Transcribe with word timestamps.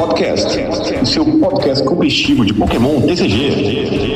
Podcast, 0.00 0.58
o 1.02 1.04
seu 1.04 1.26
podcast 1.38 1.84
competitivo 1.84 2.42
de 2.42 2.54
Pokémon 2.54 3.02
TCG. 3.02 4.09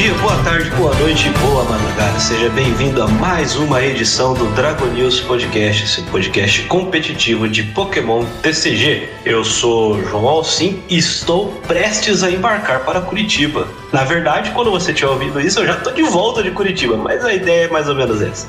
Dia, 0.00 0.14
boa 0.14 0.42
tarde, 0.42 0.70
boa 0.70 0.94
noite, 0.94 1.28
boa 1.40 1.62
madrugada. 1.64 2.18
Seja 2.18 2.48
bem-vindo 2.48 3.02
a 3.02 3.06
mais 3.06 3.56
uma 3.56 3.84
edição 3.84 4.32
do 4.32 4.46
Dragon 4.52 4.86
News 4.86 5.20
Podcast, 5.20 5.86
seu 5.88 6.04
podcast 6.04 6.62
competitivo 6.62 7.46
de 7.46 7.64
Pokémon 7.64 8.24
TCG. 8.40 9.10
Eu 9.26 9.44
sou 9.44 10.02
João 10.02 10.26
Alcim 10.26 10.82
e 10.88 10.96
estou 10.96 11.48
prestes 11.68 12.22
a 12.22 12.30
embarcar 12.30 12.80
para 12.80 13.02
Curitiba. 13.02 13.68
Na 13.92 14.02
verdade, 14.02 14.52
quando 14.52 14.70
você 14.70 14.94
tiver 14.94 15.10
ouvido 15.10 15.38
isso, 15.38 15.60
eu 15.60 15.66
já 15.66 15.74
estou 15.74 15.92
de 15.92 16.02
volta 16.04 16.42
de 16.42 16.50
Curitiba, 16.50 16.96
mas 16.96 17.22
a 17.22 17.34
ideia 17.34 17.66
é 17.66 17.68
mais 17.68 17.86
ou 17.86 17.94
menos 17.94 18.22
essa. 18.22 18.48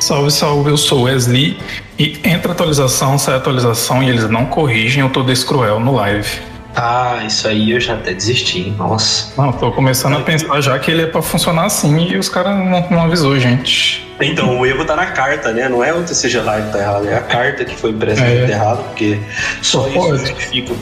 Salve, 0.00 0.32
salve, 0.32 0.70
eu 0.70 0.76
sou 0.76 1.02
Wesley 1.02 1.56
e 1.96 2.18
entra 2.24 2.50
atualização, 2.50 3.16
sai 3.16 3.36
atualização 3.36 4.02
e 4.02 4.08
eles 4.08 4.28
não 4.28 4.46
corrigem 4.46 5.04
o 5.04 5.08
Todo 5.08 5.30
Esse 5.30 5.46
Cruel 5.46 5.78
no 5.78 5.94
live. 5.94 6.53
Ah, 6.76 7.22
isso 7.26 7.46
aí 7.46 7.70
eu 7.70 7.80
já 7.80 7.94
até 7.94 8.12
desisti, 8.12 8.70
nossa. 8.76 9.32
Não, 9.40 9.52
tô 9.52 9.70
começando 9.70 10.16
a 10.16 10.20
pensar 10.20 10.60
já 10.60 10.78
que 10.78 10.90
ele 10.90 11.02
é 11.02 11.06
pra 11.06 11.22
funcionar 11.22 11.66
assim 11.66 12.08
e 12.08 12.18
os 12.18 12.28
caras 12.28 12.56
não, 12.56 12.88
não 12.90 13.02
avisou, 13.02 13.38
gente. 13.38 14.04
Então, 14.20 14.60
o 14.60 14.66
erro 14.66 14.84
tá 14.84 14.94
na 14.96 15.06
carta, 15.06 15.52
né? 15.52 15.68
Não 15.68 15.82
é 15.82 15.92
o 15.92 16.02
TCG 16.02 16.38
Live 16.40 16.66
que 16.68 16.72
tá 16.72 16.78
errado, 16.80 17.08
é 17.08 17.16
a 17.16 17.20
carta 17.20 17.64
que 17.64 17.76
foi 17.76 17.90
impressa 17.90 18.22
É. 18.22 18.46
tá 18.46 18.52
errado, 18.52 18.84
porque 18.84 19.18
só 19.62 19.82
Só 19.82 19.88
isso 19.88 20.18
justifica. 20.18 20.74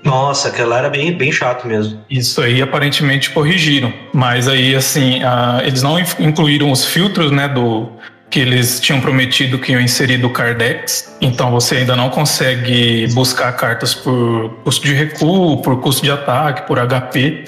Nossa, 0.02 0.48
aquela 0.48 0.78
era 0.78 0.88
bem, 0.88 1.12
bem 1.12 1.30
chato 1.30 1.66
mesmo. 1.66 2.00
Isso 2.08 2.40
aí 2.40 2.62
aparentemente 2.62 3.30
corrigiram, 3.30 3.92
mas 4.12 4.48
aí 4.48 4.74
assim 4.74 5.20
eles 5.62 5.82
não 5.82 5.98
incluíram 5.98 6.70
os 6.70 6.84
filtros, 6.84 7.30
né, 7.30 7.48
do 7.48 7.88
que 8.30 8.38
eles 8.38 8.78
tinham 8.78 9.00
prometido 9.00 9.58
que 9.58 9.72
iam 9.72 9.80
inserir 9.80 10.18
do 10.18 10.30
Cardex. 10.30 11.16
Então 11.20 11.50
você 11.50 11.78
ainda 11.78 11.96
não 11.96 12.08
consegue 12.08 13.08
buscar 13.12 13.52
cartas 13.52 13.92
por 13.92 14.50
custo 14.62 14.86
de 14.86 14.94
recuo, 14.94 15.60
por 15.62 15.80
custo 15.80 16.02
de 16.02 16.12
ataque, 16.12 16.62
por 16.66 16.78
HP. 16.78 17.44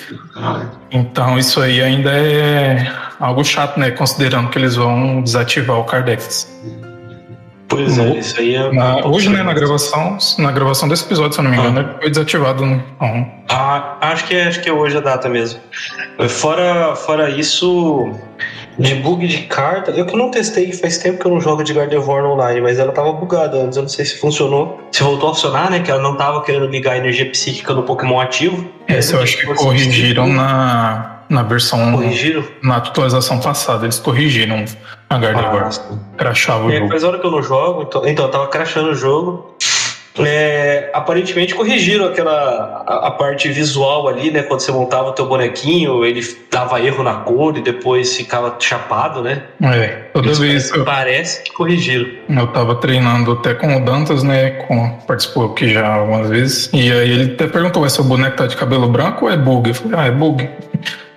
Então 0.91 1.39
isso 1.39 1.61
aí 1.61 1.81
ainda 1.81 2.11
é 2.11 2.93
algo 3.21 3.45
chato, 3.45 3.79
né, 3.79 3.93
considerando 3.93 4.51
que 4.51 4.59
eles 4.59 4.75
vão 4.75 5.23
desativar 5.23 5.79
o 5.79 5.85
Cardex. 5.85 6.53
Pois 7.77 7.99
é, 7.99 8.05
No- 8.05 8.19
isso 8.19 8.41
aí 8.41 8.55
é. 8.55 8.73
Na- 8.73 9.07
hoje, 9.07 9.29
né, 9.29 9.43
na 9.43 9.53
gravação, 9.53 10.17
na 10.39 10.51
gravação 10.53 10.89
desse 10.89 11.05
episódio, 11.05 11.33
se 11.33 11.41
eu 11.41 11.45
não 11.45 11.51
me 11.51 11.57
engano, 11.57 11.81
ele 11.81 11.89
foi 12.01 12.11
desativado. 12.11 12.65
no- 12.65 12.83
Então, 12.97 13.31
Ah, 13.49 13.97
acho 14.01 14.25
que 14.27 14.35
é, 14.35 14.49
acho 14.49 14.61
que 14.61 14.69
é 14.69 14.73
hoje 14.73 14.97
a 14.97 15.01
data 15.01 15.29
mesmo. 15.29 15.61
Fora, 16.29 16.95
fora 16.97 17.29
isso, 17.31 18.11
de 18.79 18.95
bug 18.97 19.27
de 19.27 19.39
carta, 19.43 19.91
eu 19.91 20.07
que 20.07 20.17
não 20.17 20.31
testei, 20.31 20.73
faz 20.73 20.99
tempo 20.99 21.19
que 21.21 21.27
eu 21.27 21.31
não 21.33 21.41
jogo 21.41 21.63
de 21.63 21.73
Gardevoir 21.75 22.25
online, 22.25 22.61
mas 22.61 22.79
ela 22.79 22.93
tava 22.93 23.13
bugada 23.13 23.59
antes, 23.59 23.77
eu 23.77 23.83
não 23.83 23.89
sei 23.91 24.05
se 24.05 24.19
funcionou. 24.19 24.81
Se 24.93 25.03
voltou 25.03 25.31
a 25.31 25.35
funcionar, 25.35 25.71
né? 25.71 25.81
Que 25.81 25.91
ela 25.91 26.01
não 26.03 26.17
tava 26.17 26.43
querendo 26.43 26.67
ligar 26.67 26.93
a 26.93 26.97
energia 26.99 27.29
psíquica 27.31 27.73
no 27.75 27.83
Pokémon 27.83 28.21
ativo. 28.21 28.67
esse 28.89 29.15
eu 29.15 29.23
acho 29.23 29.39
que 29.39 29.47
corrigiram 29.55 30.27
na, 30.29 31.12
na 31.33 31.43
versão. 31.43 31.93
Corrigiram? 31.93 32.45
Na 32.63 32.77
atualização 32.77 33.41
passada, 33.41 33.85
eles 33.87 33.99
corrigiram 33.99 34.65
a 35.09 35.19
Gardevoir. 35.19 35.65
Ah, 35.67 35.71
sim. 35.71 35.99
crachava 36.17 36.67
o 36.67 36.71
É, 36.71 36.77
jogo. 36.77 36.89
faz 36.91 37.05
hora 37.05 37.19
que 37.19 37.27
eu 37.27 37.31
não 37.31 37.43
jogo, 37.43 37.83
então, 37.83 38.07
então 38.07 38.25
eu 38.27 38.31
tava 38.31 38.47
crashando 38.49 38.91
o 38.91 38.95
jogo. 38.95 39.57
É, 40.19 40.91
aparentemente 40.93 41.55
corrigiram 41.55 42.05
aquela 42.05 42.85
a, 42.87 43.07
a 43.07 43.11
parte 43.13 43.49
visual 43.49 44.07
ali, 44.09 44.31
né? 44.31 44.43
Quando 44.43 44.61
você 44.61 44.71
montava 44.71 45.09
o 45.09 45.13
teu 45.13 45.25
bonequinho, 45.27 46.05
ele 46.05 46.21
dava 46.51 46.83
erro 46.83 47.03
na 47.03 47.15
cor 47.15 47.57
e 47.57 47.63
depois 47.63 48.15
ficava 48.15 48.55
chapado, 48.61 49.23
né? 49.23 49.45
É, 49.63 49.87
toda 50.13 50.31
Isso 50.31 50.43
vez 50.43 50.65
parece, 50.69 50.79
eu, 50.79 50.85
parece 50.85 51.43
que 51.45 51.53
corrigiram. 51.55 52.07
eu 52.29 52.47
tava 52.49 52.75
treinando 52.75 53.33
até 53.33 53.55
com 53.55 53.75
o 53.75 53.83
Dantas, 53.87 54.23
né? 54.23 54.51
Com, 54.51 54.99
participou 55.07 55.47
aqui 55.47 55.73
já 55.73 55.95
algumas 55.95 56.29
vezes. 56.29 56.69
E 56.75 56.93
aí 56.93 57.11
ele 57.11 57.33
até 57.33 57.47
perguntou: 57.47 57.89
se 57.89 57.99
o 57.99 58.05
boneco 58.05 58.37
tá 58.37 58.47
de 58.47 58.55
cabelo 58.55 58.89
branco 58.89 59.25
ou 59.25 59.31
é 59.33 59.37
bug? 59.39 59.71
Eu 59.71 59.75
falei: 59.75 59.99
ah, 59.99 60.05
é 60.05 60.11
bug. 60.11 60.47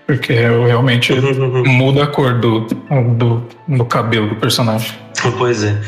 Porque 0.05 0.33
realmente 0.33 1.13
muda 1.65 2.03
a 2.03 2.07
cor 2.07 2.39
do, 2.39 2.61
do, 2.61 3.47
do 3.67 3.85
cabelo 3.85 4.29
do 4.29 4.35
personagem. 4.35 5.05
Pois 5.37 5.63
é. 5.63 5.81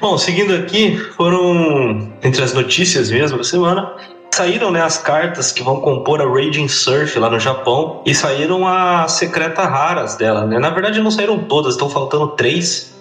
Bom, 0.00 0.18
seguindo 0.18 0.54
aqui, 0.54 0.96
foram 1.16 2.12
entre 2.22 2.42
as 2.42 2.52
notícias 2.52 3.10
mesmo 3.10 3.38
da 3.38 3.44
semana. 3.44 3.92
Saíram 4.32 4.70
né, 4.70 4.80
as 4.80 4.96
cartas 4.96 5.52
que 5.52 5.62
vão 5.62 5.80
compor 5.80 6.20
a 6.20 6.24
Raging 6.24 6.68
Surf 6.68 7.18
lá 7.18 7.28
no 7.28 7.38
Japão 7.38 8.02
e 8.06 8.14
saíram 8.14 8.66
as 8.66 9.12
secreta 9.12 9.64
raras 9.64 10.16
dela. 10.16 10.46
Né? 10.46 10.58
Na 10.58 10.70
verdade, 10.70 11.00
não 11.00 11.10
saíram 11.10 11.38
todas, 11.40 11.74
estão 11.74 11.90
faltando 11.90 12.28
três, 12.28 12.96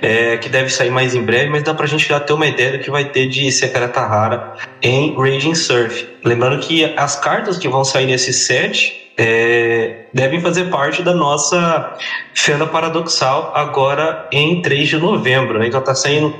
é, 0.00 0.36
que 0.36 0.48
deve 0.48 0.70
sair 0.70 0.90
mais 0.90 1.14
em 1.14 1.22
breve, 1.22 1.50
mas 1.50 1.62
dá 1.62 1.74
pra 1.74 1.86
gente 1.86 2.08
já 2.08 2.20
ter 2.20 2.32
uma 2.32 2.46
ideia 2.46 2.72
do 2.72 2.78
que 2.78 2.90
vai 2.90 3.04
ter 3.06 3.28
de 3.28 3.50
secreta 3.50 4.00
rara 4.00 4.54
em 4.80 5.16
Raging 5.16 5.54
Surf. 5.54 6.08
Lembrando 6.24 6.60
que 6.60 6.84
as 6.96 7.16
cartas 7.16 7.58
que 7.58 7.68
vão 7.68 7.84
sair 7.84 8.06
nesse 8.06 8.32
set 8.32 8.97
é, 9.20 10.06
devem 10.14 10.40
fazer 10.40 10.66
parte 10.66 11.02
da 11.02 11.12
nossa 11.12 11.96
Fenda 12.32 12.64
Paradoxal 12.64 13.50
agora 13.52 14.28
em 14.30 14.62
3 14.62 14.88
de 14.88 14.96
novembro. 14.96 15.58
Né? 15.58 15.66
Então 15.66 15.80
tá 15.80 15.92
saindo 15.92 16.32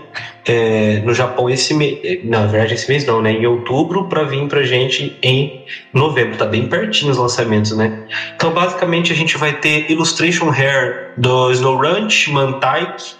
é, 0.46 1.02
no 1.04 1.12
Japão 1.12 1.50
esse 1.50 1.74
mês. 1.74 2.24
Na 2.24 2.46
verdade, 2.46 2.74
esse 2.74 2.88
mês 2.88 3.04
não, 3.04 3.20
né? 3.20 3.32
Em 3.32 3.46
outubro, 3.46 4.08
para 4.08 4.22
vir 4.22 4.46
pra 4.46 4.62
gente 4.62 5.18
em 5.22 5.64
novembro. 5.92 6.38
Tá 6.38 6.46
bem 6.46 6.68
pertinho 6.68 7.10
os 7.10 7.18
lançamentos, 7.18 7.76
né? 7.76 8.04
Então, 8.36 8.52
basicamente, 8.52 9.12
a 9.12 9.16
gente 9.16 9.36
vai 9.36 9.52
ter 9.54 9.90
Illustration 9.90 10.50
Hair 10.50 11.12
do 11.16 11.50
Snow 11.50 11.76
Ranch, 11.76 12.28
Mantike, 12.30 13.16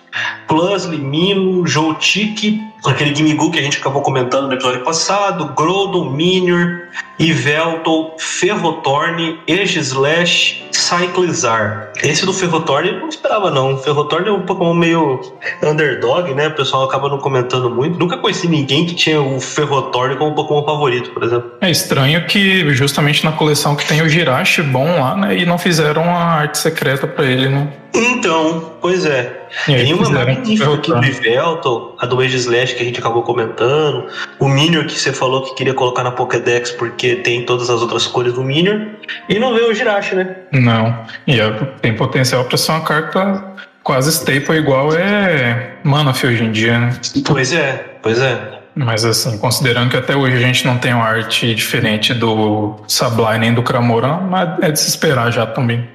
Plus, 0.47 0.85
Limino, 0.85 1.67
Joltik, 1.67 2.61
aquele 2.85 3.15
Gimigu 3.15 3.51
que 3.51 3.59
a 3.59 3.63
gente 3.63 3.79
acabou 3.79 4.03
comentando 4.03 4.47
no 4.47 4.55
episódio 4.55 4.83
passado, 4.83 5.53
Groudon, 5.57 6.11
Minior, 6.11 6.89
Yveltal, 7.21 8.17
Ferrotorn, 8.19 9.41
Aegislash, 9.49 10.65
Cyclizar. 10.71 11.93
Esse 12.03 12.25
do 12.25 12.33
Ferrotorn 12.33 12.89
eu 12.89 13.01
não 13.01 13.09
esperava 13.09 13.51
não. 13.51 13.77
Ferrotorn 13.77 14.29
é 14.29 14.33
um 14.33 14.43
Pokémon 14.43 14.75
meio 14.75 15.21
underdog, 15.63 16.33
né? 16.33 16.49
O 16.49 16.55
pessoal 16.55 16.85
acaba 16.85 17.09
não 17.09 17.19
comentando 17.19 17.69
muito. 17.69 17.99
Nunca 17.99 18.17
conheci 18.17 18.47
ninguém 18.47 18.87
que 18.87 18.95
tinha 18.95 19.21
o 19.21 19.41
Ferrotorn 19.41 20.17
como 20.17 20.35
Pokémon 20.35 20.65
favorito, 20.65 21.11
por 21.11 21.25
exemplo. 21.25 21.51
É 21.61 21.71
estranho 21.71 22.25
que 22.27 22.71
justamente 22.73 23.25
na 23.25 23.33
coleção 23.33 23.75
que 23.75 23.87
tem 23.87 24.01
o 24.01 24.09
Jirachi 24.09 24.63
bom 24.63 25.01
lá, 25.01 25.17
né? 25.17 25.37
E 25.37 25.45
não 25.45 25.59
fizeram 25.59 26.05
a 26.05 26.25
arte 26.25 26.59
secreta 26.59 27.07
para 27.07 27.25
ele, 27.27 27.49
né? 27.49 27.73
Então, 27.95 28.73
pois 28.81 29.05
é. 29.05 29.47
Tem 29.67 29.93
uma 29.95 30.09
magnífica 30.09 30.75
aqui 30.75 30.93
do 30.93 31.05
Yveltal, 31.05 31.97
a 31.99 32.07
do 32.07 32.23
Aegislash 32.69 32.75
que 32.75 32.83
a 32.83 32.85
gente 32.85 33.01
acabou 33.01 33.23
comentando, 33.23 34.07
o 34.39 34.49
Minior 34.49 34.85
que 34.87 34.99
você 34.99 35.13
falou 35.13 35.43
que 35.43 35.55
queria 35.55 35.75
colocar 35.75 36.03
na 36.03 36.11
Pokédex 36.11 36.71
porque 36.73 37.17
tem 37.17 37.45
todas 37.45 37.71
as 37.71 37.81
outras 37.81 38.07
cores 38.07 38.35
do 38.35 38.43
Minior, 38.43 38.81
e 39.29 39.39
não 39.39 39.55
vê 39.55 39.63
o 39.63 39.75
Jirachi, 39.75 40.15
né? 40.15 40.37
Não, 40.53 40.97
e 41.27 41.41
é, 41.41 41.51
tem 41.81 41.95
potencial 41.95 42.45
para 42.45 42.57
ser 42.57 42.73
uma 42.73 42.83
carta 42.83 43.45
quase 43.83 44.11
staple 44.11 44.57
igual 44.57 44.95
é 44.95 45.77
Manaphy 45.83 46.27
hoje 46.27 46.45
em 46.45 46.53
dia, 46.53 46.79
né? 46.79 47.01
Pois 47.25 47.53
é, 47.53 47.99
pois 48.03 48.19
é. 48.19 48.59
Mas 48.75 49.05
assim, 49.05 49.39
considerando 49.39 49.91
que 49.91 49.97
até 49.97 50.15
hoje 50.15 50.37
a 50.37 50.41
gente 50.41 50.65
não 50.65 50.79
tem 50.79 50.95
uma 50.95 51.05
arte 51.05 51.53
diferente 51.53 52.15
do 52.15 52.77
Sableye 52.87 53.39
nem 53.39 53.53
do 53.53 53.61
Cramoran, 53.61 54.21
é 54.63 54.71
de 54.71 54.79
se 54.79 54.89
esperar 54.89 55.33
já 55.33 55.47
também. 55.47 55.89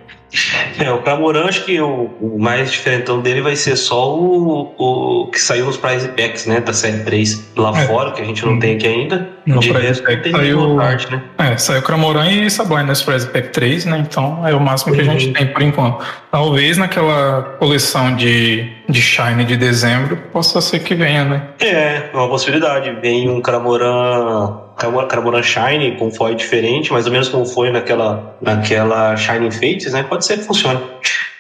É, 0.80 0.92
o 0.92 1.00
Cramoran, 1.04 1.46
acho 1.46 1.64
que 1.64 1.80
o, 1.80 2.10
o, 2.20 2.40
mais 2.40 2.72
diferentão 2.72 3.22
dele 3.22 3.42
vai 3.42 3.56
ser 3.56 3.76
só 3.76 4.18
o, 4.18 4.74
o 4.78 5.28
que 5.28 5.40
saiu 5.40 5.66
nos 5.66 5.78
Prize 5.78 6.08
Packs, 6.10 6.48
né? 6.48 6.60
Da 6.60 6.74
série 6.74 7.04
3 7.04 7.52
lá 7.56 7.70
é. 7.80 7.86
fora, 7.86 8.12
que 8.12 8.22
a 8.22 8.26
gente 8.26 8.44
não 8.44 8.58
tem 8.58 8.76
aqui 8.76 8.88
ainda. 8.88 9.30
No 9.46 9.60
de 9.60 9.72
Prize 9.72 10.02
Pack 10.02 10.32
saiu, 10.32 10.76
parte, 10.76 11.12
né? 11.12 11.22
É, 11.38 11.58
saiu 11.58 11.82
Cramoran 11.82 12.32
e 12.32 12.50
Sublime 12.50 12.84
nesse 12.84 13.04
Prize 13.04 13.28
Pack 13.28 13.50
3, 13.50 13.86
né? 13.86 14.06
Então 14.10 14.48
é 14.48 14.56
o 14.56 14.60
máximo 14.60 14.96
que 14.96 15.02
a 15.02 15.04
gente 15.04 15.28
uhum. 15.28 15.34
tem 15.34 15.48
por 15.48 15.62
enquanto. 15.62 16.04
Talvez 16.32 16.78
naquela 16.78 17.56
coleção 17.60 18.16
de, 18.16 18.72
de 18.88 19.02
Shine 19.02 19.46
de 19.46 19.58
dezembro 19.58 20.18
possa 20.32 20.62
ser 20.62 20.80
que 20.80 20.96
venha, 20.96 21.24
né? 21.24 21.48
É, 21.60 22.10
é 22.12 22.12
uma 22.14 22.28
possibilidade. 22.28 22.92
Vem 23.02 23.30
um 23.30 23.42
Cramoran 23.42 24.64
Cramoran 25.08 25.44
Shine 25.44 25.96
com 25.98 26.12
foil 26.12 26.36
diferente, 26.36 26.92
mais 26.92 27.06
ou 27.06 27.12
menos 27.12 27.30
como 27.30 27.46
foi 27.46 27.72
naquela, 27.72 28.36
naquela 28.42 29.16
Shining 29.16 29.52
Fates, 29.52 29.94
né? 29.94 30.04
Pode 30.04 30.26
ser 30.26 30.38
que 30.38 30.44
funcione. 30.44 30.82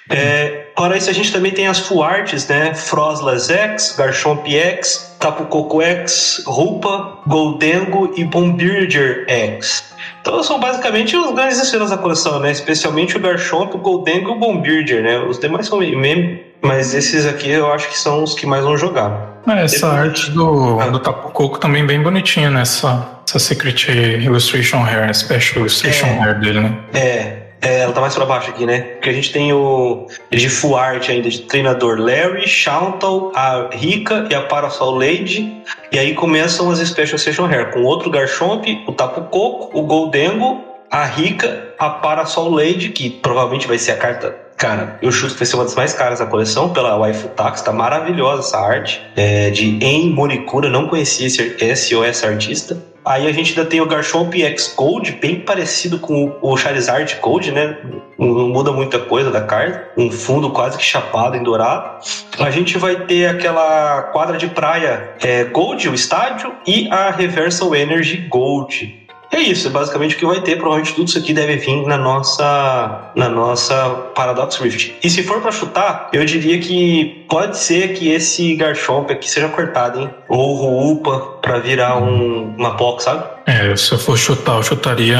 É, 0.09 0.67
para 0.75 0.97
isso 0.97 1.09
a 1.09 1.13
gente 1.13 1.31
também 1.31 1.51
tem 1.51 1.67
as 1.67 1.79
full 1.79 2.03
arts, 2.03 2.47
né? 2.47 2.73
Froslas 2.73 3.49
X, 3.49 3.95
Garchomp 3.97 4.45
X, 4.47 5.15
Tapu 5.19 5.45
Koko 5.45 5.81
X, 5.81 6.43
Rupa, 6.45 7.19
Goldengo 7.25 8.13
e 8.17 8.23
Bombirger 8.25 9.25
X. 9.27 9.93
Então 10.21 10.43
são 10.43 10.59
basicamente 10.59 11.15
os 11.15 11.31
grandes 11.33 11.61
estrelas 11.61 11.89
da 11.89 11.97
coleção, 11.97 12.39
né? 12.39 12.51
Especialmente 12.51 13.15
o 13.15 13.19
Garchomp, 13.19 13.73
o 13.75 13.77
Goldengo 13.77 14.29
e 14.29 14.33
o 14.33 14.35
Bombirger, 14.35 15.01
né? 15.01 15.19
Os 15.19 15.39
demais 15.39 15.67
são 15.67 15.79
meme, 15.79 16.41
mas 16.63 16.93
esses 16.93 17.25
aqui 17.25 17.51
eu 17.51 17.71
acho 17.71 17.89
que 17.89 17.97
são 17.97 18.23
os 18.23 18.33
que 18.33 18.45
mais 18.45 18.63
vão 18.63 18.77
jogar. 18.77 19.41
É, 19.47 19.63
essa 19.63 19.89
Depois... 19.89 20.07
arte 20.07 20.31
do, 20.31 20.79
ah. 20.79 20.87
do 20.87 20.99
Tapu 20.99 21.31
Koko 21.31 21.59
também 21.59 21.85
bem 21.85 22.01
bonitinha, 22.01 22.49
né? 22.49 22.61
Essa, 22.61 23.05
essa 23.27 23.37
Secret 23.37 23.89
Illustration 24.23 24.83
Hair, 24.83 25.13
Special 25.13 25.59
Illustration 25.59 26.07
é, 26.07 26.19
Hair 26.19 26.39
dele, 26.39 26.61
né? 26.61 26.77
É, 26.93 27.43
é, 27.63 27.79
ela 27.79 27.93
tá 27.93 28.01
mais 28.01 28.13
pra 28.13 28.25
baixo 28.25 28.49
aqui, 28.49 28.65
né? 28.65 28.81
Porque 28.81 29.09
a 29.09 29.13
gente 29.13 29.31
tem 29.31 29.53
o 29.53 30.07
de 30.29 30.49
full 30.49 30.75
art 30.75 31.09
ainda 31.09 31.29
de 31.29 31.41
treinador 31.43 31.97
Larry, 31.97 32.47
Shauntal, 32.47 33.31
a 33.33 33.69
Rika 33.71 34.27
e 34.29 34.35
a 34.35 34.41
Parasol 34.41 34.95
Lady. 34.95 35.61
E 35.91 35.97
aí 35.97 36.13
começam 36.13 36.69
as 36.69 36.79
Special 36.79 37.17
Session 37.17 37.45
Hair 37.45 37.71
com 37.71 37.83
outro 37.83 38.09
Garchomp, 38.09 38.65
o 38.85 38.91
Tapu 38.91 39.21
Coco, 39.23 39.77
o 39.77 39.83
Goldengo, 39.83 40.72
a 40.93 41.05
Rika, 41.05 41.73
a 41.79 41.89
Parasol 41.89 42.51
Lady, 42.51 42.89
que 42.89 43.09
provavelmente 43.09 43.67
vai 43.67 43.79
ser 43.79 43.93
a 43.93 43.97
carta 43.97 44.43
Cara, 44.55 44.99
eu 45.01 45.11
chuto 45.11 45.33
que 45.33 45.39
vai 45.39 45.45
ser 45.47 45.55
uma 45.55 45.63
das 45.63 45.75
mais 45.75 45.93
caras 45.93 46.19
da 46.19 46.25
coleção 46.27 46.71
pela 46.71 46.95
Waifu 46.95 47.27
Tax, 47.29 47.63
tá 47.63 47.73
maravilhosa 47.73 48.41
essa 48.41 48.59
arte. 48.59 49.01
É, 49.15 49.49
de 49.49 49.77
En 49.83 50.11
Morikura, 50.11 50.69
não 50.69 50.87
conhecia 50.87 51.27
esse, 51.27 51.57
esse 51.59 51.95
ou 51.95 52.05
essa 52.05 52.27
artista. 52.27 52.77
Aí 53.03 53.27
a 53.27 53.31
gente 53.33 53.49
ainda 53.49 53.69
tem 53.69 53.81
o 53.81 53.85
Garchomp 53.85 54.33
X 54.33 54.69
Code, 54.69 55.13
bem 55.13 55.41
parecido 55.41 55.99
com 55.99 56.37
o 56.41 56.55
Charizard 56.55 57.13
Code, 57.17 57.51
né? 57.51 57.77
Não 58.17 58.47
muda 58.47 58.71
muita 58.71 58.99
coisa 58.99 59.29
da 59.29 59.41
carta. 59.41 59.89
Um 59.97 60.09
fundo 60.09 60.49
quase 60.51 60.77
que 60.77 60.83
chapado 60.83 61.35
em 61.35 61.43
dourado. 61.43 61.99
A 62.39 62.49
gente 62.49 62.77
vai 62.77 62.95
ter 62.95 63.25
aquela 63.25 64.03
quadra 64.13 64.37
de 64.37 64.47
praia 64.47 65.15
é, 65.21 65.43
Gold, 65.43 65.89
o 65.89 65.93
estádio, 65.93 66.53
e 66.65 66.87
a 66.89 67.09
Reversal 67.09 67.75
Energy 67.75 68.17
Gold. 68.29 69.02
É 69.33 69.39
isso, 69.39 69.67
é 69.67 69.71
basicamente 69.71 70.15
o 70.15 70.19
que 70.19 70.25
vai 70.27 70.39
ter. 70.41 70.57
Provavelmente 70.57 70.93
tudo 70.93 71.07
isso 71.07 71.17
aqui 71.17 71.33
deve 71.33 71.57
vir 71.57 71.87
na 71.87 71.97
nossa, 71.97 73.11
na 73.15 73.27
nossa 73.27 73.89
Paradox 74.13 74.57
Rift. 74.57 74.95
E 75.03 75.09
se 75.09 75.23
for 75.23 75.41
para 75.41 75.51
chutar, 75.51 76.09
eu 76.13 76.23
diria 76.23 76.59
que 76.59 77.25
pode 77.27 77.57
ser 77.57 77.93
que 77.93 78.11
esse 78.11 78.55
Garchomp 78.55 79.11
aqui 79.11 79.27
seja 79.27 79.49
cortado, 79.49 79.99
hein? 79.99 80.09
Ou 80.29 80.61
o 80.61 80.91
Upa 80.91 81.19
para 81.41 81.57
virar 81.57 81.97
um, 81.97 82.53
uma 82.55 82.77
POC, 82.77 83.03
sabe? 83.03 83.23
É, 83.47 83.75
se 83.75 83.91
eu 83.91 83.97
for 83.97 84.17
chutar, 84.17 84.55
eu 84.57 84.63
chutaria 84.63 85.19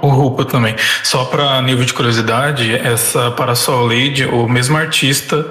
o 0.00 0.08
Rupa 0.08 0.44
também. 0.46 0.74
Só 1.04 1.26
para 1.26 1.60
nível 1.62 1.84
de 1.84 1.92
curiosidade, 1.92 2.74
essa 2.74 3.30
Parasol 3.30 3.86
Lady, 3.86 4.24
o 4.24 4.48
mesmo 4.48 4.76
artista, 4.76 5.46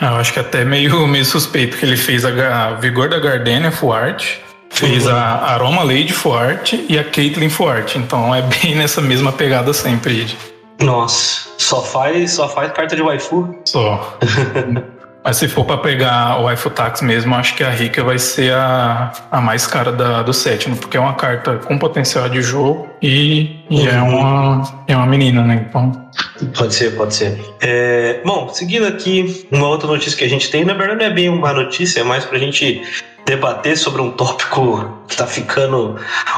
eu 0.00 0.08
acho 0.08 0.32
que 0.32 0.38
até 0.38 0.62
meio, 0.62 1.04
meio 1.08 1.24
suspeito 1.24 1.76
que 1.78 1.86
ele 1.86 1.96
fez 1.96 2.24
a, 2.24 2.66
a 2.68 2.74
Vigor 2.74 3.08
da 3.08 3.18
Gardenia 3.18 3.72
Full 3.72 3.92
Art 3.92 4.45
Fez 4.76 5.06
a 5.06 5.16
Aroma 5.16 5.82
Lady 5.82 6.12
Forte 6.12 6.84
e 6.86 6.98
a 6.98 7.04
Caitlyn 7.04 7.48
Forte. 7.48 7.96
Então 7.96 8.34
é 8.34 8.42
bem 8.42 8.74
nessa 8.76 9.00
mesma 9.00 9.32
pegada 9.32 9.72
sempre. 9.72 10.36
Nossa, 10.80 11.48
só 11.56 11.82
faz, 11.82 12.32
só 12.32 12.46
faz 12.46 12.70
carta 12.72 12.94
de 12.94 13.00
waifu? 13.00 13.56
Só. 13.64 14.18
Mas 15.24 15.38
se 15.38 15.48
for 15.48 15.64
para 15.64 15.78
pegar 15.78 16.38
o 16.38 16.44
waifu 16.44 16.70
tax 16.70 17.00
mesmo, 17.00 17.34
acho 17.34 17.56
que 17.56 17.64
a 17.64 17.70
Rika 17.70 18.04
vai 18.04 18.16
ser 18.16 18.52
a, 18.52 19.10
a 19.32 19.40
mais 19.40 19.66
cara 19.66 19.90
da, 19.90 20.22
do 20.22 20.32
sétimo, 20.32 20.76
porque 20.76 20.96
é 20.96 21.00
uma 21.00 21.14
carta 21.14 21.56
com 21.56 21.76
potencial 21.76 22.28
de 22.28 22.40
jogo 22.40 22.88
e, 23.02 23.56
e 23.68 23.88
é 23.88 23.94
uhum. 23.94 23.98
é, 23.98 24.02
uma, 24.02 24.84
é 24.86 24.96
uma 24.96 25.06
menina, 25.06 25.42
né? 25.42 25.66
Então. 25.68 25.90
Pode 26.56 26.72
ser, 26.72 26.94
pode 26.94 27.12
ser. 27.12 27.40
É, 27.60 28.20
bom, 28.24 28.48
seguindo 28.50 28.86
aqui, 28.86 29.48
uma 29.50 29.66
outra 29.66 29.88
notícia 29.88 30.16
que 30.16 30.24
a 30.24 30.28
gente 30.28 30.48
tem, 30.48 30.64
na 30.64 30.74
verdade 30.74 31.00
não 31.00 31.06
é 31.06 31.10
bem 31.10 31.28
uma 31.28 31.52
notícia, 31.52 32.02
é 32.02 32.04
mais 32.04 32.24
pra 32.24 32.38
gente 32.38 32.84
debater 33.26 33.76
sobre 33.76 34.00
um 34.00 34.12
tópico 34.12 35.02
que 35.06 35.14
está 35.14 35.26
ficando 35.26 35.96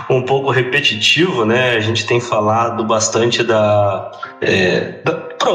um 0.08 0.22
pouco 0.22 0.50
repetitivo, 0.50 1.44
né? 1.44 1.76
A 1.76 1.80
gente 1.80 2.06
tem 2.06 2.18
falado 2.18 2.82
bastante 2.84 3.42
da, 3.44 4.10
é, 4.40 5.00
da, 5.04 5.12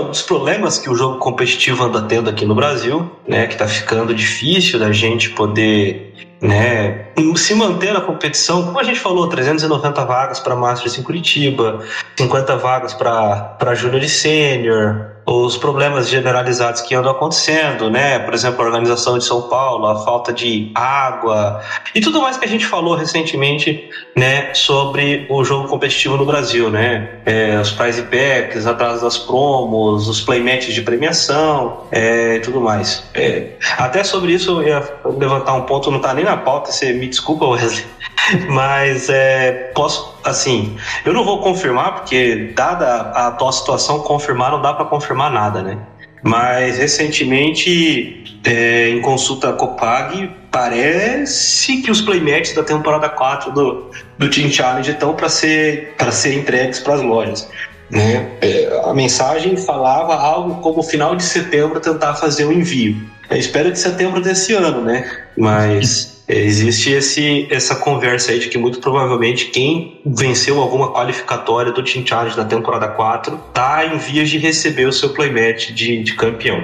dos 0.08 0.22
problemas 0.22 0.78
que 0.78 0.90
o 0.90 0.96
jogo 0.96 1.18
competitivo 1.18 1.84
anda 1.84 2.04
tendo 2.04 2.30
aqui 2.30 2.46
no 2.46 2.56
Brasil, 2.56 3.12
né? 3.28 3.48
Que 3.48 3.54
está 3.54 3.68
ficando 3.68 4.14
difícil 4.14 4.80
da 4.80 4.92
gente 4.92 5.32
poder 5.32 6.14
né, 6.40 7.08
se 7.36 7.56
manter 7.56 7.94
na 7.94 8.02
competição, 8.02 8.66
como 8.66 8.78
a 8.78 8.84
gente 8.84 9.00
falou, 9.00 9.30
390 9.30 10.06
vagas 10.06 10.42
para 10.42 10.56
Masters 10.56 10.98
em 10.98 11.04
Curitiba, 11.04 11.80
50 12.18 12.58
vagas 12.58 12.94
para 12.94 13.74
Júnior 13.76 14.04
e 14.04 14.10
Sênior, 14.10 15.13
os 15.26 15.58
problemas 15.58 16.10
generalizados 16.10 16.82
que 16.82 16.94
andam 16.94 17.12
acontecendo, 17.12 17.90
né? 17.90 18.20
Por 18.20 18.34
exemplo, 18.34 18.62
a 18.62 18.66
organização 18.66 19.18
de 19.18 19.24
São 19.24 19.44
Paulo, 19.44 19.86
a 19.86 20.04
falta 20.04 20.34
de 20.34 20.72
água 20.76 21.62
e 21.96 22.02
tudo 22.02 22.22
mais 22.22 22.38
que 22.38 22.46
a 22.46 22.48
gente 22.48 22.66
falou 22.66 22.96
recentemente, 22.96 23.90
né? 24.16 24.54
Sobre 24.54 25.26
o 25.30 25.44
jogo 25.44 25.68
competitivo 25.68 26.18
no 26.18 26.26
Brasil, 26.26 26.70
né? 26.70 27.10
É, 27.26 27.58
os 27.60 27.72
prize 27.72 28.02
packs, 28.04 28.68
atrás 28.68 29.02
das 29.02 29.18
promos, 29.18 30.08
os 30.08 30.20
playmats 30.20 30.74
de 30.74 30.82
premiação, 30.82 31.84
é, 31.92 32.40
tudo 32.40 32.60
mais. 32.60 33.04
É, 33.14 33.54
até 33.78 34.04
sobre 34.04 34.34
isso 34.34 34.62
eu 34.62 34.68
ia 34.68 34.94
levantar 35.06 35.54
um 35.54 35.62
ponto, 35.62 35.90
não 35.90 36.00
tá 36.00 36.14
nem 36.14 36.26
na 36.26 36.36
pauta, 36.38 36.72
você 36.72 36.92
me 36.94 37.08
desculpa, 37.08 37.46
Wesley, 37.46 37.86
mas 38.50 39.10
é, 39.10 39.72
posso, 39.74 40.13
assim, 40.24 40.76
eu 41.06 41.14
não 41.14 41.24
vou 41.24 41.40
confirmar, 41.42 41.96
porque 41.96 42.54
dada 42.56 42.86
a 42.86 43.28
atual 43.28 43.52
situação, 43.52 44.00
confirmar 44.00 44.52
não 44.52 44.62
dá 44.62 44.74
para 44.74 44.86
confirmar 44.86 45.32
nada, 45.32 45.62
né? 45.62 45.78
Mas 46.24 46.78
recentemente, 46.78 48.40
é, 48.46 48.90
em 48.90 49.02
consulta 49.02 49.50
a 49.50 49.54
Copag, 49.54 50.32
parece 50.50 51.82
que 51.82 51.92
os 51.92 52.00
playmats 52.00 52.54
da 52.54 52.64
temporada 52.64 53.10
4 53.10 53.52
do, 53.52 53.92
do 54.18 54.30
Team 54.30 54.50
Challenge 54.50 54.90
estão 54.90 55.14
para 55.14 55.28
ser, 55.28 55.94
ser 56.12 56.36
entregues 56.36 56.80
para 56.80 56.94
as 56.94 57.02
lojas. 57.02 57.50
Né? 57.90 58.30
É, 58.42 58.82
a 58.86 58.94
mensagem 58.94 59.58
falava 59.58 60.16
algo 60.16 60.62
como 60.62 60.82
final 60.82 61.16
de 61.16 61.24
setembro 61.24 61.80
tentar 61.82 62.16
fazer 62.16 62.46
o 62.46 62.54
envio. 62.54 62.96
Eu 63.30 63.38
espero 63.38 63.72
de 63.72 63.78
setembro 63.78 64.22
desse 64.22 64.54
ano, 64.54 64.82
né? 64.82 65.06
Mas 65.38 66.23
Existe 66.34 66.92
esse, 66.92 67.48
essa 67.50 67.76
conversa 67.76 68.32
aí 68.32 68.40
de 68.40 68.50
que 68.50 68.58
muito 68.58 68.80
provavelmente 68.80 69.46
quem 69.48 70.02
venceu 70.06 70.60
alguma 70.60 70.92
qualificatória 70.92 71.72
do 71.72 71.84
Team 71.84 72.06
Challenge 72.06 72.36
na 72.36 72.46
temporada 72.46 72.88
4 72.88 73.38
tá 73.54 73.86
em 73.86 73.98
vias 73.98 74.30
de 74.30 74.38
receber 74.38 74.86
o 74.86 74.92
seu 74.92 75.10
playmatch 75.10 75.72
de, 75.72 76.04
de 76.04 76.16
campeão. 76.16 76.64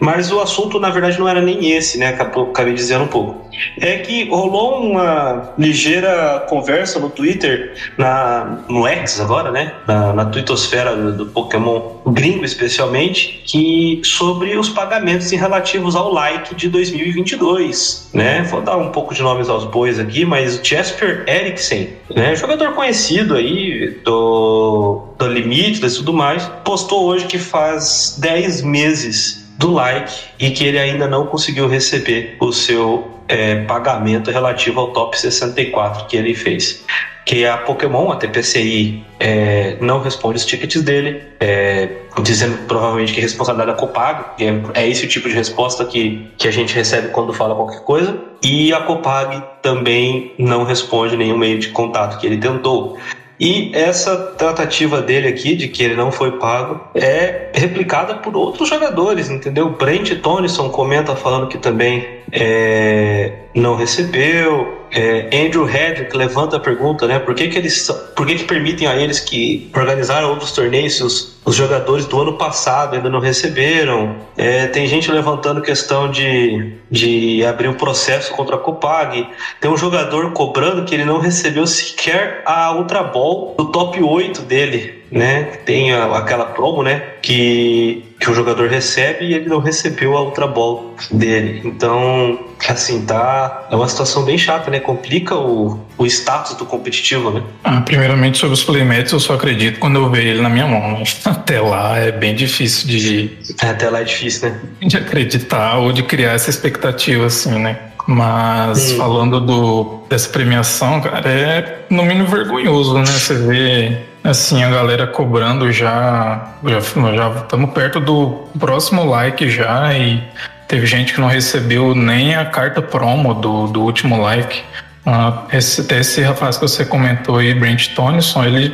Mas 0.00 0.32
o 0.32 0.40
assunto, 0.40 0.80
na 0.80 0.90
verdade, 0.90 1.18
não 1.18 1.28
era 1.28 1.40
nem 1.40 1.70
esse, 1.70 1.98
né? 1.98 2.08
Acabei 2.08 2.74
dizendo 2.74 3.04
um 3.04 3.08
pouco. 3.08 3.46
É 3.78 3.98
que 3.98 4.28
rolou 4.28 4.82
uma 4.82 5.52
ligeira 5.58 6.44
conversa 6.48 6.98
no 6.98 7.08
Twitter, 7.08 7.74
na, 7.96 8.64
no 8.68 8.86
X 8.86 9.20
agora, 9.20 9.50
né? 9.50 9.74
Na, 9.86 10.12
na 10.12 10.24
twittosfera 10.24 10.96
do, 10.96 11.12
do 11.18 11.26
Pokémon 11.26 11.78
gringo, 12.10 12.44
especialmente, 12.44 13.42
que 13.44 14.00
sobre 14.04 14.56
os 14.56 14.68
pagamentos 14.68 15.32
em 15.32 15.36
relativos 15.36 15.94
ao 15.94 16.12
like 16.12 16.54
de 16.54 16.68
2022, 16.68 18.10
né? 18.12 18.42
Vou 18.42 18.60
dar 18.60 18.76
um 18.76 18.90
pouco 18.90 19.14
de 19.14 19.22
nomes 19.22 19.48
aos 19.48 19.64
bois 19.64 19.98
aqui, 19.98 20.24
mas 20.24 20.60
Jasper 20.62 21.24
Eriksen, 21.26 21.90
né? 22.14 22.34
Jogador 22.34 22.72
conhecido 22.72 23.34
aí 23.34 23.98
do, 24.04 25.02
do 25.18 25.28
Limite 25.28 25.84
e 25.84 25.90
tudo 25.90 26.12
mais, 26.12 26.44
postou 26.64 27.04
hoje 27.04 27.26
que 27.26 27.38
faz 27.38 28.16
10 28.18 28.62
meses 28.62 29.42
do 29.58 29.70
like 29.70 30.12
e 30.40 30.50
que 30.50 30.64
ele 30.64 30.78
ainda 30.78 31.06
não 31.06 31.26
conseguiu 31.26 31.68
receber 31.68 32.36
o 32.40 32.52
seu 32.52 33.11
é, 33.28 33.62
pagamento 33.64 34.30
relativo 34.30 34.80
ao 34.80 34.92
top 34.92 35.18
64 35.18 36.06
que 36.06 36.16
ele 36.16 36.34
fez. 36.34 36.84
Que 37.24 37.46
a 37.46 37.56
Pokémon, 37.56 38.10
a 38.10 38.16
TPCI, 38.16 39.04
é, 39.20 39.76
não 39.80 40.00
responde 40.00 40.38
os 40.38 40.44
tickets 40.44 40.82
dele, 40.82 41.22
é, 41.38 41.88
dizendo 42.20 42.58
provavelmente 42.66 43.12
que 43.12 43.20
é 43.20 43.22
responsabilidade 43.22 43.70
da 43.70 43.78
Copag, 43.78 44.36
que 44.36 44.44
é, 44.44 44.62
é 44.74 44.88
esse 44.88 45.04
o 45.04 45.08
tipo 45.08 45.28
de 45.28 45.34
resposta 45.34 45.84
que, 45.84 46.28
que 46.36 46.48
a 46.48 46.50
gente 46.50 46.74
recebe 46.74 47.08
quando 47.08 47.32
fala 47.32 47.54
qualquer 47.54 47.80
coisa, 47.84 48.18
e 48.42 48.74
a 48.74 48.80
Copag 48.80 49.40
também 49.62 50.32
não 50.36 50.64
responde 50.64 51.16
nenhum 51.16 51.38
meio 51.38 51.60
de 51.60 51.68
contato 51.68 52.18
que 52.18 52.26
ele 52.26 52.38
tentou. 52.38 52.98
E 53.44 53.72
essa 53.74 54.16
tratativa 54.38 55.02
dele 55.02 55.26
aqui, 55.26 55.56
de 55.56 55.66
que 55.66 55.82
ele 55.82 55.96
não 55.96 56.12
foi 56.12 56.38
pago, 56.38 56.80
é 56.94 57.50
replicada 57.52 58.14
por 58.14 58.36
outros 58.36 58.68
jogadores, 58.68 59.28
entendeu? 59.28 59.70
Brent 59.70 60.20
Tonison 60.20 60.68
comenta 60.68 61.16
falando 61.16 61.48
que 61.48 61.58
também 61.58 62.06
é, 62.30 63.32
não 63.52 63.74
recebeu. 63.74 64.81
É, 64.94 65.30
Andrew 65.34 65.66
Hedrick 65.66 66.14
levanta 66.14 66.58
a 66.58 66.60
pergunta, 66.60 67.06
né? 67.06 67.18
Por 67.18 67.34
que, 67.34 67.48
que 67.48 67.56
eles 67.56 67.88
por 68.14 68.26
que, 68.26 68.34
que 68.34 68.44
permitem 68.44 68.86
a 68.86 68.94
eles 68.94 69.18
que 69.20 69.70
organizaram 69.74 70.28
outros 70.28 70.52
torneios 70.52 71.00
os, 71.00 71.40
os 71.46 71.56
jogadores 71.56 72.04
do 72.04 72.20
ano 72.20 72.34
passado 72.34 72.94
ainda 72.94 73.08
não 73.08 73.18
receberam? 73.18 74.16
É, 74.36 74.66
tem 74.66 74.86
gente 74.86 75.10
levantando 75.10 75.62
questão 75.62 76.10
de, 76.10 76.74
de 76.90 77.42
abrir 77.44 77.68
um 77.68 77.74
processo 77.74 78.34
contra 78.34 78.56
a 78.56 78.58
Copag. 78.58 79.26
Tem 79.60 79.70
um 79.70 79.78
jogador 79.78 80.30
cobrando 80.32 80.84
que 80.84 80.94
ele 80.94 81.06
não 81.06 81.18
recebeu 81.18 81.66
sequer 81.66 82.42
a 82.44 82.74
Ultra 82.76 83.02
Ball 83.02 83.54
do 83.56 83.72
top 83.72 84.02
8 84.02 84.42
dele 84.42 85.01
né? 85.12 85.42
Tem 85.64 85.92
aquela 85.92 86.46
promo, 86.46 86.82
né? 86.82 87.02
Que, 87.20 88.02
que 88.18 88.30
o 88.30 88.34
jogador 88.34 88.68
recebe 88.68 89.26
e 89.26 89.34
ele 89.34 89.48
não 89.48 89.60
recebeu 89.60 90.16
a 90.16 90.22
Ultra 90.22 90.46
Ball 90.46 90.96
dele. 91.10 91.60
Então, 91.64 92.38
assim, 92.66 93.04
tá. 93.04 93.68
É 93.70 93.76
uma 93.76 93.86
situação 93.86 94.24
bem 94.24 94.38
chata, 94.38 94.70
né? 94.70 94.80
Complica 94.80 95.36
o, 95.36 95.78
o 95.98 96.06
status 96.06 96.56
do 96.56 96.64
competitivo, 96.64 97.30
né? 97.30 97.42
Ah, 97.62 97.82
primeiramente, 97.82 98.38
sobre 98.38 98.54
os 98.54 98.64
playmats, 98.64 99.12
eu 99.12 99.20
só 99.20 99.34
acredito 99.34 99.78
quando 99.78 99.96
eu 99.96 100.10
ver 100.10 100.26
ele 100.26 100.40
na 100.40 100.48
minha 100.48 100.66
mão. 100.66 100.92
Né? 100.92 101.04
Até 101.26 101.60
lá 101.60 101.98
é 101.98 102.10
bem 102.10 102.34
difícil 102.34 102.88
de. 102.88 103.30
É, 103.62 103.68
até 103.68 103.90
lá 103.90 104.00
é 104.00 104.04
difícil, 104.04 104.48
né? 104.48 104.60
De 104.80 104.96
acreditar 104.96 105.78
ou 105.78 105.92
de 105.92 106.02
criar 106.02 106.32
essa 106.32 106.48
expectativa, 106.48 107.26
assim, 107.26 107.58
né? 107.58 107.78
Mas 108.06 108.92
hum. 108.92 108.96
falando 108.96 109.40
do, 109.40 110.00
dessa 110.08 110.28
premiação, 110.28 111.00
cara, 111.00 111.28
é 111.28 111.84
no 111.90 112.04
mínimo 112.04 112.26
vergonhoso, 112.26 112.94
né? 112.94 113.04
Você 113.04 113.34
vê 113.34 113.98
assim 114.24 114.62
a 114.62 114.70
galera 114.70 115.06
cobrando 115.06 115.70
já, 115.72 116.54
já 116.64 116.78
estamos 116.78 117.70
perto 117.72 118.00
do 118.00 118.48
próximo 118.58 119.04
like 119.04 119.50
já 119.50 119.92
e 119.96 120.22
teve 120.68 120.86
gente 120.86 121.12
que 121.12 121.20
não 121.20 121.28
recebeu 121.28 121.94
nem 121.94 122.34
a 122.34 122.44
carta 122.44 122.80
promo 122.80 123.34
do, 123.34 123.66
do 123.66 123.82
último 123.82 124.20
like. 124.20 124.62
Uh, 125.04 125.56
esse, 125.56 125.92
esse 125.94 126.20
rapaz 126.22 126.56
que 126.56 126.62
você 126.62 126.84
comentou 126.84 127.38
aí, 127.38 127.52
Brent 127.52 127.88
Tonison, 127.88 128.44
ele 128.44 128.72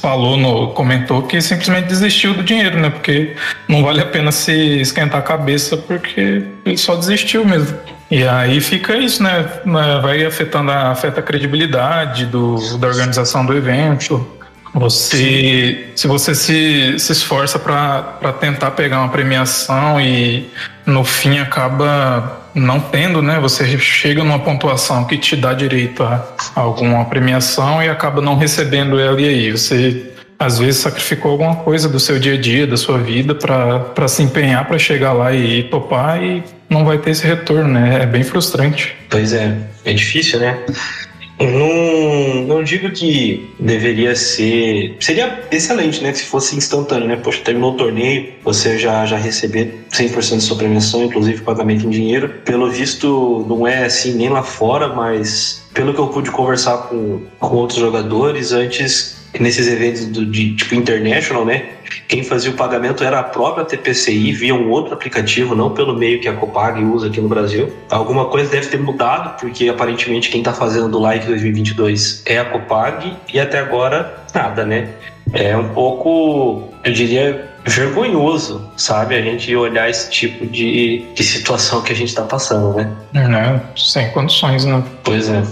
falou 0.00 0.36
no 0.36 0.68
comentou 0.68 1.22
que 1.22 1.40
simplesmente 1.40 1.88
desistiu 1.88 2.34
do 2.34 2.42
dinheiro, 2.42 2.80
né? 2.80 2.90
Porque 2.90 3.36
não 3.68 3.82
vale 3.82 4.00
a 4.00 4.06
pena 4.06 4.32
se 4.32 4.80
esquentar 4.80 5.20
a 5.20 5.22
cabeça 5.22 5.76
porque 5.76 6.44
ele 6.64 6.78
só 6.78 6.96
desistiu 6.96 7.44
mesmo. 7.44 7.78
E 8.10 8.24
aí 8.26 8.60
fica 8.60 8.96
isso, 8.96 9.22
né? 9.22 9.46
Vai 10.02 10.24
afetando 10.24 10.70
a, 10.70 10.90
afeta 10.90 11.20
a 11.20 11.22
credibilidade 11.22 12.24
do, 12.26 12.56
da 12.78 12.88
organização 12.88 13.44
do 13.44 13.54
evento. 13.54 14.26
Você, 14.74 15.88
se 15.94 16.06
você 16.06 16.34
se, 16.34 16.98
se 16.98 17.12
esforça 17.12 17.58
para 17.58 18.32
tentar 18.40 18.72
pegar 18.72 19.00
uma 19.00 19.08
premiação 19.08 20.00
e 20.00 20.50
no 20.86 21.04
fim 21.04 21.38
acaba 21.38 22.48
não 22.54 22.80
tendo, 22.80 23.22
né? 23.22 23.38
Você 23.40 23.78
chega 23.78 24.22
numa 24.22 24.38
pontuação 24.38 25.04
que 25.04 25.16
te 25.16 25.36
dá 25.36 25.52
direito 25.52 26.02
a 26.02 26.34
alguma 26.54 27.04
premiação 27.04 27.82
e 27.82 27.88
acaba 27.88 28.20
não 28.20 28.36
recebendo 28.36 28.98
ela 28.98 29.20
e 29.20 29.28
aí 29.28 29.52
você 29.52 30.12
às 30.38 30.58
vezes 30.58 30.76
sacrificou 30.80 31.32
alguma 31.32 31.56
coisa 31.56 31.88
do 31.88 31.98
seu 31.98 32.18
dia 32.18 32.34
a 32.34 32.40
dia, 32.40 32.66
da 32.66 32.76
sua 32.76 32.98
vida 32.98 33.34
para 33.34 34.06
se 34.06 34.22
empenhar 34.22 34.66
para 34.66 34.78
chegar 34.78 35.12
lá 35.12 35.32
e 35.32 35.64
topar 35.64 36.22
e 36.22 36.44
não 36.70 36.84
vai 36.84 36.98
ter 36.98 37.10
esse 37.10 37.26
retorno, 37.26 37.72
né? 37.72 38.02
É 38.02 38.06
bem 38.06 38.22
frustrante. 38.22 38.96
Pois 39.10 39.32
é, 39.32 39.56
é 39.84 39.92
difícil, 39.92 40.38
né? 40.38 40.58
Não, 41.40 42.42
não 42.46 42.62
digo 42.64 42.90
que 42.90 43.48
deveria 43.58 44.16
ser. 44.16 44.96
Seria 45.00 45.46
excelente, 45.50 46.02
né? 46.02 46.12
Se 46.12 46.24
fosse 46.24 46.56
instantâneo, 46.56 47.06
né? 47.06 47.16
Poxa, 47.16 47.40
terminou 47.44 47.74
o 47.74 47.76
torneio, 47.76 48.32
você 48.42 48.76
já, 48.76 49.06
já 49.06 49.16
receber 49.16 49.86
100% 49.90 50.36
de 50.36 50.42
sua 50.42 50.56
premiação, 50.56 51.04
inclusive 51.04 51.42
pagamento 51.42 51.86
em 51.86 51.90
dinheiro. 51.90 52.28
Pelo 52.44 52.70
visto, 52.70 53.46
não 53.48 53.66
é 53.66 53.84
assim 53.84 54.14
nem 54.14 54.28
lá 54.28 54.42
fora, 54.42 54.88
mas 54.88 55.62
pelo 55.72 55.94
que 55.94 56.00
eu 56.00 56.08
pude 56.08 56.30
conversar 56.30 56.88
com, 56.88 57.20
com 57.38 57.56
outros 57.56 57.78
jogadores, 57.78 58.52
antes 58.52 59.17
nesses 59.38 59.68
eventos 59.68 60.06
do, 60.06 60.24
de 60.24 60.54
tipo 60.54 60.74
international, 60.74 61.44
né? 61.44 61.64
Quem 62.06 62.22
fazia 62.22 62.50
o 62.50 62.54
pagamento 62.54 63.04
era 63.04 63.18
a 63.20 63.22
própria 63.22 63.64
TPCI 63.64 64.32
via 64.32 64.54
um 64.54 64.70
outro 64.70 64.94
aplicativo, 64.94 65.54
não 65.54 65.70
pelo 65.72 65.96
meio 65.96 66.20
que 66.20 66.28
a 66.28 66.32
Copag 66.32 66.82
usa 66.82 67.08
aqui 67.08 67.20
no 67.20 67.28
Brasil. 67.28 67.72
Alguma 67.90 68.26
coisa 68.26 68.50
deve 68.50 68.66
ter 68.66 68.78
mudado, 68.78 69.38
porque 69.40 69.68
aparentemente 69.68 70.30
quem 70.30 70.40
está 70.40 70.52
fazendo 70.52 70.88
do 70.88 70.98
Like 70.98 71.26
2022 71.26 72.22
é 72.26 72.38
a 72.38 72.44
Copag 72.44 73.14
e 73.32 73.40
até 73.40 73.58
agora 73.58 74.22
nada, 74.34 74.64
né? 74.64 74.88
É 75.32 75.56
um 75.56 75.68
pouco, 75.70 76.70
eu 76.84 76.92
diria, 76.92 77.48
vergonhoso, 77.66 78.70
sabe? 78.76 79.14
A 79.14 79.22
gente 79.22 79.54
olhar 79.54 79.88
esse 79.88 80.10
tipo 80.10 80.46
de, 80.46 81.04
de 81.14 81.22
situação 81.22 81.82
que 81.82 81.92
a 81.92 81.96
gente 81.96 82.08
está 82.08 82.22
passando, 82.22 82.74
né? 82.74 82.90
É, 83.14 83.60
sem 83.78 84.10
condições, 84.10 84.64
né? 84.64 84.82
Pois 85.04 85.28
é. 85.28 85.42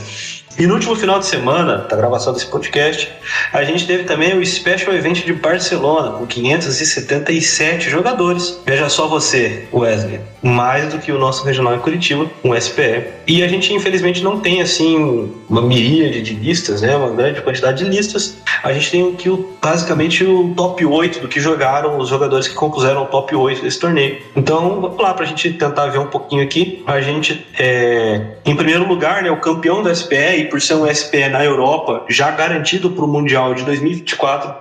E 0.58 0.66
no 0.66 0.74
último 0.74 0.96
final 0.96 1.18
de 1.18 1.26
semana, 1.26 1.86
da 1.88 1.94
gravação 1.94 2.32
desse 2.32 2.46
podcast, 2.46 3.12
a 3.52 3.62
gente 3.62 3.86
teve 3.86 4.04
também 4.04 4.38
o 4.38 4.44
Special 4.44 4.94
Event 4.94 5.22
de 5.22 5.34
Barcelona, 5.34 6.12
com 6.12 6.26
577 6.26 7.90
jogadores. 7.90 8.58
Veja 8.64 8.88
só 8.88 9.06
você, 9.06 9.64
Wesley, 9.70 10.20
mais 10.42 10.90
do 10.90 10.98
que 10.98 11.12
o 11.12 11.18
nosso 11.18 11.44
regional 11.44 11.74
em 11.74 11.78
Curitiba, 11.78 12.30
um 12.42 12.58
SPE. 12.58 13.04
E 13.26 13.42
a 13.42 13.48
gente, 13.48 13.70
infelizmente, 13.74 14.22
não 14.22 14.40
tem, 14.40 14.62
assim, 14.62 15.30
uma 15.46 15.60
miríade 15.60 16.22
de 16.22 16.34
listas, 16.34 16.80
né? 16.80 16.96
Uma 16.96 17.10
grande 17.10 17.42
quantidade 17.42 17.84
de 17.84 17.90
listas. 17.90 18.36
A 18.62 18.72
gente 18.72 18.90
tem 18.90 19.12
aqui, 19.12 19.46
basicamente, 19.62 20.24
o 20.24 20.52
top 20.54 20.84
8 20.84 21.20
do 21.20 21.28
que 21.28 21.40
jogaram 21.40 21.98
os 21.98 22.08
jogadores 22.08 22.48
que 22.48 22.54
compuseram 22.54 23.02
o 23.02 23.06
top 23.06 23.34
8 23.34 23.62
desse 23.62 23.78
torneio. 23.78 24.22
Então, 24.34 24.80
vamos 24.80 24.98
lá, 24.98 25.14
pra 25.14 25.24
gente 25.24 25.52
tentar 25.52 25.86
ver 25.86 25.98
um 25.98 26.06
pouquinho 26.06 26.42
aqui. 26.42 26.82
A 26.86 27.00
gente, 27.00 27.46
é, 27.58 28.20
em 28.44 28.56
primeiro 28.56 28.86
lugar, 28.86 29.22
né, 29.22 29.30
o 29.30 29.40
campeão 29.40 29.82
da 29.82 29.94
SPE 29.94 30.48
por 30.50 30.60
ser 30.60 30.74
um 30.74 30.92
SPE 30.92 31.28
na 31.28 31.44
Europa, 31.44 32.04
já 32.08 32.30
garantido 32.30 32.90
para 32.90 33.04
o 33.04 33.08
Mundial 33.08 33.54
de 33.54 33.64
2024, 33.64 34.54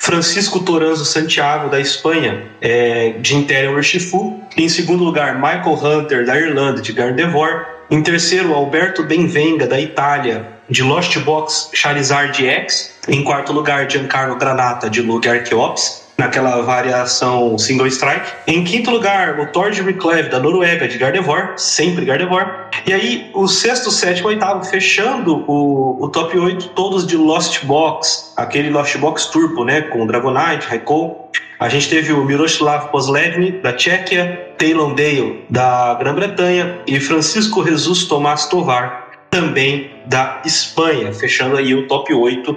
Francisco 0.00 0.60
Toranzo 0.60 1.04
Santiago, 1.04 1.68
da 1.68 1.80
Espanha, 1.80 2.44
é, 2.60 3.10
de 3.18 3.36
Interior 3.36 3.76
Urshifu. 3.76 4.40
Em 4.56 4.68
segundo 4.68 5.04
lugar, 5.04 5.34
Michael 5.34 5.74
Hunter, 5.74 6.24
da 6.24 6.38
Irlanda, 6.38 6.80
de 6.80 6.92
Gardevoir. 6.92 7.66
Em 7.90 8.02
terceiro, 8.02 8.54
Alberto 8.54 9.02
Benvenga, 9.02 9.66
da 9.66 9.80
Itália, 9.80 10.46
de 10.68 10.82
Lost 10.82 11.18
Box 11.20 11.70
Charizard 11.72 12.46
X. 12.46 12.97
Em 13.08 13.24
quarto 13.24 13.52
lugar, 13.52 13.90
Giancarlo 13.90 14.36
Granata, 14.36 14.90
de 14.90 15.00
Lug 15.00 15.26
Archeops 15.26 16.08
naquela 16.18 16.60
variação 16.62 17.56
single 17.56 17.86
strike. 17.86 18.32
Em 18.46 18.64
quinto 18.64 18.90
lugar, 18.90 19.38
o 19.38 19.46
Tord 19.46 19.80
Reclave 19.80 20.28
da 20.28 20.40
Noruega 20.40 20.88
de 20.88 20.98
Gardevoir, 20.98 21.54
sempre 21.56 22.04
Gardevoir. 22.04 22.68
E 22.84 22.92
aí, 22.92 23.30
o 23.32 23.46
sexto, 23.46 23.90
sétimo, 23.90 24.28
oitavo, 24.28 24.64
fechando 24.64 25.44
o, 25.46 26.04
o 26.04 26.08
top 26.08 26.36
8, 26.36 26.70
todos 26.70 27.06
de 27.06 27.16
Lost 27.16 27.64
Box, 27.64 28.32
aquele 28.36 28.68
Lost 28.68 28.96
Box 28.98 29.26
Turbo, 29.26 29.64
né, 29.64 29.82
com 29.82 30.06
Dragonite, 30.06 30.66
Raikou. 30.66 31.30
A 31.60 31.68
gente 31.68 31.88
teve 31.88 32.12
o 32.12 32.24
Miroslav 32.24 32.88
Posledny, 32.90 33.52
da 33.62 33.72
Tchequia, 33.72 34.54
Taylor 34.58 34.94
Dale, 34.94 35.44
da 35.48 35.94
Grã-Bretanha, 35.94 36.80
e 36.86 37.00
Francisco 37.00 37.64
Jesus 37.64 38.04
Tomás 38.04 38.46
Tovar, 38.46 39.07
também 39.30 39.90
da 40.06 40.42
Espanha, 40.44 41.12
fechando 41.12 41.56
aí 41.56 41.74
o 41.74 41.86
top 41.86 42.12
8 42.12 42.56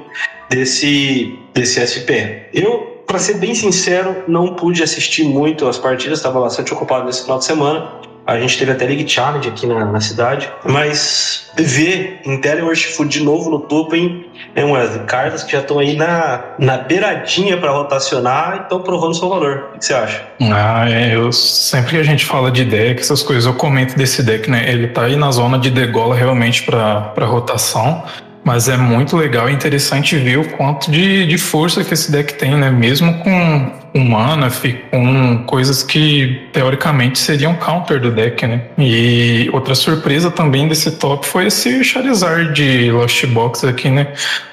desse, 0.49 1.37
desse 1.53 1.79
SP. 1.85 2.49
Eu, 2.53 3.03
para 3.05 3.19
ser 3.19 3.35
bem 3.35 3.53
sincero, 3.53 4.23
não 4.27 4.55
pude 4.55 4.81
assistir 4.83 5.23
muito 5.23 5.67
as 5.67 5.77
partidas, 5.77 6.19
estava 6.19 6.39
bastante 6.41 6.73
ocupado 6.73 7.05
nesse 7.05 7.23
final 7.23 7.39
de 7.39 7.45
semana. 7.45 8.01
A 8.31 8.39
gente 8.39 8.57
teve 8.57 8.71
até 8.71 8.85
League 8.85 9.07
Challenge 9.07 9.47
aqui 9.47 9.67
na, 9.67 9.85
na 9.85 9.99
cidade. 9.99 10.49
Mas 10.63 11.51
ver 11.55 12.21
Intel 12.25 12.71
e 12.71 12.75
Food 12.75 13.19
de 13.19 13.23
novo 13.23 13.49
no 13.49 13.59
topo, 13.59 13.95
hein? 13.95 14.25
É 14.55 14.63
umas 14.63 14.95
cartas 15.05 15.43
que 15.43 15.51
já 15.51 15.59
estão 15.59 15.79
aí 15.79 15.95
na, 15.95 16.41
na 16.57 16.77
beiradinha 16.77 17.57
para 17.57 17.71
rotacionar 17.71 18.57
e 18.57 18.61
estão 18.61 18.81
provando 18.81 19.13
seu 19.13 19.29
valor. 19.29 19.71
O 19.75 19.79
que 19.79 19.85
você 19.85 19.93
acha? 19.93 20.23
Ah, 20.41 20.89
é, 20.89 21.15
eu 21.15 21.31
sempre 21.31 21.91
que 21.91 21.97
a 21.97 22.03
gente 22.03 22.25
fala 22.25 22.49
de 22.49 22.63
deck, 22.63 23.01
essas 23.01 23.21
coisas, 23.21 23.45
eu 23.45 23.53
comento 23.53 23.97
desse 23.97 24.23
deck, 24.23 24.49
né? 24.49 24.69
Ele 24.69 24.87
tá 24.87 25.03
aí 25.03 25.15
na 25.15 25.31
zona 25.31 25.59
de 25.59 25.69
degola 25.69 26.15
realmente 26.15 26.63
para 26.63 27.25
rotação. 27.25 28.03
Mas 28.43 28.67
é 28.67 28.75
muito 28.75 29.15
legal 29.15 29.49
e 29.49 29.53
interessante 29.53 30.17
ver 30.17 30.39
o 30.39 30.49
quanto 30.57 30.89
de, 30.89 31.27
de 31.27 31.37
força 31.37 31.83
que 31.83 31.93
esse 31.93 32.11
deck 32.11 32.33
tem, 32.33 32.55
né? 32.55 32.71
Mesmo 32.71 33.13
com 33.19 33.71
humana, 33.93 34.47
com 34.89 35.43
coisas 35.45 35.83
que 35.83 36.47
teoricamente 36.51 37.19
seriam 37.19 37.53
counter 37.55 37.99
do 37.99 38.09
deck, 38.09 38.47
né? 38.47 38.61
E 38.77 39.49
outra 39.53 39.75
surpresa 39.75 40.31
também 40.31 40.67
desse 40.67 40.91
top 40.91 41.27
foi 41.27 41.47
esse 41.47 41.83
Charizard 41.83 42.53
de 42.53 42.91
Lost 42.91 43.25
Box 43.27 43.63
aqui, 43.63 43.89
né? 43.89 44.07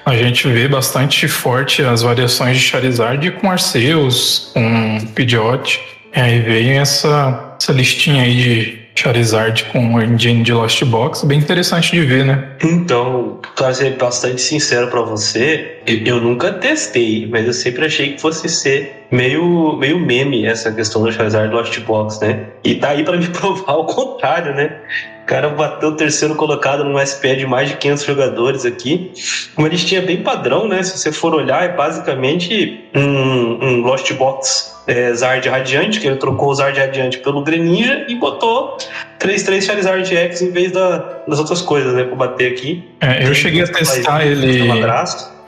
A 0.04 0.14
gente 0.14 0.46
vê 0.48 0.68
bastante 0.68 1.26
forte 1.26 1.82
as 1.82 2.02
variações 2.02 2.58
de 2.58 2.62
Charizard 2.62 3.30
com 3.32 3.50
Arceus, 3.50 4.50
com 4.52 4.98
Pidgeot. 5.14 5.80
E 6.14 6.20
aí 6.20 6.40
veio 6.40 6.72
essa, 6.72 7.56
essa 7.60 7.72
listinha 7.72 8.22
aí 8.22 8.34
de 8.34 8.77
Charizard 8.98 9.64
com 9.66 9.94
o 9.94 10.02
engine 10.02 10.42
de 10.42 10.52
Lost 10.52 10.82
Box, 10.84 11.24
bem 11.24 11.38
interessante 11.38 11.92
de 11.92 12.00
ver, 12.00 12.24
né? 12.24 12.48
Então, 12.64 13.38
pra 13.54 13.72
ser 13.72 13.96
bastante 13.96 14.40
sincero 14.40 14.88
para 14.88 15.02
você, 15.02 15.78
eu, 15.86 16.20
nunca 16.20 16.52
testei, 16.52 17.28
mas 17.30 17.46
eu 17.46 17.52
sempre 17.52 17.86
achei 17.86 18.14
que 18.14 18.20
fosse 18.20 18.48
ser 18.48 19.06
meio, 19.10 19.76
meio 19.76 20.00
meme 20.00 20.46
essa 20.46 20.72
questão 20.72 21.02
do 21.02 21.12
Charizard 21.12 21.54
Lost 21.54 21.78
Box, 21.80 22.20
né? 22.20 22.46
E 22.64 22.74
tá 22.74 22.90
aí 22.90 23.04
para 23.04 23.16
me 23.16 23.28
provar 23.30 23.74
o 23.74 23.84
contrário, 23.84 24.52
né? 24.52 24.80
O 25.22 25.26
cara 25.26 25.50
bateu 25.50 25.90
o 25.90 25.96
terceiro 25.96 26.34
colocado 26.34 26.82
num 26.82 26.98
SP 26.98 27.36
de 27.36 27.46
mais 27.46 27.68
de 27.68 27.76
500 27.76 28.04
jogadores 28.04 28.64
aqui. 28.64 29.12
Uma 29.56 29.68
listinha 29.68 30.02
bem 30.02 30.22
padrão, 30.22 30.66
né? 30.66 30.82
Se 30.82 30.98
você 30.98 31.12
for 31.12 31.34
olhar, 31.34 31.62
é 31.62 31.68
basicamente 31.68 32.84
um, 32.94 33.64
um 33.64 33.80
Lost 33.82 34.10
Box 34.14 34.77
é, 34.88 35.12
Zard 35.12 35.46
Radiante, 35.46 36.00
que 36.00 36.06
ele 36.06 36.16
trocou 36.16 36.48
o 36.48 36.54
Zard 36.54 36.80
Radiante 36.80 37.18
pelo 37.18 37.44
Greninja 37.44 38.06
e 38.08 38.14
botou 38.14 38.78
3-3 39.20 39.60
Charizard 39.60 40.16
X 40.16 40.40
em 40.40 40.50
vez 40.50 40.72
da, 40.72 41.22
das 41.28 41.38
outras 41.38 41.60
coisas, 41.60 41.92
né? 41.94 42.04
Pra 42.04 42.16
bater 42.16 42.50
aqui. 42.50 42.88
É, 43.00 43.28
eu 43.28 43.34
cheguei 43.34 43.62
a 43.62 43.68
testar 43.68 44.26
ele. 44.26 44.66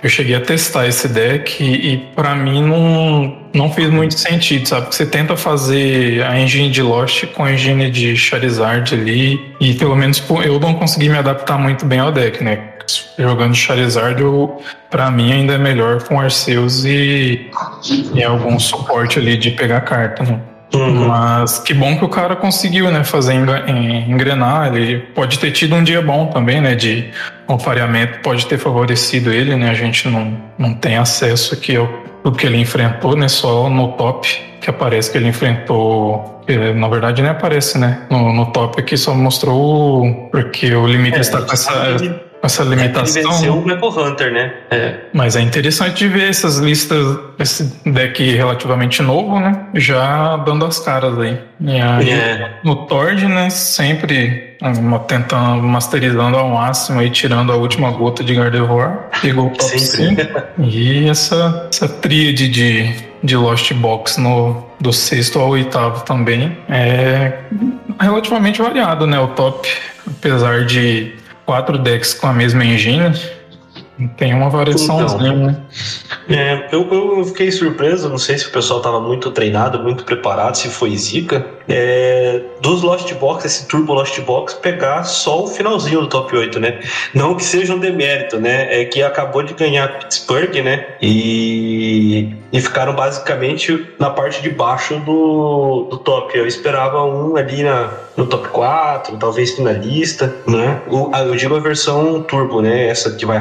Eu 0.03 0.09
cheguei 0.09 0.35
a 0.35 0.41
testar 0.41 0.87
esse 0.87 1.07
deck 1.09 1.63
e, 1.63 1.93
e 1.93 1.97
para 2.15 2.35
mim 2.35 2.63
não, 2.63 3.37
não 3.53 3.71
fez 3.71 3.91
muito 3.91 4.19
sentido, 4.19 4.67
sabe? 4.67 4.83
Porque 4.83 4.97
você 4.97 5.05
tenta 5.05 5.37
fazer 5.37 6.23
a 6.23 6.39
engine 6.41 6.71
de 6.71 6.83
Lost 6.83 7.27
com 7.35 7.45
a 7.45 7.53
engine 7.53 7.91
de 7.91 8.17
Charizard 8.17 8.95
ali 8.95 9.55
e 9.61 9.75
pelo 9.75 9.95
menos 9.95 10.23
eu 10.43 10.59
não 10.59 10.73
consegui 10.73 11.11
me 11.11 11.19
adaptar 11.19 11.59
muito 11.59 11.85
bem 11.85 11.99
ao 11.99 12.11
deck, 12.11 12.43
né? 12.43 12.71
Jogando 13.19 13.55
Charizard, 13.55 14.21
eu, 14.21 14.61
pra 14.91 15.11
mim 15.11 15.33
ainda 15.33 15.55
é 15.55 15.59
melhor 15.59 16.03
com 16.03 16.21
Arceus 16.21 16.85
e, 16.85 17.51
e 18.15 18.23
algum 18.23 18.59
suporte 18.59 19.19
ali 19.19 19.37
de 19.37 19.51
pegar 19.51 19.81
carta, 19.83 20.23
né? 20.23 20.41
Uhum. 20.73 21.09
Mas 21.09 21.59
que 21.59 21.75
bom 21.75 21.99
que 21.99 22.05
o 22.05 22.09
cara 22.09 22.37
conseguiu, 22.37 22.91
né, 22.91 23.03
fazer 23.03 23.35
engrenar. 23.35 24.75
Ele 24.75 24.99
pode 24.99 25.39
ter 25.39 25.51
tido 25.51 25.75
um 25.75 25.83
dia 25.83 26.01
bom 26.01 26.27
também, 26.27 26.61
né, 26.61 26.75
de 26.75 27.11
um 27.49 27.57
pareamento 27.57 28.21
pode 28.21 28.47
ter 28.47 28.59
favorecido 28.59 29.33
ele, 29.33 29.57
né. 29.57 29.71
A 29.71 29.75
gente 29.75 30.09
não, 30.09 30.37
não 30.57 30.75
tem 30.75 30.97
acesso 30.97 31.55
aqui 31.55 31.77
ao, 31.77 31.89
ao 32.23 32.33
que 32.33 32.47
ele 32.47 32.59
enfrentou, 32.59 33.17
né, 33.17 33.29
só 33.29 33.69
no 33.69 33.93
top 33.93 34.51
que 34.61 34.69
aparece 34.69 35.11
que 35.11 35.19
ele 35.19 35.29
enfrentou. 35.29 36.43
Na 36.77 36.89
verdade, 36.89 37.23
nem 37.23 37.31
aparece, 37.31 37.79
né? 37.79 38.03
No, 38.11 38.33
no 38.33 38.47
top 38.47 38.81
aqui 38.81 38.97
só 38.97 39.15
mostrou 39.15 40.29
porque 40.31 40.75
o 40.75 40.87
limite 40.87 41.17
é, 41.17 41.21
está 41.21 41.41
com 41.43 41.53
essa 41.53 41.73
essa 42.43 42.63
limitação. 42.63 43.21
É 43.21 43.25
ele 43.25 43.33
venceu 43.33 43.55
o 43.55 43.67
Metal 43.67 43.91
Hunter, 43.91 44.33
né? 44.33 44.53
É. 44.71 44.95
Mas 45.13 45.37
é 45.37 45.41
interessante 45.41 45.99
de 45.99 46.09
ver 46.09 46.31
essas 46.31 46.59
listas, 46.59 47.19
esse 47.39 47.65
deck 47.85 48.23
relativamente 48.35 49.03
novo, 49.03 49.39
né? 49.39 49.67
Já 49.75 50.37
dando 50.39 50.65
as 50.65 50.79
caras 50.79 51.19
aí. 51.19 51.39
E 51.61 51.81
aí 51.81 52.11
é. 52.11 52.50
no 52.65 52.87
Tord, 52.87 53.26
né? 53.26 53.50
Sempre 53.50 54.57
tentando, 55.07 55.63
masterizando 55.63 56.37
ao 56.37 56.49
máximo 56.49 57.03
e 57.03 57.11
tirando 57.11 57.53
a 57.53 57.57
última 57.57 57.91
gota 57.91 58.25
de 58.25 58.35
Gardevoir. 58.35 59.09
Pegou 59.21 59.47
o 59.47 59.50
top 59.50 59.79
5. 59.79 60.21
E 60.59 61.09
essa, 61.09 61.69
essa 61.73 61.89
tríade 61.89 62.49
de, 62.49 62.95
de 63.23 63.37
Lost 63.37 63.73
Box 63.75 64.19
no, 64.19 64.67
do 64.81 64.93
sexto 64.93 65.39
ao 65.39 65.50
oitavo 65.50 66.05
também 66.05 66.57
é 66.69 67.39
relativamente 68.00 68.63
variado, 68.63 69.07
né? 69.07 69.19
O 69.19 69.29
top, 69.29 69.69
apesar 70.07 70.65
de 70.65 71.20
quatro 71.50 71.76
decks 71.76 72.15
com 72.15 72.28
a 72.28 72.32
mesma 72.32 72.65
engine, 72.65 73.13
tem 74.17 74.34
uma 74.34 74.49
variação, 74.49 75.00
então, 75.00 75.36
né? 75.36 75.56
É, 76.28 76.69
eu, 76.73 76.89
eu 76.91 77.25
fiquei 77.25 77.50
surpreso, 77.50 78.08
não 78.08 78.19
sei 78.19 78.39
se 78.39 78.47
o 78.47 78.50
pessoal 78.50 78.78
estava 78.78 79.00
muito 79.00 79.30
treinado, 79.30 79.82
muito 79.82 80.04
preparado, 80.04 80.56
se 80.56 80.69
foi 80.69 80.97
zica. 80.97 81.45
É, 81.69 82.41
dos 82.60 82.82
Lost 82.82 83.13
Box, 83.15 83.45
esse 83.45 83.69
Turbo 83.69 83.95
Lost 83.95 84.19
Box, 84.21 84.54
pegar 84.54 85.04
só 85.04 85.45
o 85.45 85.47
finalzinho 85.47 86.00
do 86.00 86.08
top 86.08 86.36
8, 86.36 86.58
né? 86.58 86.80
Não 87.15 87.34
que 87.34 87.45
seja 87.45 87.75
um 87.75 87.78
demérito, 87.78 88.39
né? 88.39 88.80
É 88.80 88.84
que 88.84 89.02
acabou 89.02 89.43
de 89.43 89.54
ganhar 89.54 89.99
Pittsburgh, 89.99 90.54
né? 90.65 90.86
E, 91.00 92.34
e 92.52 92.60
ficaram 92.60 92.95
basicamente 92.95 93.89
na 93.99 94.10
parte 94.10 94.43
de 94.43 94.50
baixo 94.50 94.99
do, 95.00 95.89
do 95.91 95.99
top. 95.99 96.36
Eu 96.36 96.47
esperava 96.47 97.04
um 97.04 97.36
ali 97.36 97.63
na, 97.63 97.91
no 98.17 98.26
top 98.26 98.49
4, 98.49 99.17
talvez 99.17 99.52
finalista, 99.52 100.34
né? 100.47 100.80
O, 100.89 101.10
eu 101.15 101.36
digo 101.36 101.54
a 101.56 101.60
versão 101.60 102.23
Turbo, 102.23 102.60
né? 102.60 102.89
Essa 102.89 103.13
que 103.13 103.25
vai 103.25 103.39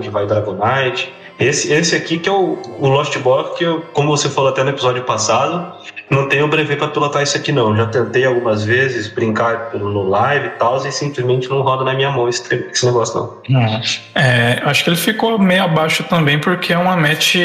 Que 0.00 0.10
vai 0.10 0.26
Dragonite. 0.26 1.12
Esse, 1.38 1.72
esse 1.72 1.94
aqui 1.94 2.18
que 2.18 2.28
é 2.28 2.32
o, 2.32 2.58
o 2.80 2.88
Lost 2.88 3.16
Box, 3.18 3.56
que 3.56 3.64
eu, 3.64 3.82
como 3.92 4.08
você 4.08 4.28
falou 4.28 4.50
até 4.50 4.64
no 4.64 4.70
episódio 4.70 5.04
passado, 5.04 5.72
não 6.10 6.28
tenho 6.28 6.48
brevet 6.48 6.76
para 6.76 6.88
pilotar 6.88 7.22
isso 7.22 7.36
aqui 7.36 7.52
não. 7.52 7.76
Já 7.76 7.86
tentei 7.86 8.24
algumas 8.24 8.64
vezes 8.64 9.06
brincar 9.06 9.70
no 9.74 10.08
live 10.08 10.46
e 10.46 10.50
tal, 10.50 10.84
e 10.84 10.90
simplesmente 10.90 11.48
não 11.48 11.62
roda 11.62 11.84
na 11.84 11.94
minha 11.94 12.10
mão 12.10 12.28
esse, 12.28 12.42
esse 12.72 12.84
negócio 12.84 13.40
não. 13.48 13.80
É, 14.16 14.60
acho 14.64 14.82
que 14.82 14.90
ele 14.90 14.96
ficou 14.96 15.38
meio 15.38 15.62
abaixo 15.62 16.02
também 16.04 16.40
porque 16.40 16.72
é 16.72 16.78
uma 16.78 16.96
match 16.96 17.36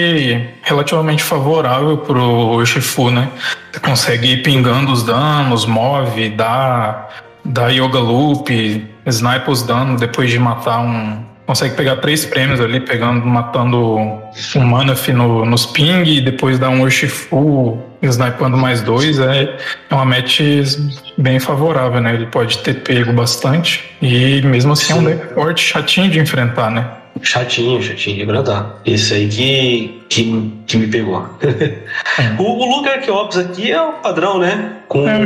relativamente 0.63 1.22
favorável 1.22 1.98
pro 1.98 2.66
Shifu, 2.66 3.12
né? 3.12 3.30
Você 3.72 3.80
consegue 3.80 4.34
ir 4.34 4.44
pingando 4.44 4.92
os 4.92 5.04
danos, 5.04 5.68
move, 5.68 6.30
dá, 6.30 7.10
dá 7.46 7.68
Yoga 7.68 8.00
Loop, 8.00 8.50
snipe 9.06 9.52
os 9.52 9.62
danos 9.62 10.00
depois 10.00 10.32
de 10.32 10.39
matar 10.39 10.80
um 10.80 11.33
consegue 11.54 11.76
pegar 11.76 11.98
três 11.98 12.26
prêmios 12.26 12.60
ali, 12.60 12.80
pegando, 12.80 13.24
matando 13.28 13.96
um 14.56 14.60
Manaf 14.60 15.08
no, 15.10 15.46
nos 15.46 15.68
ping 15.68 16.04
e 16.04 16.20
depois 16.20 16.58
dar 16.58 16.70
um 16.70 16.82
Urshifu 16.82 17.80
snipando 18.02 18.58
mais 18.58 18.82
dois. 18.82 19.20
É, 19.20 19.56
é 19.89 19.94
uma 19.94 20.04
match 20.04 20.42
bem 21.16 21.39
favorável, 21.39 22.02
né? 22.02 22.16
Ele 22.16 22.26
pode 22.26 22.58
ter 22.60 22.74
pego 22.82 23.13
bastante 23.13 23.84
e 24.02 24.42
mesmo 24.42 24.74
assim 24.74 24.86
Sim. 24.86 24.94
é 24.94 24.96
um 24.96 25.04
deck 25.04 25.34
forte, 25.36 25.62
chatinho 25.63 26.10
de 26.10 26.20
enfrentar, 26.20 26.72
né? 26.72 26.89
Chatinho, 27.22 27.82
chatinho 27.84 28.16
de 28.16 28.24
agradar. 28.24 28.82
Esse 28.84 29.13
aí 29.13 29.28
que, 29.28 30.02
que, 30.10 30.54
que 30.66 30.78
me 30.78 30.88
pegou. 30.88 31.30
É. 32.16 32.39
o, 32.39 32.44
o 32.44 32.78
Luke 32.78 32.88
Arqueops 32.88 33.38
aqui 33.38 33.72
é 33.72 33.82
o 33.82 33.94
padrão, 33.94 34.38
né? 34.38 34.74
Com 34.88 35.08
é, 35.10 35.18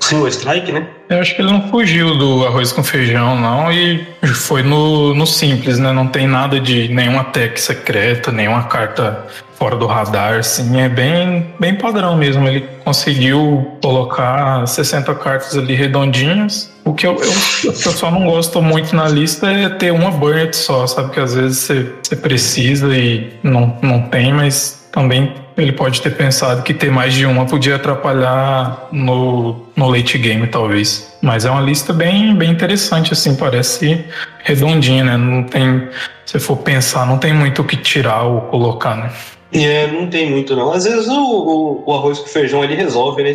o 0.00 0.04
single 0.04 0.28
strike, 0.28 0.72
né? 0.72 0.86
Eu 1.08 1.20
acho 1.20 1.34
que 1.34 1.42
ele 1.42 1.52
não 1.52 1.68
fugiu 1.68 2.16
do 2.16 2.46
arroz 2.46 2.72
com 2.72 2.82
feijão, 2.82 3.38
não, 3.38 3.70
e 3.70 4.06
foi 4.34 4.62
no, 4.62 5.14
no 5.14 5.26
simples, 5.26 5.78
né? 5.78 5.92
Não 5.92 6.06
tem 6.06 6.26
nada 6.26 6.58
de 6.58 6.88
nenhuma 6.88 7.24
tech 7.24 7.60
secreta, 7.60 8.32
nenhuma 8.32 8.64
carta 8.64 9.26
fora 9.60 9.76
do 9.76 9.86
radar, 9.86 10.38
assim, 10.38 10.80
é 10.80 10.88
bem, 10.88 11.52
bem 11.60 11.74
padrão 11.74 12.16
mesmo. 12.16 12.48
Ele 12.48 12.66
conseguiu 12.82 13.76
colocar 13.82 14.66
60 14.66 15.14
cartas 15.16 15.54
ali 15.56 15.74
redondinhas. 15.74 16.72
O 16.82 16.94
que 16.94 17.06
eu, 17.06 17.16
eu, 17.16 17.32
eu 17.64 17.74
só 17.74 18.10
não 18.10 18.24
gosto 18.24 18.62
muito 18.62 18.96
na 18.96 19.06
lista 19.06 19.50
é 19.50 19.68
ter 19.68 19.92
uma 19.92 20.10
burnet 20.10 20.56
só, 20.56 20.86
sabe? 20.86 21.10
Que 21.10 21.20
às 21.20 21.34
vezes 21.34 21.58
você, 21.58 21.92
você 22.02 22.16
precisa 22.16 22.88
e 22.96 23.34
não, 23.42 23.76
não 23.82 24.00
tem, 24.02 24.32
mas 24.32 24.88
também 24.90 25.34
ele 25.62 25.72
pode 25.72 26.00
ter 26.00 26.10
pensado 26.10 26.62
que 26.62 26.72
ter 26.72 26.90
mais 26.90 27.14
de 27.14 27.26
uma 27.26 27.46
podia 27.46 27.76
atrapalhar 27.76 28.88
no, 28.90 29.66
no 29.76 29.88
late 29.88 30.18
game, 30.18 30.46
talvez. 30.46 31.16
Mas 31.22 31.44
é 31.44 31.50
uma 31.50 31.60
lista 31.60 31.92
bem, 31.92 32.34
bem 32.34 32.50
interessante, 32.50 33.12
assim, 33.12 33.34
parece 33.34 34.04
redondinha, 34.42 35.04
né? 35.04 35.16
Não 35.16 35.42
tem, 35.42 35.88
se 36.24 36.38
for 36.38 36.56
pensar, 36.56 37.06
não 37.06 37.18
tem 37.18 37.32
muito 37.32 37.62
o 37.62 37.64
que 37.64 37.76
tirar 37.76 38.22
ou 38.22 38.42
colocar, 38.42 38.96
né? 38.96 39.10
É, 39.52 39.88
não 39.88 40.06
tem 40.06 40.30
muito 40.30 40.54
não. 40.54 40.72
Às 40.72 40.84
vezes 40.84 41.08
o, 41.08 41.20
o, 41.20 41.82
o 41.86 41.94
arroz 41.94 42.20
com 42.20 42.26
feijão 42.26 42.62
ele 42.62 42.74
resolve, 42.74 43.22
né? 43.22 43.32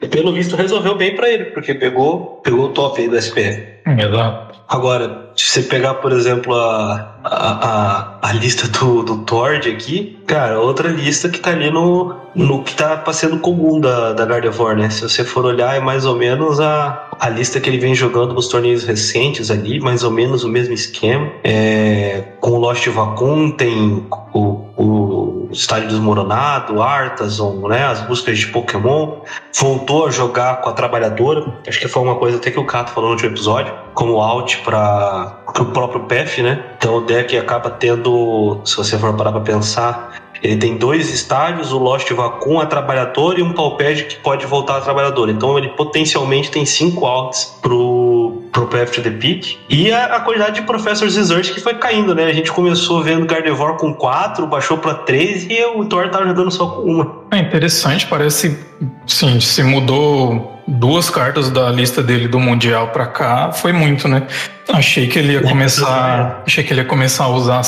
E 0.00 0.08
pelo 0.08 0.32
visto 0.32 0.54
resolveu 0.54 0.94
bem 0.94 1.16
para 1.16 1.28
ele, 1.28 1.46
porque 1.46 1.74
pegou, 1.74 2.40
pegou 2.44 2.66
o 2.66 2.68
top 2.68 3.00
aí 3.00 3.08
do 3.08 3.16
SPF. 3.16 3.64
Exato. 3.84 4.51
Agora, 4.68 5.30
se 5.36 5.46
você 5.46 5.62
pegar, 5.62 5.94
por 5.94 6.12
exemplo, 6.12 6.54
a, 6.54 7.16
a, 7.24 8.18
a, 8.22 8.28
a 8.28 8.32
lista 8.32 8.68
do, 8.68 9.02
do 9.02 9.18
Tord 9.18 9.68
aqui, 9.68 10.18
cara, 10.26 10.60
outra 10.60 10.88
lista 10.88 11.28
que 11.28 11.38
tá 11.38 11.50
ali 11.50 11.70
no, 11.70 12.14
no 12.34 12.62
que 12.62 12.74
tá 12.74 13.04
sendo 13.12 13.38
comum 13.38 13.80
da, 13.80 14.12
da 14.12 14.24
Gardevoir, 14.24 14.76
né? 14.76 14.88
Se 14.90 15.02
você 15.02 15.24
for 15.24 15.44
olhar, 15.44 15.76
é 15.76 15.80
mais 15.80 16.06
ou 16.06 16.16
menos 16.16 16.60
a, 16.60 17.08
a 17.18 17.28
lista 17.28 17.60
que 17.60 17.68
ele 17.68 17.78
vem 17.78 17.94
jogando 17.94 18.34
nos 18.34 18.48
torneios 18.48 18.84
recentes 18.84 19.50
ali, 19.50 19.78
mais 19.78 20.04
ou 20.04 20.10
menos 20.10 20.44
o 20.44 20.48
mesmo 20.48 20.72
esquema. 20.72 21.30
É, 21.44 22.24
com 22.40 22.52
o 22.52 22.58
Lost 22.58 22.86
Vacun 22.88 23.50
tem 23.50 24.06
o, 24.32 24.64
o 24.76 25.11
Estádio 25.52 25.88
Desmoronado, 25.88 26.82
Artason, 26.82 27.68
né? 27.68 27.84
As 27.84 28.00
buscas 28.02 28.38
de 28.38 28.46
Pokémon. 28.48 29.20
Voltou 29.58 30.06
a 30.06 30.10
jogar 30.10 30.60
com 30.60 30.70
a 30.70 30.72
Trabalhadora. 30.72 31.52
Acho 31.66 31.78
que 31.78 31.88
foi 31.88 32.02
uma 32.02 32.16
coisa 32.16 32.38
até 32.38 32.50
que 32.50 32.58
o 32.58 32.64
Cato 32.64 32.90
falou 32.92 33.10
no 33.10 33.14
último 33.16 33.32
episódio, 33.32 33.72
como 33.94 34.20
out 34.20 34.58
para 34.58 35.44
o 35.58 35.66
próprio 35.66 36.04
PF, 36.04 36.42
né? 36.42 36.64
Então 36.76 36.96
o 36.96 37.00
deck 37.02 37.36
acaba 37.36 37.70
tendo, 37.70 38.60
se 38.64 38.76
você 38.76 38.98
for 38.98 39.14
parar 39.14 39.32
para 39.32 39.40
pensar, 39.40 40.22
ele 40.42 40.56
tem 40.56 40.76
dois 40.76 41.08
estádios, 41.12 41.72
o 41.72 41.78
Lost 41.78 42.10
Vacun, 42.10 42.58
a 42.58 42.66
Trabalhadora 42.66 43.38
e 43.38 43.42
um 43.42 43.52
Palped 43.52 44.04
que 44.04 44.16
pode 44.16 44.44
voltar 44.44 44.78
a 44.78 44.80
Trabalhadora. 44.80 45.30
Então 45.30 45.56
ele 45.56 45.68
potencialmente 45.68 46.50
tem 46.50 46.66
cinco 46.66 47.06
outs 47.06 47.56
pro, 47.62 48.41
Path 48.66 48.90
to 48.90 49.02
the 49.02 49.10
Peak. 49.10 49.58
E 49.68 49.90
a, 49.90 50.16
a 50.16 50.20
quantidade 50.20 50.60
de 50.60 50.62
Professors 50.62 51.16
Research 51.16 51.52
que 51.52 51.60
foi 51.60 51.74
caindo, 51.74 52.14
né? 52.14 52.24
A 52.24 52.32
gente 52.32 52.50
começou 52.52 53.02
vendo 53.02 53.26
Gardevoir 53.26 53.76
com 53.76 53.94
quatro, 53.94 54.46
baixou 54.46 54.78
para 54.78 54.94
três 54.94 55.46
e 55.48 55.64
o 55.64 55.84
Thor 55.84 56.08
tava 56.10 56.26
jogando 56.26 56.50
só 56.50 56.66
com 56.66 56.82
uma. 56.82 57.22
É 57.30 57.38
interessante, 57.38 58.06
parece, 58.06 58.58
sim, 59.06 59.40
se 59.40 59.62
mudou 59.62 60.52
duas 60.66 61.10
cartas 61.10 61.50
da 61.50 61.70
lista 61.70 62.02
dele 62.02 62.28
do 62.28 62.38
Mundial 62.38 62.88
para 62.88 63.06
cá, 63.06 63.52
foi 63.52 63.72
muito, 63.72 64.08
né? 64.08 64.26
Achei 64.72 65.06
que 65.06 65.18
ele 65.18 65.32
ia 65.34 65.42
começar, 65.42 66.42
achei 66.46 66.62
que 66.62 66.72
ele 66.72 66.80
ia 66.80 66.86
começar 66.86 67.24
a 67.24 67.28
usar 67.28 67.60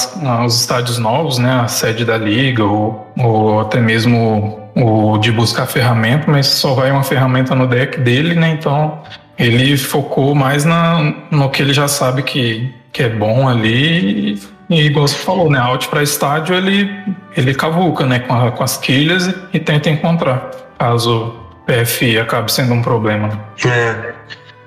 os 0.45 0.61
estádios 0.61 0.99
novos, 0.99 1.39
né? 1.39 1.61
A 1.61 1.69
sede 1.69 2.05
da 2.05 2.17
liga 2.17 2.65
ou, 2.65 3.13
ou 3.19 3.61
até 3.61 3.81
mesmo 3.81 4.71
o 4.77 5.19
de 5.19 5.31
buscar 5.31 5.67
ferramenta, 5.67 6.31
mas 6.31 6.47
só 6.47 6.75
vai 6.75 6.91
uma 6.91 7.05
ferramenta 7.05 7.55
no 7.55 7.67
deck 7.67 8.01
dele, 8.01 8.35
né? 8.35 8.51
Então 8.59 9.03
ele 9.39 9.77
focou 9.77 10.35
mais 10.35 10.65
na, 10.65 11.15
no 11.31 11.51
que 11.51 11.63
ele 11.63 11.73
já 11.73 11.89
sabe 11.89 12.23
que, 12.23 12.73
que 12.93 13.03
é 13.03 13.09
bom 13.09 13.49
ali 13.49 14.39
e, 14.71 14.81
igual 14.87 15.07
você 15.07 15.17
falou, 15.17 15.51
né? 15.51 15.59
Out 15.59 15.89
para 15.89 16.03
estádio 16.03 16.55
ele 16.55 16.91
ele 17.37 17.55
cavuca, 17.55 18.07
né? 18.07 18.21
Com, 18.21 18.35
a, 18.35 18.51
com 18.53 18.63
as 18.63 18.77
quilhas 18.77 19.27
e, 19.27 19.35
e 19.55 19.61
tenta 19.61 19.91
encontrar 19.91 20.51
caso 20.79 21.35
PF 21.67 22.19
acabe 22.19 22.53
sendo 22.53 22.75
um 22.75 22.83
problema. 22.83 23.45
É. 23.65 24.15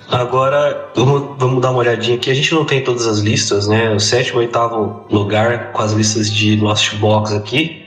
Agora, 0.10 0.90
vamos, 0.96 1.36
vamos 1.38 1.62
dar 1.62 1.72
uma 1.72 1.80
olhadinha 1.80 2.16
aqui. 2.16 2.32
A 2.32 2.34
gente 2.34 2.54
não 2.54 2.64
tem 2.64 2.82
todas 2.82 3.06
as 3.06 3.20
listas, 3.20 3.68
né? 3.68 3.90
O 3.90 4.00
sétimo 4.00 4.42
e 4.42 4.46
oitavo 4.46 5.06
lugar 5.10 5.74
com 5.74 5.82
as 5.82 5.92
listas 5.92 6.32
de 6.32 6.56
Lost 6.56 6.96
Box 6.96 7.34
aqui 7.34 7.86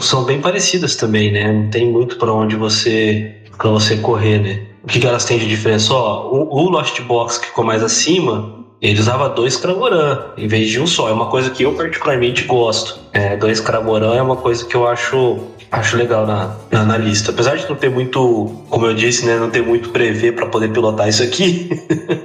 são 0.00 0.24
bem 0.24 0.40
parecidas 0.40 0.96
também, 0.96 1.30
né? 1.30 1.52
Não 1.52 1.70
tem 1.70 1.90
muito 1.90 2.16
para 2.16 2.32
onde 2.32 2.56
você 2.56 3.36
para 3.56 3.70
você 3.70 3.96
correr, 3.98 4.38
né? 4.38 4.60
O 4.82 4.86
que, 4.86 4.98
que 4.98 5.06
elas 5.06 5.24
têm 5.24 5.38
de 5.38 5.48
diferença? 5.48 5.92
Ó, 5.92 6.30
o, 6.30 6.64
o 6.64 6.70
Lost 6.70 7.00
Box 7.02 7.38
que 7.38 7.46
ficou 7.46 7.64
mais 7.64 7.82
acima, 7.82 8.60
ele 8.80 8.98
usava 8.98 9.28
dois 9.28 9.56
Cramoran 9.56 10.18
em 10.36 10.48
vez 10.48 10.70
de 10.70 10.80
um 10.80 10.86
só. 10.86 11.08
É 11.08 11.12
uma 11.12 11.26
coisa 11.26 11.50
que 11.50 11.62
eu 11.62 11.74
particularmente 11.74 12.44
gosto. 12.44 12.98
É, 13.12 13.36
dois 13.36 13.60
Cramoran 13.60 14.14
é 14.14 14.22
uma 14.22 14.36
coisa 14.36 14.64
que 14.64 14.74
eu 14.74 14.86
acho 14.86 15.38
acho 15.70 15.96
legal 15.96 16.26
na, 16.26 16.56
na, 16.70 16.84
na, 16.84 16.96
lista. 16.96 17.30
Apesar 17.30 17.56
de 17.56 17.68
não 17.68 17.76
ter 17.76 17.88
muito, 17.88 18.64
como 18.68 18.86
eu 18.86 18.94
disse, 18.94 19.24
né, 19.24 19.36
não 19.36 19.50
ter 19.50 19.62
muito 19.62 19.90
prever 19.90 20.34
para 20.34 20.46
poder 20.46 20.72
pilotar 20.72 21.08
isso 21.08 21.22
aqui, 21.22 21.70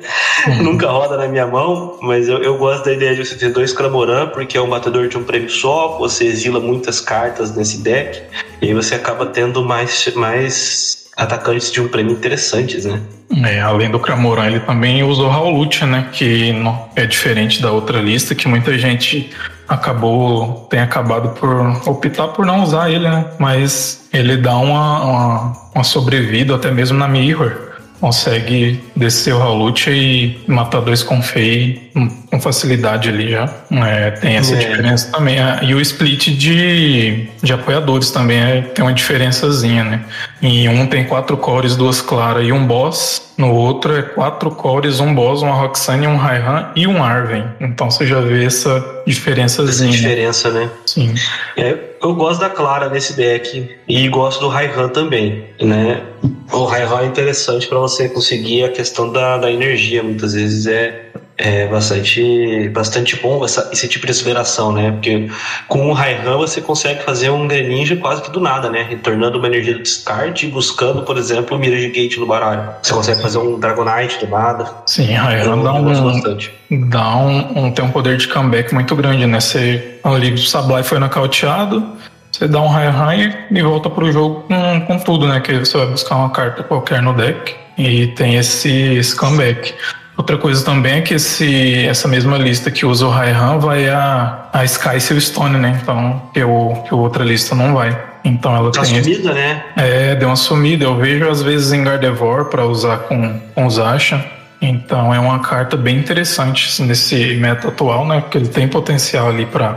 nunca 0.63 0.89
roda 0.89 1.15
na 1.15 1.27
minha 1.27 1.45
mão, 1.45 1.99
mas 2.01 2.27
eu, 2.27 2.39
eu 2.39 2.57
gosto 2.57 2.85
da 2.85 2.93
ideia 2.93 3.13
de 3.13 3.23
você 3.23 3.35
ter 3.35 3.49
dois 3.49 3.71
Cramoran, 3.71 4.29
porque 4.29 4.57
é 4.57 4.61
um 4.61 4.69
batedor 4.69 5.07
de 5.07 5.17
um 5.17 5.23
prêmio 5.23 5.49
só, 5.49 5.97
você 5.99 6.25
exila 6.25 6.59
muitas 6.59 6.99
cartas 6.99 7.55
nesse 7.55 7.77
deck, 7.77 8.23
e 8.61 8.67
aí 8.67 8.73
você 8.73 8.95
acaba 8.95 9.27
tendo 9.27 9.63
mais, 9.63 10.11
mais 10.15 11.04
atacantes 11.15 11.71
de 11.71 11.81
um 11.81 11.87
prêmio 11.87 12.13
interessantes, 12.13 12.85
né? 12.85 13.01
É, 13.43 13.59
além 13.59 13.89
do 13.89 13.99
Cramoran, 13.99 14.47
ele 14.47 14.59
também 14.59 15.03
usou 15.03 15.29
Raulutia, 15.29 15.87
né? 15.87 16.09
Que 16.11 16.51
não, 16.53 16.87
é 16.95 17.05
diferente 17.05 17.61
da 17.61 17.71
outra 17.71 17.99
lista, 17.99 18.35
que 18.35 18.47
muita 18.47 18.77
gente 18.77 19.31
acabou, 19.67 20.67
tem 20.69 20.79
acabado 20.79 21.29
por 21.29 21.89
optar 21.89 22.27
por 22.29 22.45
não 22.45 22.63
usar 22.63 22.91
ele, 22.91 23.09
né? 23.09 23.25
Mas 23.39 24.07
ele 24.13 24.37
dá 24.37 24.55
uma, 24.57 25.03
uma, 25.03 25.53
uma 25.73 25.83
sobrevida 25.83 26.55
até 26.55 26.69
mesmo 26.71 26.97
na 26.97 27.07
Mirror 27.07 27.75
consegue 27.99 28.83
descer 28.95 29.33
o 29.33 29.39
Raulutia 29.39 29.93
e 29.93 30.39
matar 30.47 30.81
dois 30.81 31.01
com 31.01 31.21
Fei 31.21 31.91
com 32.29 32.39
facilidade 32.39 33.09
ali 33.09 33.31
já. 33.31 33.49
É, 33.71 34.11
tem 34.11 34.35
essa 34.35 34.53
é. 34.53 34.57
diferença 34.57 35.11
também. 35.11 35.37
E 35.63 35.73
o 35.73 35.81
split 35.81 36.27
de, 36.37 37.27
de 37.41 37.53
apoiadores 37.53 38.11
também 38.11 38.37
é, 38.37 38.61
tem 38.61 38.83
uma 38.83 38.93
diferençazinha, 38.93 39.83
né? 39.83 40.01
Em 40.45 40.69
um 40.69 40.85
tem 40.85 41.05
quatro 41.05 41.35
cores, 41.37 41.75
duas 41.75 42.01
claras 42.01 42.47
e 42.47 42.51
um 42.51 42.67
boss. 42.67 43.33
No 43.35 43.51
outro 43.51 43.97
é 43.97 44.03
quatro 44.03 44.51
cores, 44.51 44.99
um 44.99 45.13
boss, 45.13 45.41
uma 45.41 45.55
Roxanne, 45.55 46.05
um 46.05 46.17
Raihan 46.17 46.71
e 46.75 46.85
um 46.85 47.03
Arven. 47.03 47.45
Então 47.59 47.89
você 47.89 48.05
já 48.05 48.21
vê 48.21 48.45
essa 48.45 49.03
diferençazinha. 49.07 49.89
Essa 49.89 49.97
diferença, 49.97 50.51
né? 50.51 50.69
Sim. 50.85 51.15
É, 51.57 51.75
eu 52.01 52.13
gosto 52.13 52.41
da 52.41 52.49
Clara 52.49 52.89
nesse 52.89 53.13
deck 53.13 53.75
e 53.87 54.07
gosto 54.07 54.39
do 54.41 54.47
Raihan 54.47 54.87
também, 54.89 55.45
né? 55.59 56.03
O 56.51 56.65
Raihan 56.65 57.01
é 57.01 57.05
interessante 57.05 57.65
para 57.67 57.79
você 57.79 58.07
conseguir 58.07 58.65
a 58.65 58.69
questão 58.69 59.11
da, 59.11 59.39
da 59.39 59.51
energia. 59.51 60.03
Muitas 60.03 60.35
vezes 60.35 60.67
é 60.67 61.05
é 61.37 61.67
bastante, 61.67 62.69
bastante 62.69 63.15
bom 63.17 63.43
essa, 63.43 63.69
esse 63.71 63.87
tipo 63.87 64.05
de 64.05 64.11
aceleração, 64.11 64.71
né? 64.71 64.91
Porque 64.91 65.29
com 65.67 65.89
o 65.89 65.93
Raihan 65.93 66.37
você 66.37 66.61
consegue 66.61 67.03
fazer 67.03 67.29
um 67.29 67.47
Greninja 67.47 67.97
quase 67.97 68.21
que 68.21 68.29
do 68.29 68.39
nada, 68.39 68.69
né? 68.69 68.85
Retornando 68.87 69.37
uma 69.37 69.47
energia 69.47 69.73
do 69.73 69.83
descarte 69.83 70.45
e 70.45 70.49
buscando, 70.49 71.03
por 71.03 71.17
exemplo, 71.17 71.57
o 71.57 71.59
Mirage 71.59 71.89
Gate 71.89 72.17
no 72.17 72.25
baralho. 72.25 72.69
Você 72.81 72.93
consegue 72.93 73.21
fazer 73.21 73.37
um 73.37 73.59
Dragonite 73.59 74.25
do 74.25 74.27
nada. 74.27 74.65
Sim, 74.85 75.13
Raihan 75.13 75.61
dá 75.61 75.73
um, 75.73 76.03
bastante. 76.03 76.53
dá 76.71 77.17
um, 77.17 77.65
um, 77.65 77.71
tem 77.71 77.83
um 77.83 77.91
poder 77.91 78.17
de 78.17 78.27
comeback 78.27 78.73
muito 78.73 78.95
grande, 78.95 79.25
né? 79.25 79.39
Você, 79.39 79.99
ali, 80.03 80.31
o 80.31 80.37
Sablai 80.37 80.83
foi 80.83 80.99
nocauteado, 80.99 81.85
você 82.31 82.47
dá 82.47 82.61
um 82.61 82.67
Raihan 82.67 83.15
e, 83.51 83.57
e 83.57 83.61
volta 83.61 83.89
pro 83.89 84.09
jogo 84.09 84.43
com, 84.43 84.81
com 84.87 84.99
tudo, 84.99 85.27
né? 85.27 85.41
Que 85.41 85.59
você 85.59 85.77
vai 85.77 85.87
buscar 85.87 86.15
uma 86.15 86.29
carta 86.29 86.63
qualquer 86.63 87.01
no 87.01 87.13
deck 87.13 87.53
e 87.77 88.07
tem 88.07 88.35
esse, 88.35 88.69
esse 88.71 89.13
comeback. 89.13 89.73
Outra 90.17 90.37
coisa 90.37 90.63
também 90.63 90.95
é 90.95 91.01
que 91.01 91.13
esse, 91.13 91.85
essa 91.85 92.07
mesma 92.07 92.37
lista 92.37 92.71
que 92.71 92.85
usa 92.85 93.05
o 93.05 93.09
Raihan 93.09 93.59
vai 93.59 93.89
a, 93.89 94.47
a 94.53 94.63
Sky 94.63 94.99
Stone, 94.99 95.57
né? 95.57 95.79
Então, 95.81 96.21
que, 96.33 96.41
o, 96.41 96.73
que 96.87 96.93
outra 96.93 97.23
lista 97.23 97.53
não 97.53 97.73
vai. 97.73 97.97
Então 98.23 98.55
ela 98.55 98.71
tá 98.71 98.81
tem. 98.81 99.03
sumida, 99.03 99.33
né? 99.33 99.63
É, 99.75 100.15
deu 100.15 100.29
uma 100.29 100.35
sumida. 100.35 100.85
Eu 100.85 100.95
vejo 100.95 101.29
às 101.29 101.41
vezes 101.41 101.73
em 101.73 101.83
Gardevoir 101.83 102.45
para 102.45 102.65
usar 102.65 102.99
com, 102.99 103.39
com 103.53 103.65
os 103.65 103.77
Asha. 103.77 104.25
Então 104.61 105.13
é 105.13 105.19
uma 105.19 105.39
carta 105.39 105.75
bem 105.75 105.97
interessante 105.97 106.81
nesse 106.81 107.35
meta 107.35 107.67
atual, 107.67 108.07
né? 108.07 108.21
Porque 108.21 108.37
ele 108.37 108.47
tem 108.47 108.67
potencial 108.67 109.29
ali 109.29 109.45
para 109.45 109.73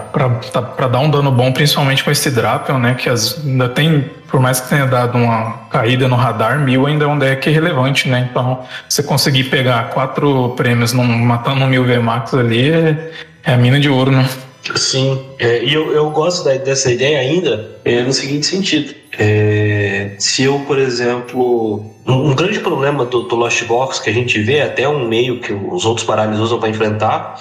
tá, 0.52 0.60
dar 0.60 0.98
um 1.00 1.10
dano 1.10 1.30
bom, 1.30 1.52
principalmente 1.52 2.04
com 2.04 2.10
esse 2.10 2.30
Drapion, 2.30 2.78
né? 2.78 2.94
Que 2.94 3.08
as, 3.08 3.44
ainda 3.44 3.68
tem, 3.68 4.08
por 4.28 4.40
mais 4.40 4.60
que 4.60 4.68
tenha 4.68 4.86
dado 4.86 5.18
uma 5.18 5.52
caída 5.70 6.08
no 6.08 6.16
radar, 6.16 6.60
mil 6.60 6.86
ainda 6.86 7.04
é 7.04 7.08
um 7.08 7.18
deck 7.18 7.50
relevante, 7.50 8.08
né? 8.08 8.28
Então 8.30 8.64
você 8.88 9.02
conseguir 9.02 9.44
pegar 9.44 9.90
quatro 9.90 10.50
prêmios 10.56 10.92
num, 10.92 11.04
matando 11.04 11.64
um 11.64 11.68
mil 11.68 11.84
VMAX 11.84 12.34
ali 12.34 12.70
é, 12.70 13.12
é 13.44 13.54
a 13.54 13.56
mina 13.56 13.80
de 13.80 13.88
ouro, 13.88 14.10
né? 14.10 14.28
Sim, 14.76 15.24
é, 15.38 15.64
e 15.64 15.72
eu, 15.72 15.92
eu 15.92 16.10
gosto 16.10 16.44
da, 16.44 16.54
dessa 16.54 16.90
ideia 16.92 17.20
ainda 17.20 17.78
é, 17.84 18.02
no 18.02 18.12
seguinte 18.12 18.46
sentido. 18.46 18.94
É, 19.18 20.14
se 20.18 20.44
eu, 20.44 20.60
por 20.60 20.78
exemplo, 20.78 21.84
um, 22.06 22.30
um 22.30 22.34
grande 22.34 22.60
problema 22.60 23.04
do, 23.04 23.22
do, 23.22 23.36
Lost 23.36 23.64
Box 23.64 23.98
que 24.00 24.10
a 24.10 24.12
gente 24.12 24.40
vê, 24.40 24.60
até 24.60 24.88
um 24.88 25.06
meio 25.06 25.40
que 25.40 25.52
os 25.52 25.84
outros 25.84 26.06
baralhos 26.06 26.38
usam 26.38 26.60
para 26.60 26.68
enfrentar, 26.68 27.40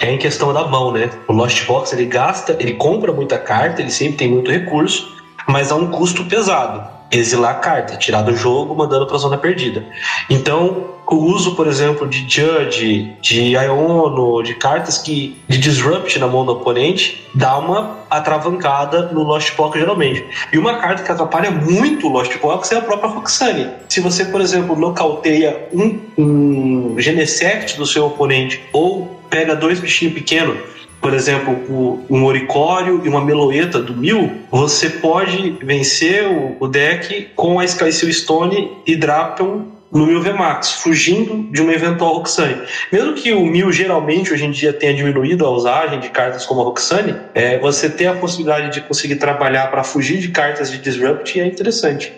é 0.00 0.12
em 0.12 0.18
questão 0.18 0.52
da 0.52 0.66
mão, 0.66 0.92
né? 0.92 1.10
O 1.28 1.32
Lost 1.32 1.64
Box 1.66 1.92
ele 1.92 2.06
gasta, 2.06 2.56
ele 2.58 2.74
compra 2.74 3.12
muita 3.12 3.38
carta, 3.38 3.80
ele 3.80 3.90
sempre 3.90 4.16
tem 4.16 4.28
muito 4.28 4.50
recurso, 4.50 5.16
mas 5.48 5.70
há 5.70 5.76
um 5.76 5.86
custo 5.86 6.24
pesado 6.24 6.95
exilar 7.10 7.52
a 7.52 7.54
carta, 7.54 7.96
tirar 7.96 8.22
do 8.22 8.36
jogo, 8.36 8.74
mandando 8.74 9.06
para 9.06 9.16
a 9.16 9.18
zona 9.18 9.38
perdida. 9.38 9.84
Então, 10.28 10.96
o 11.06 11.16
uso, 11.16 11.54
por 11.54 11.66
exemplo, 11.66 12.06
de 12.08 12.26
Judge, 12.28 13.16
de 13.20 13.54
Iono, 13.54 14.42
de 14.42 14.54
cartas 14.54 14.98
que 14.98 15.40
de 15.48 15.58
disrupt 15.58 16.18
na 16.18 16.26
mão 16.26 16.44
do 16.44 16.52
oponente, 16.52 17.24
dá 17.32 17.56
uma 17.58 17.98
atravancada 18.10 19.12
no 19.12 19.22
Lost 19.22 19.54
Box 19.56 19.78
geralmente. 19.78 20.24
E 20.52 20.58
uma 20.58 20.78
carta 20.78 21.04
que 21.04 21.12
atrapalha 21.12 21.50
muito 21.50 22.08
o 22.08 22.10
Lost 22.10 22.36
Box 22.38 22.72
é 22.72 22.78
a 22.78 22.82
própria 22.82 23.10
Roxane. 23.10 23.70
Se 23.88 24.00
você, 24.00 24.24
por 24.24 24.40
exemplo, 24.40 24.74
nocauteia 24.74 25.68
um, 25.72 26.00
um 26.18 26.96
Genesect 26.98 27.76
do 27.76 27.86
seu 27.86 28.06
oponente 28.06 28.60
ou 28.72 29.16
pega 29.30 29.54
dois 29.54 29.78
bichinhos 29.78 30.14
pequenos 30.14 30.76
por 31.00 31.14
exemplo, 31.14 32.04
um 32.10 32.24
Oricório 32.24 33.02
e 33.04 33.08
uma 33.08 33.24
Meloeta 33.24 33.80
do 33.80 33.94
Mil, 33.94 34.32
você 34.50 34.88
pode 34.90 35.56
vencer 35.62 36.24
o, 36.58 36.66
deck 36.66 37.28
com 37.36 37.60
a 37.60 37.64
Sky 37.64 37.92
Stone 37.92 38.72
e 38.86 38.96
Drapion 38.96 39.76
no 39.92 40.06
Mil 40.06 40.20
VMAX, 40.20 40.72
fugindo 40.72 41.50
de 41.52 41.62
uma 41.62 41.72
eventual 41.72 42.16
Roxane. 42.16 42.56
Mesmo 42.92 43.14
que 43.14 43.32
o 43.32 43.46
Mil 43.46 43.70
geralmente 43.72 44.32
hoje 44.32 44.44
em 44.44 44.50
dia 44.50 44.72
tenha 44.72 44.92
diminuído 44.92 45.46
a 45.46 45.50
usagem 45.50 46.00
de 46.00 46.08
cartas 46.08 46.44
como 46.44 46.60
a 46.60 46.64
Roxane, 46.64 47.14
é, 47.34 47.58
você 47.58 47.88
ter 47.88 48.06
a 48.06 48.14
possibilidade 48.14 48.72
de 48.72 48.80
conseguir 48.80 49.16
trabalhar 49.16 49.70
para 49.70 49.84
fugir 49.84 50.18
de 50.18 50.28
cartas 50.28 50.70
de 50.70 50.78
Disrupt 50.78 51.40
é 51.40 51.46
interessante. 51.46 52.12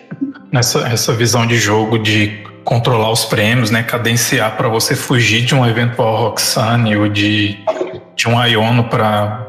Nessa 0.51 0.79
essa 0.87 1.13
visão 1.13 1.45
de 1.45 1.57
jogo 1.57 1.99
de 1.99 2.43
controlar 2.63 3.11
os 3.11 3.25
prêmios, 3.25 3.71
né, 3.71 3.83
cadenciar 3.83 4.55
para 4.57 4.67
você 4.67 4.95
fugir 4.95 5.43
de 5.43 5.55
um 5.55 5.65
eventual 5.65 6.29
Roxane 6.29 6.95
ou 6.97 7.07
de, 7.07 7.57
de 8.19 8.27
um 8.27 8.43
Iono 8.43 8.83
para 8.83 9.45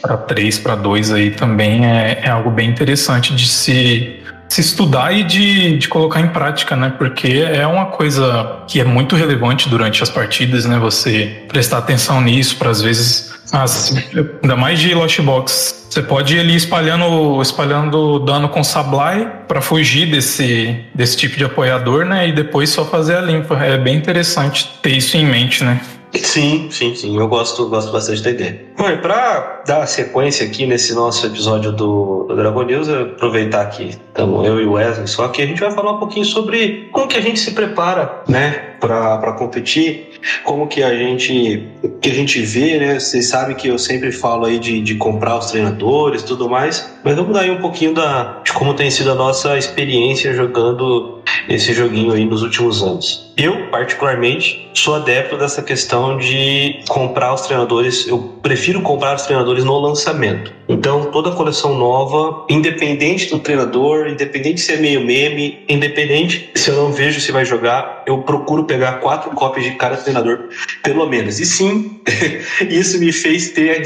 para 0.00 0.16
3, 0.16 0.58
para 0.60 0.76
2 0.76 1.12
aí 1.12 1.30
também 1.32 1.84
é, 1.84 2.20
é 2.22 2.30
algo 2.30 2.50
bem 2.50 2.68
interessante 2.68 3.34
de 3.34 3.48
se 3.48 4.14
se 4.48 4.62
estudar 4.62 5.12
e 5.12 5.24
de, 5.24 5.76
de 5.76 5.88
colocar 5.88 6.20
em 6.20 6.28
prática, 6.28 6.74
né? 6.74 6.94
Porque 6.96 7.44
é 7.46 7.66
uma 7.66 7.86
coisa 7.86 8.62
que 8.66 8.80
é 8.80 8.84
muito 8.84 9.14
relevante 9.14 9.68
durante 9.68 10.02
as 10.02 10.08
partidas, 10.08 10.64
né? 10.64 10.78
Você 10.78 11.42
prestar 11.48 11.78
atenção 11.78 12.18
nisso 12.22 12.56
para 12.56 12.70
às 12.70 12.80
vezes, 12.80 13.34
as, 13.52 13.94
ainda 14.42 14.56
mais 14.56 14.78
de 14.78 14.94
Lost 14.94 15.20
Box, 15.20 15.86
você 15.90 16.00
pode 16.00 16.34
ir 16.34 16.40
ali 16.40 16.56
espalhando, 16.56 17.42
espalhando 17.42 18.20
dano 18.20 18.48
com 18.48 18.64
Sablai 18.64 19.30
para 19.46 19.60
fugir 19.60 20.10
desse, 20.10 20.82
desse 20.94 21.16
tipo 21.18 21.36
de 21.36 21.44
apoiador, 21.44 22.06
né? 22.06 22.28
E 22.28 22.32
depois 22.32 22.70
só 22.70 22.86
fazer 22.86 23.16
a 23.16 23.20
limpa. 23.20 23.54
É 23.62 23.76
bem 23.76 23.96
interessante 23.96 24.66
ter 24.80 24.96
isso 24.96 25.14
em 25.18 25.26
mente, 25.26 25.62
né? 25.62 25.78
Sim, 26.14 26.68
sim, 26.70 26.94
sim. 26.94 27.16
Eu 27.16 27.28
gosto, 27.28 27.68
gosto 27.68 27.92
bastante 27.92 28.22
da 28.22 28.30
ideia. 28.30 28.68
Bom, 28.76 28.88
e 28.88 28.96
para 28.98 29.62
dar 29.66 29.86
sequência 29.86 30.46
aqui 30.46 30.66
nesse 30.66 30.94
nosso 30.94 31.26
episódio 31.26 31.72
do, 31.72 32.24
do 32.28 32.36
Dragon 32.36 32.62
News, 32.62 32.88
aproveitar 32.88 33.66
que 33.66 33.88
estamos 33.88 34.46
eu 34.46 34.60
e 34.60 34.64
o 34.64 34.72
Wesley 34.72 35.06
só 35.06 35.28
que 35.28 35.42
a 35.42 35.46
gente 35.46 35.60
vai 35.60 35.70
falar 35.70 35.92
um 35.92 35.98
pouquinho 35.98 36.24
sobre 36.24 36.88
como 36.92 37.08
que 37.08 37.16
a 37.16 37.20
gente 37.20 37.38
se 37.40 37.52
prepara, 37.52 38.22
né, 38.28 38.76
para 38.80 39.32
competir, 39.32 40.08
como 40.44 40.66
que 40.66 40.82
a 40.82 40.94
gente 40.94 41.68
que 42.00 42.10
a 42.10 42.14
gente 42.14 42.40
vê, 42.40 42.78
né? 42.78 43.00
Vocês 43.00 43.28
sabem 43.28 43.56
que 43.56 43.68
eu 43.68 43.78
sempre 43.78 44.12
falo 44.12 44.46
aí 44.46 44.58
de, 44.58 44.80
de 44.80 44.94
comprar 44.94 45.38
os 45.38 45.50
treinadores, 45.50 46.22
tudo 46.22 46.48
mais, 46.48 46.94
mas 47.04 47.16
vamos 47.16 47.32
dar 47.32 47.40
aí 47.40 47.50
um 47.50 47.60
pouquinho 47.60 47.94
da 47.94 48.40
de 48.44 48.52
como 48.52 48.74
tem 48.74 48.90
sido 48.90 49.10
a 49.10 49.14
nossa 49.14 49.58
experiência 49.58 50.32
jogando 50.32 51.17
esse 51.48 51.72
joguinho 51.72 52.12
aí 52.12 52.24
nos 52.24 52.42
últimos 52.42 52.82
anos. 52.82 53.28
Eu, 53.36 53.68
particularmente, 53.70 54.68
sou 54.74 54.96
adepto 54.96 55.36
dessa 55.36 55.62
questão 55.62 56.16
de 56.16 56.80
comprar 56.88 57.32
os 57.32 57.42
treinadores. 57.42 58.06
Eu 58.06 58.18
prefiro 58.42 58.82
comprar 58.82 59.14
os 59.14 59.22
treinadores 59.22 59.64
no 59.64 59.78
lançamento. 59.78 60.52
Então, 60.68 61.04
toda 61.06 61.30
coleção 61.30 61.78
nova, 61.78 62.44
independente 62.50 63.30
do 63.30 63.38
treinador, 63.38 64.08
independente 64.08 64.60
se 64.60 64.72
é 64.72 64.76
meio 64.76 65.04
meme, 65.04 65.64
independente 65.68 66.50
se 66.54 66.70
eu 66.70 66.76
não 66.76 66.92
vejo 66.92 67.20
se 67.20 67.30
vai 67.30 67.44
jogar, 67.44 68.02
eu 68.06 68.18
procuro 68.22 68.64
pegar 68.64 68.94
quatro 68.94 69.30
cópias 69.30 69.64
de 69.64 69.72
cada 69.72 69.96
treinador, 69.96 70.48
pelo 70.82 71.06
menos. 71.06 71.38
E 71.38 71.46
sim, 71.46 72.00
isso 72.68 72.98
me 72.98 73.12
fez 73.12 73.50
ter 73.50 73.82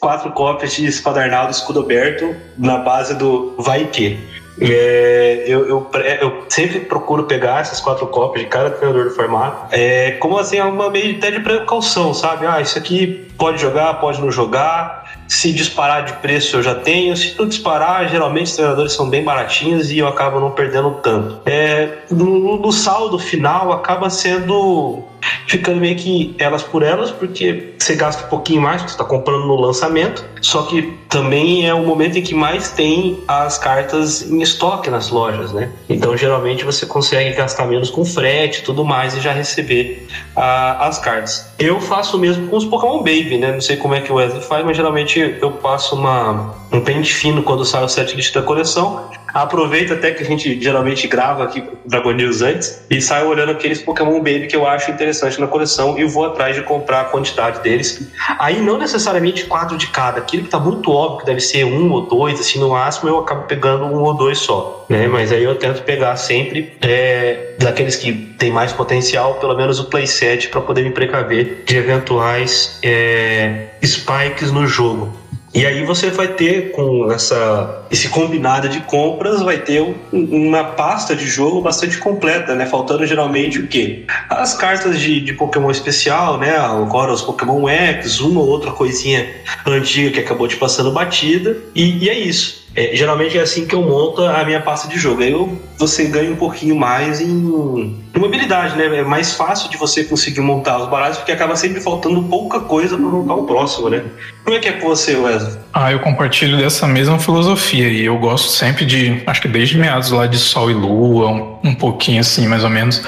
quatro 0.00 0.32
cópias 0.32 0.74
de 0.74 0.86
Espadarnaldo 0.86 1.50
Escudo 1.50 1.80
Aberto 1.80 2.34
na 2.58 2.78
base 2.78 3.14
do 3.14 3.54
vai 3.58 3.86
que. 3.86 4.18
É, 4.60 5.44
eu, 5.46 5.66
eu, 5.66 5.90
eu, 6.20 6.44
sempre 6.48 6.80
procuro 6.80 7.24
pegar 7.24 7.60
essas 7.60 7.80
quatro 7.80 8.06
cópias 8.06 8.44
de 8.44 8.50
cada 8.50 8.70
treinador 8.70 9.04
do 9.04 9.10
formato, 9.10 9.74
é, 9.74 10.12
como 10.12 10.38
assim, 10.38 10.58
é 10.58 10.64
uma 10.64 10.90
meio 10.90 11.18
de 11.18 11.40
precaução, 11.40 12.14
sabe? 12.14 12.46
Ah, 12.46 12.60
isso 12.60 12.78
aqui 12.78 13.26
pode 13.36 13.60
jogar, 13.60 13.94
pode 13.94 14.20
não 14.20 14.30
jogar. 14.30 15.04
Se 15.26 15.52
disparar 15.52 16.04
de 16.04 16.12
preço 16.14 16.56
eu 16.56 16.62
já 16.62 16.74
tenho. 16.74 17.16
Se 17.16 17.34
não 17.38 17.48
disparar, 17.48 18.08
geralmente 18.08 18.46
os 18.46 18.56
treinadores 18.56 18.92
são 18.92 19.08
bem 19.08 19.24
baratinhos 19.24 19.90
e 19.90 19.98
eu 19.98 20.06
acabo 20.06 20.38
não 20.38 20.50
perdendo 20.50 20.90
tanto. 21.02 21.40
É, 21.46 21.88
no, 22.10 22.58
no 22.58 22.72
saldo 22.72 23.18
final 23.18 23.72
acaba 23.72 24.10
sendo 24.10 25.02
ficando 25.46 25.80
meio 25.80 25.96
que 25.96 26.34
elas 26.38 26.62
por 26.62 26.82
elas, 26.82 27.10
porque 27.10 27.74
você 27.78 27.94
gasta 27.94 28.26
um 28.26 28.28
pouquinho 28.28 28.62
mais, 28.62 28.82
você 28.82 28.88
está 28.88 29.04
comprando 29.04 29.46
no 29.46 29.56
lançamento, 29.56 30.24
só 30.40 30.62
que 30.62 30.92
também 31.08 31.66
é 31.66 31.72
o 31.72 31.84
momento 31.84 32.18
em 32.18 32.22
que 32.22 32.34
mais 32.34 32.72
tem 32.72 33.18
as 33.28 33.56
cartas 33.58 34.22
em 34.22 34.40
estoque 34.40 34.90
nas 34.90 35.10
lojas, 35.10 35.52
né? 35.52 35.70
Então 35.88 36.16
geralmente 36.16 36.64
você 36.64 36.86
consegue 36.86 37.34
gastar 37.36 37.66
menos 37.66 37.90
com 37.90 38.04
frete 38.04 38.60
e 38.60 38.62
tudo 38.62 38.84
mais 38.84 39.14
e 39.14 39.20
já 39.20 39.32
receber 39.32 40.06
ah, 40.34 40.86
as 40.86 40.98
cartas. 40.98 41.50
Eu 41.58 41.80
faço 41.80 42.16
o 42.16 42.20
mesmo 42.20 42.48
com 42.48 42.56
os 42.56 42.64
Pokémon 42.64 42.98
Baby, 42.98 43.38
né? 43.38 43.52
Não 43.52 43.60
sei 43.60 43.76
como 43.76 43.94
é 43.94 44.00
que 44.00 44.10
o 44.10 44.16
Wesley 44.16 44.42
faz, 44.42 44.64
mas 44.64 44.76
geralmente 44.76 45.36
eu 45.40 45.52
passo 45.52 45.94
uma, 45.94 46.54
um 46.72 46.80
pente 46.80 47.12
fino 47.12 47.42
quando 47.42 47.64
sai 47.64 47.84
o 47.84 47.88
set 47.88 48.14
list 48.16 48.34
da 48.34 48.42
coleção 48.42 49.08
Aproveita 49.34 49.94
até 49.94 50.12
que 50.12 50.22
a 50.22 50.26
gente 50.26 50.60
geralmente 50.62 51.08
grava 51.08 51.42
aqui 51.42 51.60
Dragon 51.84 52.12
News 52.12 52.40
antes 52.40 52.84
e 52.88 53.02
saio 53.02 53.26
olhando 53.26 53.50
aqueles 53.50 53.82
Pokémon 53.82 54.18
Baby 54.18 54.46
que 54.46 54.54
eu 54.54 54.64
acho 54.64 54.92
interessante 54.92 55.40
na 55.40 55.48
coleção 55.48 55.98
e 55.98 56.04
vou 56.04 56.24
atrás 56.24 56.54
de 56.54 56.62
comprar 56.62 57.00
a 57.00 57.04
quantidade 57.06 57.60
deles. 57.60 58.08
Aí 58.38 58.60
não 58.60 58.78
necessariamente 58.78 59.46
quatro 59.46 59.76
de 59.76 59.88
cada, 59.88 60.20
aquilo 60.20 60.44
que 60.44 60.50
tá 60.50 60.60
muito 60.60 60.88
óbvio 60.88 61.18
que 61.18 61.26
deve 61.26 61.40
ser 61.40 61.64
um 61.64 61.90
ou 61.90 62.02
dois, 62.02 62.38
assim, 62.38 62.60
no 62.60 62.68
máximo 62.68 63.08
eu 63.08 63.18
acabo 63.18 63.42
pegando 63.48 63.84
um 63.86 64.02
ou 64.02 64.14
dois 64.14 64.38
só, 64.38 64.86
né? 64.88 65.08
Mas 65.08 65.32
aí 65.32 65.42
eu 65.42 65.56
tento 65.56 65.82
pegar 65.82 66.14
sempre 66.14 66.72
é, 66.80 67.54
daqueles 67.58 67.96
que 67.96 68.12
tem 68.38 68.52
mais 68.52 68.72
potencial, 68.72 69.34
pelo 69.34 69.56
menos 69.56 69.80
o 69.80 69.86
playset 69.86 70.48
para 70.48 70.60
poder 70.60 70.84
me 70.84 70.90
precaver 70.90 71.64
de 71.66 71.76
eventuais 71.76 72.78
é, 72.84 73.66
spikes 73.82 74.52
no 74.52 74.64
jogo. 74.64 75.23
E 75.54 75.64
aí 75.64 75.84
você 75.84 76.10
vai 76.10 76.26
ter 76.26 76.72
com 76.72 77.12
essa 77.12 77.86
esse 77.88 78.08
combinado 78.08 78.68
de 78.68 78.80
compras 78.80 79.40
vai 79.40 79.58
ter 79.58 79.80
um, 79.80 79.96
uma 80.12 80.64
pasta 80.64 81.14
de 81.14 81.26
jogo 81.26 81.60
bastante 81.60 81.96
completa, 81.98 82.56
né? 82.56 82.66
Faltando 82.66 83.06
geralmente 83.06 83.60
o 83.60 83.68
quê? 83.68 84.04
As 84.28 84.54
cartas 84.54 84.98
de, 84.98 85.20
de 85.20 85.32
Pokémon 85.32 85.70
especial, 85.70 86.38
né? 86.38 86.56
Agora 86.56 87.12
os 87.12 87.22
Pokémon 87.22 87.68
X, 87.68 88.18
uma 88.18 88.40
ou 88.40 88.48
outra 88.48 88.72
coisinha 88.72 89.32
antiga 89.64 90.10
que 90.10 90.18
acabou 90.18 90.48
te 90.48 90.56
passando 90.56 90.90
batida 90.90 91.56
e, 91.72 92.04
e 92.04 92.08
é 92.08 92.18
isso. 92.18 92.63
É, 92.76 92.90
geralmente 92.94 93.38
é 93.38 93.42
assim 93.42 93.66
que 93.66 93.74
eu 93.74 93.82
monto 93.82 94.22
a 94.22 94.44
minha 94.44 94.60
pasta 94.60 94.88
de 94.88 94.98
jogo. 94.98 95.22
Aí 95.22 95.30
eu, 95.30 95.60
você 95.78 96.04
ganha 96.06 96.30
um 96.30 96.36
pouquinho 96.36 96.74
mais 96.74 97.20
em, 97.20 97.26
em 97.26 98.18
mobilidade, 98.18 98.76
né? 98.76 98.98
É 98.98 99.04
mais 99.04 99.34
fácil 99.34 99.70
de 99.70 99.76
você 99.76 100.02
conseguir 100.02 100.40
montar 100.40 100.78
os 100.78 100.88
baralhos 100.88 101.18
porque 101.18 101.30
acaba 101.30 101.54
sempre 101.54 101.80
faltando 101.80 102.22
pouca 102.24 102.60
coisa 102.60 102.96
para 102.96 103.06
montar 103.06 103.34
o 103.34 103.44
próximo, 103.44 103.88
né? 103.88 104.02
Como 104.42 104.56
é 104.56 104.60
que 104.60 104.68
é 104.68 104.72
com 104.72 104.88
você, 104.88 105.14
Wesley? 105.14 105.56
Ah, 105.72 105.92
eu 105.92 106.00
compartilho 106.00 106.56
dessa 106.56 106.86
mesma 106.86 107.18
filosofia 107.18 107.88
e 107.88 108.04
eu 108.04 108.18
gosto 108.18 108.48
sempre 108.50 108.84
de, 108.84 109.22
acho 109.26 109.40
que 109.40 109.48
desde 109.48 109.78
meados 109.78 110.10
lá 110.10 110.26
de 110.26 110.38
Sol 110.38 110.70
e 110.70 110.74
Lua, 110.74 111.28
um, 111.28 111.58
um 111.70 111.74
pouquinho 111.74 112.20
assim, 112.20 112.46
mais 112.46 112.64
ou 112.64 112.70
menos, 112.70 113.02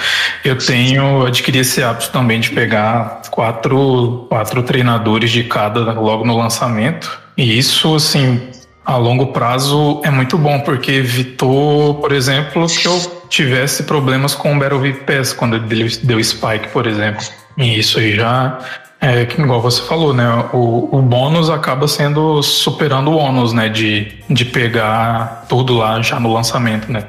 eu 0.44 0.57
tenho 0.57 1.26
adquiri 1.26 1.59
esse 1.59 1.83
hábito 1.83 2.11
também 2.11 2.40
de 2.40 2.50
pegar 2.50 3.22
quatro, 3.31 4.26
quatro 4.29 4.62
treinadores 4.62 5.31
de 5.31 5.44
cada 5.44 5.92
logo 5.92 6.24
no 6.24 6.37
lançamento. 6.37 7.20
E 7.37 7.59
isso, 7.59 7.94
assim, 7.94 8.40
a 8.87 8.96
longo 8.96 9.27
prazo 9.27 10.01
é 10.05 10.11
muito 10.11 10.38
bom, 10.38 10.61
porque 10.61 10.92
evitou, 10.92 11.96
por 11.96 12.12
exemplo, 12.12 12.64
que 12.68 12.87
eu 12.87 13.25
tivesse 13.29 13.83
problemas 13.83 14.33
com 14.33 14.55
o 14.55 14.59
Battle 14.59 14.94
Pass 15.05 15.33
quando 15.33 15.57
ele 15.57 15.88
deu 16.05 16.22
spike, 16.22 16.68
por 16.68 16.87
exemplo. 16.87 17.27
E 17.59 17.81
isso 17.81 17.99
aí 17.99 18.14
já 18.14 18.61
é 19.01 19.22
igual 19.22 19.61
você 19.61 19.83
falou, 19.83 20.14
né? 20.14 20.29
O, 20.53 20.99
o 20.99 21.03
bônus 21.03 21.51
acaba 21.51 21.88
sendo 21.88 22.40
superando 22.44 23.11
o 23.11 23.16
ônus, 23.16 23.53
né? 23.53 23.68
De, 23.68 24.12
de 24.31 24.44
pegar 24.44 25.46
tudo 25.49 25.77
lá 25.77 26.01
já 26.01 26.20
no 26.20 26.33
lançamento, 26.33 26.90
né? 26.92 27.03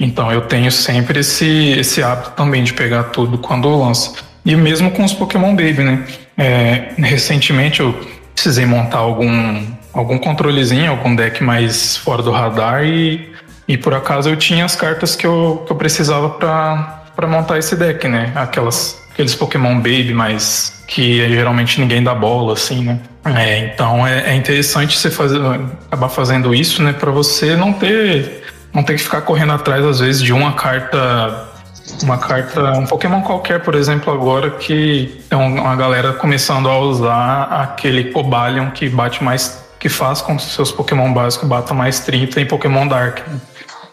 Então 0.00 0.32
eu 0.32 0.40
tenho 0.40 0.72
sempre 0.72 1.20
esse, 1.20 1.78
esse 1.78 2.02
hábito 2.02 2.32
também 2.32 2.64
de 2.64 2.72
pegar 2.72 3.04
tudo 3.04 3.38
quando 3.38 3.68
lança. 3.68 4.14
E 4.44 4.56
mesmo 4.56 4.90
com 4.90 5.04
os 5.04 5.12
Pokémon 5.12 5.54
Baby, 5.54 5.84
né? 5.84 6.04
É, 6.36 6.88
recentemente 6.98 7.78
eu 7.78 7.94
precisei 8.34 8.66
montar 8.66 8.98
algum 8.98 9.78
algum 9.92 10.18
controlezinho, 10.18 10.90
algum 10.90 11.14
deck 11.14 11.42
mais 11.42 11.96
fora 11.96 12.22
do 12.22 12.30
radar 12.30 12.84
e, 12.84 13.32
e 13.66 13.76
por 13.76 13.94
acaso 13.94 14.28
eu 14.28 14.36
tinha 14.36 14.64
as 14.64 14.76
cartas 14.76 15.16
que 15.16 15.26
eu, 15.26 15.62
que 15.66 15.72
eu 15.72 15.76
precisava 15.76 16.30
para 16.30 17.26
montar 17.26 17.58
esse 17.58 17.76
deck, 17.76 18.06
né? 18.08 18.32
Aquelas, 18.34 19.02
aqueles 19.12 19.34
Pokémon 19.34 19.76
Baby, 19.76 20.14
mas 20.14 20.82
que 20.86 21.28
geralmente 21.28 21.80
ninguém 21.80 22.02
dá 22.02 22.14
bola, 22.14 22.54
assim, 22.54 22.84
né? 22.84 22.98
É, 23.24 23.58
então 23.58 24.06
é, 24.06 24.30
é 24.30 24.34
interessante 24.34 24.98
você 24.98 25.10
fazer, 25.10 25.40
acabar 25.86 26.08
fazendo 26.08 26.54
isso, 26.54 26.82
né? 26.82 26.92
Para 26.92 27.10
você 27.10 27.54
não 27.54 27.72
ter, 27.72 28.44
não 28.72 28.82
ter 28.82 28.94
que 28.94 29.02
ficar 29.02 29.20
correndo 29.22 29.52
atrás, 29.52 29.84
às 29.84 30.00
vezes, 30.00 30.22
de 30.22 30.32
uma 30.32 30.52
carta 30.52 31.48
uma 32.02 32.18
carta, 32.18 32.78
um 32.78 32.86
Pokémon 32.86 33.20
qualquer, 33.22 33.60
por 33.60 33.74
exemplo, 33.74 34.12
agora 34.12 34.50
que 34.52 35.22
tem 35.28 35.38
uma 35.38 35.74
galera 35.74 36.12
começando 36.12 36.68
a 36.68 36.78
usar 36.78 37.42
aquele 37.44 38.04
Cobalion 38.04 38.70
que 38.70 38.88
bate 38.88 39.22
mais 39.22 39.60
que 39.80 39.88
faz 39.88 40.20
com 40.20 40.36
que 40.36 40.42
seus 40.42 40.70
Pokémon 40.70 41.12
básicos 41.12 41.48
batam 41.48 41.74
mais 41.74 42.00
30 42.00 42.42
em 42.42 42.46
Pokémon 42.46 42.86
Dark. 42.86 43.20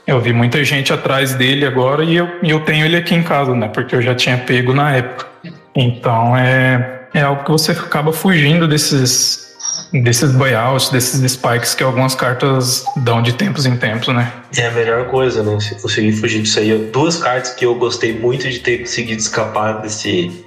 Eu 0.06 0.20
vi 0.20 0.34
muita 0.34 0.64
gente 0.64 0.92
atrás 0.92 1.34
dele 1.34 1.66
agora 1.66 2.04
e 2.04 2.16
eu, 2.16 2.30
eu 2.44 2.60
tenho 2.60 2.86
ele 2.86 2.98
aqui 2.98 3.16
em 3.16 3.24
casa, 3.24 3.56
né? 3.56 3.70
Porque 3.70 3.96
eu 3.96 4.02
já 4.02 4.14
tinha 4.14 4.38
pego 4.38 4.74
na 4.74 4.94
época. 4.94 5.26
Então 5.74 6.36
é, 6.36 7.08
é 7.14 7.22
algo 7.22 7.44
que 7.44 7.52
você 7.52 7.72
acaba 7.72 8.12
fugindo 8.12 8.68
desses, 8.68 9.47
desses 9.94 10.32
buyouts, 10.32 10.90
desses 10.90 11.32
spikes 11.32 11.74
que 11.74 11.84
algumas 11.84 12.16
cartas 12.16 12.86
dão 12.98 13.22
de 13.22 13.34
tempos 13.34 13.66
em 13.66 13.78
tempos, 13.78 14.14
né? 14.14 14.32
É 14.56 14.68
a 14.68 14.72
melhor 14.72 15.08
coisa, 15.08 15.44
né? 15.44 15.60
Se 15.60 15.76
conseguir 15.82 16.14
fugir 16.14 16.42
disso 16.42 16.60
aí. 16.60 16.90
Duas 16.92 17.18
cartas 17.18 17.52
que 17.54 17.66
eu 17.66 17.76
gostei 17.76 18.18
muito 18.18 18.50
de 18.50 18.60
ter 18.60 18.80
conseguido 18.80 19.22
escapar 19.22 19.82
desse, 19.82 20.46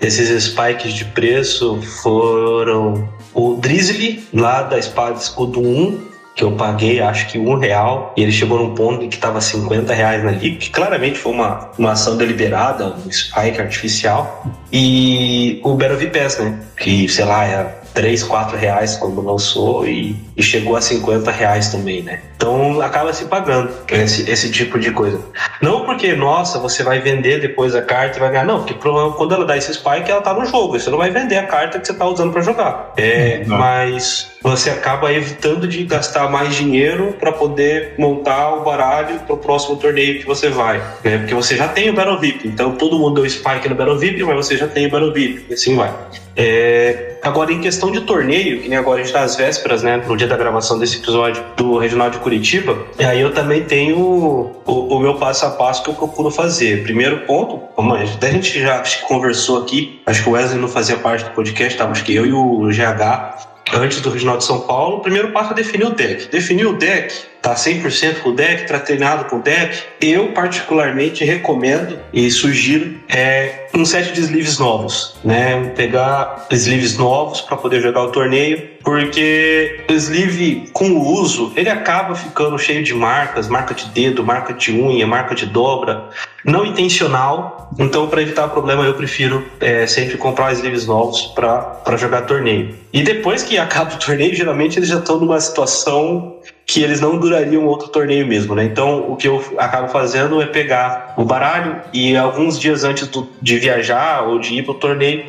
desses 0.00 0.44
spikes 0.44 0.94
de 0.94 1.04
preço 1.06 1.80
foram 2.02 3.08
o 3.34 3.56
Drizzly, 3.56 4.26
lá 4.32 4.62
da 4.62 4.78
Espada 4.78 5.18
Escudo 5.18 5.60
1, 5.60 6.08
que 6.34 6.44
eu 6.44 6.52
paguei 6.52 7.00
acho 7.00 7.26
que 7.26 7.38
um 7.38 7.58
real 7.58 8.14
e 8.16 8.22
ele 8.22 8.30
chegou 8.30 8.58
num 8.58 8.72
ponto 8.72 9.04
em 9.04 9.08
que 9.08 9.16
estava 9.16 9.40
50 9.40 9.92
reais 9.92 10.22
na 10.22 10.30
liga, 10.30 10.56
que 10.56 10.70
claramente 10.70 11.18
foi 11.18 11.32
uma, 11.32 11.70
uma 11.76 11.92
ação 11.92 12.16
deliberada, 12.16 12.94
um 13.04 13.10
spike 13.10 13.60
artificial. 13.60 14.46
E 14.72 15.60
o 15.64 15.74
Battle 15.74 16.10
Pass, 16.10 16.38
né? 16.38 16.60
Que, 16.76 17.08
sei 17.08 17.24
lá, 17.24 17.44
é 17.44 17.78
3, 17.98 18.22
4 18.22 18.56
reais 18.56 18.96
quando 18.96 19.20
lançou 19.20 19.84
e, 19.84 20.14
e, 20.36 20.40
chegou 20.40 20.76
a 20.76 20.80
50 20.80 21.32
reais 21.32 21.68
também, 21.68 22.00
né? 22.00 22.20
Então 22.36 22.80
acaba 22.80 23.12
se 23.12 23.24
pagando 23.24 23.72
esse, 23.90 24.30
esse 24.30 24.52
tipo 24.52 24.78
de 24.78 24.92
coisa. 24.92 25.20
Não 25.60 25.84
porque, 25.84 26.14
nossa, 26.14 26.60
você 26.60 26.84
vai 26.84 27.00
vender 27.00 27.40
depois 27.40 27.74
a 27.74 27.82
carta 27.82 28.16
e 28.16 28.20
vai 28.20 28.30
ganhar. 28.30 28.44
Não, 28.44 28.58
porque 28.58 28.74
quando 28.74 29.34
ela 29.34 29.44
dá 29.44 29.56
esse 29.56 29.74
spike, 29.74 30.08
ela 30.08 30.20
tá 30.20 30.32
no 30.32 30.44
jogo. 30.44 30.78
Você 30.78 30.88
não 30.90 30.98
vai 30.98 31.10
vender 31.10 31.38
a 31.38 31.46
carta 31.48 31.80
que 31.80 31.88
você 31.88 31.92
tá 31.92 32.06
usando 32.06 32.32
para 32.32 32.40
jogar. 32.40 32.92
É, 32.96 33.42
mas 33.44 34.30
você 34.42 34.70
acaba 34.70 35.12
evitando 35.12 35.66
de 35.66 35.84
gastar 35.84 36.28
mais 36.30 36.54
dinheiro 36.54 37.16
para 37.18 37.32
poder 37.32 37.94
montar 37.98 38.54
o 38.54 38.62
baralho 38.62 39.20
para 39.20 39.34
o 39.34 39.38
próximo 39.38 39.76
torneio 39.76 40.18
que 40.20 40.26
você 40.26 40.48
vai. 40.48 40.78
Né? 41.04 41.18
Porque 41.18 41.34
você 41.34 41.56
já 41.56 41.68
tem 41.68 41.90
o 41.90 41.92
Battle 41.92 42.18
VIP. 42.18 42.48
Então 42.48 42.72
todo 42.72 42.98
mundo 42.98 43.20
deu 43.20 43.28
spike 43.28 43.68
no 43.68 43.74
Battle 43.74 43.98
VIP, 43.98 44.22
mas 44.22 44.36
você 44.36 44.56
já 44.56 44.68
tem 44.68 44.86
o 44.86 44.90
Battle 44.90 45.12
VIP. 45.12 45.46
E 45.50 45.54
assim 45.54 45.76
vai. 45.76 45.92
É, 46.40 47.16
agora, 47.20 47.52
em 47.52 47.60
questão 47.60 47.90
de 47.90 48.02
torneio, 48.02 48.60
que 48.62 48.68
nem 48.68 48.78
agora 48.78 49.00
a 49.00 49.02
gente 49.02 49.12
está 49.12 49.22
às 49.22 49.34
vésperas, 49.34 49.82
né, 49.82 49.96
no 49.96 50.16
dia 50.16 50.28
da 50.28 50.36
gravação 50.36 50.78
desse 50.78 50.98
episódio 50.98 51.44
do 51.56 51.78
Regional 51.78 52.10
de 52.10 52.18
Curitiba, 52.18 52.78
e 52.96 53.04
aí 53.04 53.20
eu 53.20 53.34
também 53.34 53.64
tenho 53.64 53.98
o, 53.98 54.62
o, 54.64 55.00
meu 55.00 55.16
passo 55.16 55.46
a 55.46 55.50
passo 55.50 55.82
que 55.82 55.90
eu 55.90 55.94
procuro 55.94 56.30
fazer. 56.30 56.84
Primeiro 56.84 57.22
ponto, 57.26 57.58
como 57.74 57.92
a 57.92 58.04
gente 58.04 58.60
já 58.60 58.80
conversou 59.08 59.60
aqui, 59.62 60.00
acho 60.06 60.22
que 60.22 60.28
o 60.28 60.32
Wesley 60.32 60.60
não 60.60 60.68
fazia 60.68 60.96
parte 60.96 61.24
do 61.24 61.30
podcast, 61.30 61.76
tá? 61.76 61.86
acho 61.86 62.04
que 62.04 62.14
eu 62.14 62.24
e 62.24 62.32
o 62.32 62.68
GH 62.68 63.57
antes 63.74 64.00
do 64.00 64.10
Regional 64.10 64.38
de 64.38 64.44
São 64.44 64.60
Paulo, 64.60 64.98
o 64.98 65.00
primeiro 65.00 65.30
passo 65.32 65.52
é 65.52 65.54
definir 65.54 65.86
o 65.86 65.90
deck. 65.90 66.28
Definir 66.30 66.66
o 66.66 66.74
deck, 66.74 67.14
tá 67.42 67.54
100% 67.54 68.20
com 68.20 68.30
o 68.30 68.34
deck, 68.34 68.66
tá 68.66 68.78
treinado 68.78 69.24
com 69.26 69.36
o 69.36 69.42
deck. 69.42 69.82
Eu, 70.00 70.32
particularmente, 70.32 71.24
recomendo 71.24 71.98
e 72.12 72.30
sugiro 72.30 72.98
é, 73.08 73.66
um 73.74 73.84
set 73.84 74.12
de 74.12 74.20
sleeves 74.20 74.58
novos, 74.58 75.16
né? 75.24 75.72
Pegar 75.76 76.46
sleeves 76.50 76.96
novos 76.96 77.40
para 77.40 77.56
poder 77.56 77.80
jogar 77.80 78.02
o 78.02 78.10
torneio, 78.10 78.70
porque 78.82 79.84
o 79.88 79.92
sleeve 79.92 80.68
com 80.72 80.90
o 80.90 81.20
uso, 81.20 81.52
ele 81.56 81.68
acaba 81.68 82.14
ficando 82.14 82.58
cheio 82.58 82.82
de 82.82 82.94
marcas, 82.94 83.48
marca 83.48 83.74
de 83.74 83.86
dedo, 83.86 84.24
marca 84.24 84.52
de 84.52 84.72
unha, 84.72 85.06
marca 85.06 85.34
de 85.34 85.46
dobra, 85.46 86.08
não 86.44 86.64
intencional. 86.64 87.57
Então, 87.78 88.06
para 88.06 88.22
evitar 88.22 88.48
problema, 88.48 88.84
eu 88.84 88.94
prefiro 88.94 89.44
é, 89.60 89.86
sempre 89.86 90.16
comprar 90.16 90.52
sleeves 90.52 90.86
novos 90.86 91.22
para 91.34 91.96
jogar 91.96 92.22
torneio. 92.22 92.74
E 92.92 93.02
depois 93.02 93.42
que 93.42 93.58
acaba 93.58 93.94
o 93.94 93.98
torneio, 93.98 94.34
geralmente 94.34 94.78
eles 94.78 94.88
já 94.88 94.98
estão 94.98 95.18
numa 95.18 95.40
situação 95.40 96.38
que 96.64 96.82
eles 96.82 97.00
não 97.00 97.18
durariam 97.18 97.66
outro 97.66 97.88
torneio 97.88 98.26
mesmo, 98.26 98.54
né? 98.54 98.64
Então, 98.64 99.10
o 99.10 99.16
que 99.16 99.26
eu 99.26 99.42
acabo 99.56 99.88
fazendo 99.88 100.40
é 100.42 100.46
pegar 100.46 101.14
o 101.16 101.24
baralho 101.24 101.80
e 101.94 102.14
alguns 102.14 102.58
dias 102.58 102.84
antes 102.84 103.08
do, 103.08 103.26
de 103.40 103.58
viajar 103.58 104.28
ou 104.28 104.38
de 104.38 104.54
ir 104.54 104.62
para 104.64 104.72
o 104.72 104.74
torneio, 104.74 105.24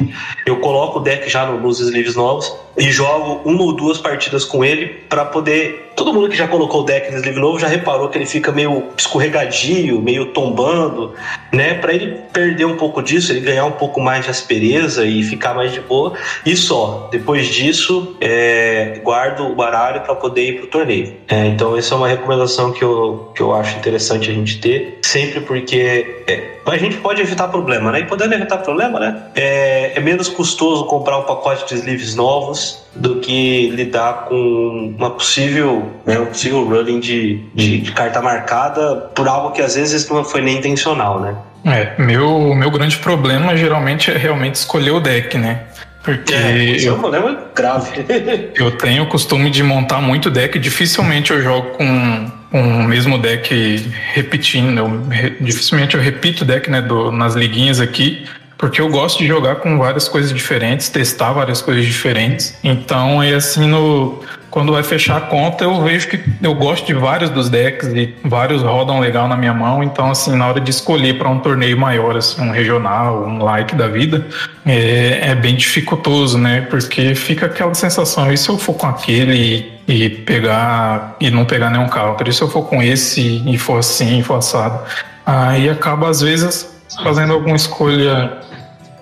eu 0.45 0.57
coloco 0.59 0.99
o 0.99 1.01
deck 1.01 1.29
já 1.29 1.45
nos 1.45 1.79
sleeves 1.79 2.15
novos 2.15 2.53
e 2.79 2.89
jogo 2.91 3.41
uma 3.43 3.61
ou 3.61 3.73
duas 3.73 3.97
partidas 3.97 4.45
com 4.45 4.63
ele 4.63 4.87
para 5.09 5.25
poder. 5.25 5.91
Todo 5.95 6.13
mundo 6.13 6.29
que 6.29 6.37
já 6.37 6.47
colocou 6.47 6.81
o 6.81 6.83
deck 6.85 7.11
no 7.11 7.17
sleeve 7.17 7.39
novo 7.39 7.59
já 7.59 7.67
reparou 7.67 8.07
que 8.07 8.17
ele 8.17 8.25
fica 8.25 8.53
meio 8.53 8.85
escorregadio, 8.97 10.01
meio 10.01 10.27
tombando, 10.27 11.13
né? 11.51 11.73
Para 11.73 11.93
ele 11.93 12.21
perder 12.31 12.63
um 12.63 12.77
pouco 12.77 13.03
disso, 13.03 13.33
ele 13.33 13.41
ganhar 13.41 13.65
um 13.65 13.73
pouco 13.73 13.99
mais 13.99 14.23
de 14.23 14.31
aspereza 14.31 15.05
e 15.05 15.21
ficar 15.23 15.53
mais 15.53 15.73
de 15.73 15.81
boa. 15.81 16.13
E 16.45 16.55
só. 16.55 17.09
Depois 17.11 17.47
disso, 17.47 18.15
é, 18.21 19.01
guardo 19.03 19.41
o 19.41 19.55
baralho 19.55 19.99
para 20.01 20.15
poder 20.15 20.47
ir 20.47 20.59
pro 20.59 20.67
torneio. 20.67 21.15
É, 21.27 21.47
então, 21.47 21.75
essa 21.75 21.93
é 21.95 21.97
uma 21.97 22.07
recomendação 22.07 22.71
que 22.71 22.81
eu, 22.81 23.33
que 23.35 23.41
eu 23.41 23.53
acho 23.53 23.77
interessante 23.77 24.31
a 24.31 24.33
gente 24.33 24.61
ter, 24.61 24.99
sempre 25.01 25.41
porque 25.41 26.23
é, 26.27 26.59
a 26.65 26.77
gente 26.77 26.97
pode 26.97 27.21
evitar 27.21 27.47
problema, 27.47 27.91
né? 27.91 28.01
E 28.01 28.05
podendo 28.05 28.33
evitar 28.33 28.57
problema, 28.59 28.99
né? 28.99 29.23
É, 29.35 29.93
é 29.95 29.99
menos 29.99 30.29
custoso 30.29 30.85
comprar 30.85 31.17
um 31.17 31.23
pacote 31.23 31.67
de 31.67 31.75
sleeves 31.75 32.15
novos 32.15 32.68
do 32.95 33.17
que 33.17 33.69
lidar 33.69 34.25
com 34.25 34.95
uma 34.97 35.11
possível, 35.11 35.91
né, 36.05 36.19
um 36.19 36.25
possível 36.27 36.67
running 36.67 36.99
de, 36.99 37.43
de, 37.53 37.79
de, 37.79 37.91
carta 37.91 38.21
marcada 38.21 38.95
por 39.15 39.27
algo 39.27 39.51
que 39.51 39.61
às 39.61 39.75
vezes 39.75 40.09
não 40.09 40.23
foi 40.23 40.41
nem 40.41 40.57
intencional, 40.57 41.19
né? 41.19 41.35
É, 41.65 42.01
meu, 42.01 42.55
meu 42.55 42.71
grande 42.71 42.97
problema 42.97 43.55
geralmente 43.55 44.09
é 44.09 44.17
realmente 44.17 44.55
escolher 44.55 44.91
o 44.91 44.99
deck, 44.99 45.37
né? 45.37 45.65
Porque 46.03 46.33
é, 46.33 46.85
é 46.85 46.91
um 46.91 46.99
problema 46.99 47.37
grave. 47.53 48.05
eu 48.55 48.71
tenho 48.71 49.03
o 49.03 49.07
costume 49.07 49.49
de 49.49 49.61
montar 49.61 50.01
muito 50.01 50.29
deck, 50.29 50.57
dificilmente 50.57 51.31
eu 51.31 51.41
jogo 51.41 51.71
com, 51.71 52.31
com 52.49 52.61
o 52.61 52.83
mesmo 52.83 53.17
deck 53.17 53.91
repetindo. 54.13 54.79
Eu, 54.79 55.03
dificilmente 55.41 55.95
eu 55.95 56.01
repito 56.01 56.43
o 56.43 56.47
deck 56.47 56.69
né, 56.69 56.81
do, 56.81 57.11
nas 57.11 57.35
liguinhas 57.35 57.81
aqui, 57.81 58.25
porque 58.59 58.81
eu 58.81 58.89
gosto 58.89 59.19
de 59.19 59.25
jogar 59.25 59.55
com 59.55 59.77
várias 59.77 60.09
coisas 60.09 60.33
diferentes, 60.33 60.89
testar 60.89 61.31
várias 61.31 61.61
coisas 61.61 61.85
diferentes. 61.85 62.59
Então, 62.61 63.23
é 63.23 63.33
assim, 63.33 63.65
no, 63.65 64.21
quando 64.51 64.73
vai 64.73 64.83
fechar 64.83 65.15
a 65.15 65.21
conta, 65.21 65.63
eu 65.63 65.81
vejo 65.81 66.09
que 66.09 66.21
eu 66.43 66.53
gosto 66.53 66.85
de 66.85 66.93
vários 66.93 67.29
dos 67.29 67.49
decks 67.49 67.87
e 67.87 68.13
vários 68.21 68.61
rodam 68.61 68.99
legal 68.99 69.29
na 69.29 69.37
minha 69.37 69.53
mão. 69.53 69.81
Então, 69.81 70.11
assim, 70.11 70.35
na 70.35 70.45
hora 70.45 70.59
de 70.59 70.71
escolher 70.71 71.17
para 71.17 71.29
um 71.29 71.39
torneio 71.39 71.79
maior, 71.79 72.17
assim, 72.17 72.41
um 72.41 72.51
regional, 72.51 73.23
um 73.25 73.41
like 73.41 73.73
da 73.75 73.87
vida, 73.87 74.27
é, 74.65 75.29
é, 75.29 75.35
bem 75.35 75.55
dificultoso, 75.55 76.37
né? 76.37 76.67
Porque 76.69 77.15
fica 77.15 77.45
aquela 77.45 77.73
sensação, 77.73 78.29
e 78.29 78.37
se 78.37 78.49
eu 78.49 78.57
for 78.57 78.73
com 78.73 78.87
aquele 78.87 79.71
e, 79.87 80.05
e 80.05 80.09
pegar 80.09 81.15
e 81.21 81.31
não 81.31 81.45
pegar 81.45 81.69
nenhum 81.69 81.87
counter? 81.87 82.27
E 82.27 82.33
se 82.33 82.41
eu 82.41 82.49
for 82.49 82.63
com 82.63 82.83
esse 82.83 83.41
e 83.47 83.57
for 83.57 83.79
assim, 83.79 84.19
e 84.19 84.23
for 84.23 84.35
assado? 84.35 84.83
Aí 85.25 85.69
acaba, 85.69 86.09
às 86.09 86.19
vezes, 86.19 86.78
fazendo 87.03 87.33
alguma 87.33 87.55
escolha 87.55 88.39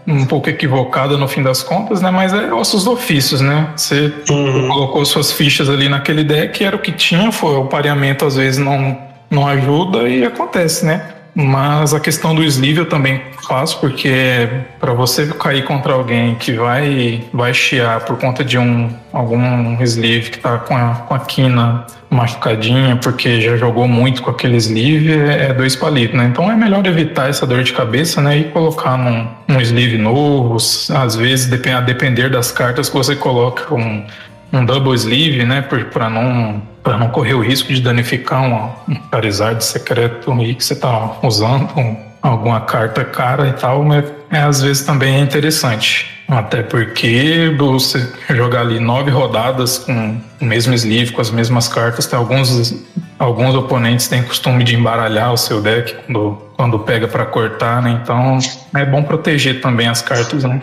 um 0.08 0.26
pouco 0.26 0.50
equivocada 0.50 1.18
no 1.18 1.28
fim 1.28 1.44
das 1.44 1.62
contas, 1.62 2.02
né? 2.02 2.10
Mas 2.10 2.34
é 2.34 2.54
ossos 2.54 2.86
do 2.86 2.92
ofícios, 2.92 3.42
né? 3.42 3.70
Você 3.76 4.14
uhum. 4.30 4.68
colocou 4.70 5.06
suas 5.06 5.32
fichas 5.32 5.70
ali 5.70 5.90
naquele 5.90 6.24
deck, 6.24 6.64
era 6.64 6.76
o 6.76 6.80
que 6.80 6.94
tinha, 6.94 7.32
foi 7.32 7.56
o 7.56 7.66
pareamento 7.66 8.26
às 8.26 8.38
vezes 8.38 8.58
não, 8.58 8.98
não 9.30 9.46
ajuda 9.48 10.08
e 10.08 10.24
acontece, 10.24 10.86
né? 10.86 11.17
Mas 11.40 11.94
a 11.94 12.00
questão 12.00 12.34
do 12.34 12.44
sleeve 12.44 12.80
eu 12.80 12.90
também 12.90 13.22
faço, 13.48 13.80
porque 13.80 14.50
para 14.80 14.92
você 14.94 15.28
cair 15.28 15.64
contra 15.66 15.94
alguém 15.94 16.34
que 16.34 16.54
vai, 16.54 17.26
vai 17.32 17.54
chiar 17.54 18.00
por 18.00 18.18
conta 18.18 18.44
de 18.44 18.58
um 18.58 18.90
algum 19.14 19.80
sleeve 19.84 20.32
que 20.32 20.40
tá 20.40 20.58
com 20.58 20.76
a, 20.76 20.96
com 20.96 21.14
a 21.14 21.20
quina 21.20 21.86
machucadinha, 22.10 22.96
porque 22.96 23.40
já 23.40 23.56
jogou 23.56 23.88
muito 23.88 24.24
com 24.24 24.32
aquele 24.32 24.58
sleeve, 24.58 25.14
é, 25.14 25.50
é 25.50 25.54
dois 25.54 25.76
palitos, 25.76 26.18
né? 26.18 26.26
Então 26.26 26.52
é 26.52 26.56
melhor 26.56 26.84
evitar 26.88 27.30
essa 27.30 27.46
dor 27.46 27.64
de 27.64 27.72
cabeça, 27.72 28.20
né? 28.20 28.40
E 28.40 28.44
colocar 28.46 28.98
num, 28.98 29.28
um 29.48 29.62
sleeve 29.62 30.00
novo, 30.00 30.56
às 30.56 31.16
vezes, 31.16 31.54
a 31.54 31.82
depender 31.82 32.32
das 32.32 32.52
cartas 32.52 32.90
que 32.90 32.98
você 32.98 33.16
coloca 33.16 33.76
um, 33.76 34.04
um 34.52 34.66
double 34.66 34.96
sleeve, 34.96 35.46
né? 35.46 35.62
Para 35.62 36.10
não 36.10 36.64
para 36.88 36.98
não 36.98 37.10
correr 37.10 37.34
o 37.34 37.42
risco 37.42 37.74
de 37.74 37.82
danificar 37.82 38.42
um, 38.42 38.94
um 38.94 38.96
secreto 39.60 40.32
aí 40.32 40.56
que 40.56 40.64
você 40.64 40.72
está 40.72 41.18
usando, 41.22 41.68
um, 41.78 41.98
alguma 42.22 42.62
carta 42.62 43.04
cara 43.04 43.50
e 43.50 43.52
tal, 43.52 43.84
mas 43.84 44.06
é, 44.32 44.40
às 44.40 44.62
vezes 44.62 44.86
também 44.86 45.16
é 45.16 45.20
interessante. 45.20 46.10
Até 46.30 46.64
porque 46.64 47.54
você 47.58 48.10
jogar 48.30 48.62
ali 48.62 48.80
nove 48.80 49.12
rodadas 49.12 49.80
com 49.80 50.18
o 50.40 50.46
mesmo 50.46 50.74
sleeve, 50.76 51.12
com 51.12 51.20
as 51.20 51.30
mesmas 51.30 51.68
cartas, 51.68 52.06
tem 52.06 52.18
alguns, 52.18 52.74
alguns 53.20 53.54
oponentes 53.54 54.08
têm 54.08 54.24
costume 54.24 54.64
de 54.64 54.74
embaralhar 54.74 55.34
o 55.34 55.38
seu 55.38 55.62
deck 55.62 55.94
quando, 56.06 56.42
quando 56.56 56.80
pega 56.80 57.06
para 57.06 57.26
cortar, 57.26 57.82
né? 57.82 58.00
Então 58.02 58.40
é 58.74 58.86
bom 58.86 59.04
proteger 59.04 59.60
também 59.60 59.90
as 59.90 60.02
cartas, 60.02 60.46
né? 60.46 60.62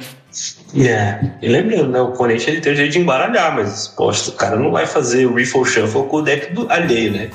E 1.40 1.48
lembrando, 1.48 1.90
né? 1.90 2.00
O 2.00 2.06
oponente 2.06 2.50
ele 2.50 2.60
tem 2.60 2.72
o 2.72 2.76
jeito 2.76 2.92
de 2.92 2.98
embaralhar, 2.98 3.54
mas, 3.54 3.88
poxa, 3.88 4.30
o 4.30 4.34
cara 4.34 4.56
não 4.56 4.70
vai 4.70 4.86
fazer 4.86 5.26
o 5.26 5.34
Riffle 5.34 5.64
Shuffle 5.64 6.04
com 6.04 6.16
o 6.16 6.22
deck 6.22 6.52
do 6.52 6.70
alheio, 6.70 7.12
né? 7.12 7.30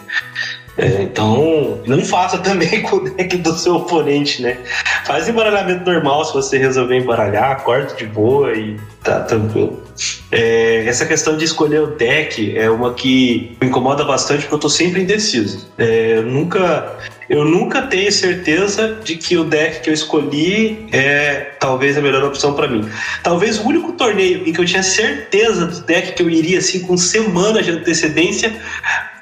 É, 0.78 1.02
então, 1.02 1.82
não 1.86 2.04
faça 2.06 2.38
também 2.38 2.82
com 2.84 2.98
o 2.98 3.10
deck 3.10 3.38
do 3.38 3.54
seu 3.58 3.76
oponente, 3.76 4.42
né? 4.42 4.58
Faz 5.06 5.28
embaralhamento 5.28 5.90
normal 5.90 6.24
se 6.24 6.34
você 6.34 6.58
resolver 6.58 6.98
embaralhar, 6.98 7.64
corta 7.64 7.96
de 7.96 8.06
boa 8.06 8.54
e 8.54 8.78
tá 9.04 9.22
tranquilo. 9.22 9.84
É, 10.32 10.86
essa 10.86 11.06
questão 11.06 11.36
de 11.36 11.44
escolher 11.44 11.82
o 11.82 11.88
deck 11.88 12.58
é 12.58 12.70
uma 12.70 12.94
que 12.94 13.58
me 13.62 13.68
incomoda 13.68 14.06
bastante 14.06 14.42
porque 14.42 14.56
eu 14.56 14.60
tô 14.60 14.70
sempre 14.70 15.02
indeciso. 15.02 15.68
É, 15.78 16.18
eu 16.18 16.24
nunca 16.24 16.98
eu 17.30 17.46
nunca 17.46 17.84
tenho 17.84 18.12
certeza 18.12 18.98
de 19.04 19.16
que 19.16 19.38
o 19.38 19.44
deck 19.44 19.82
que 19.82 19.90
eu 19.90 19.94
escolhi 19.94 20.88
é 20.92 21.52
talvez 21.60 21.96
a 21.96 22.02
melhor 22.02 22.24
opção 22.24 22.56
para 22.56 22.68
mim. 22.68 22.90
Talvez 23.22 23.60
o 23.60 23.68
único 23.68 23.92
torneio 23.94 24.48
em 24.48 24.52
que 24.52 24.60
eu 24.60 24.66
tinha 24.66 24.82
certeza 24.82 25.68
do 25.68 25.82
deck 25.82 26.14
que 26.14 26.24
eu 26.24 26.30
iria 26.30 26.58
assim 26.58 26.80
com 26.80 26.98
semanas 26.98 27.66
de 27.66 27.72
antecedência 27.72 28.60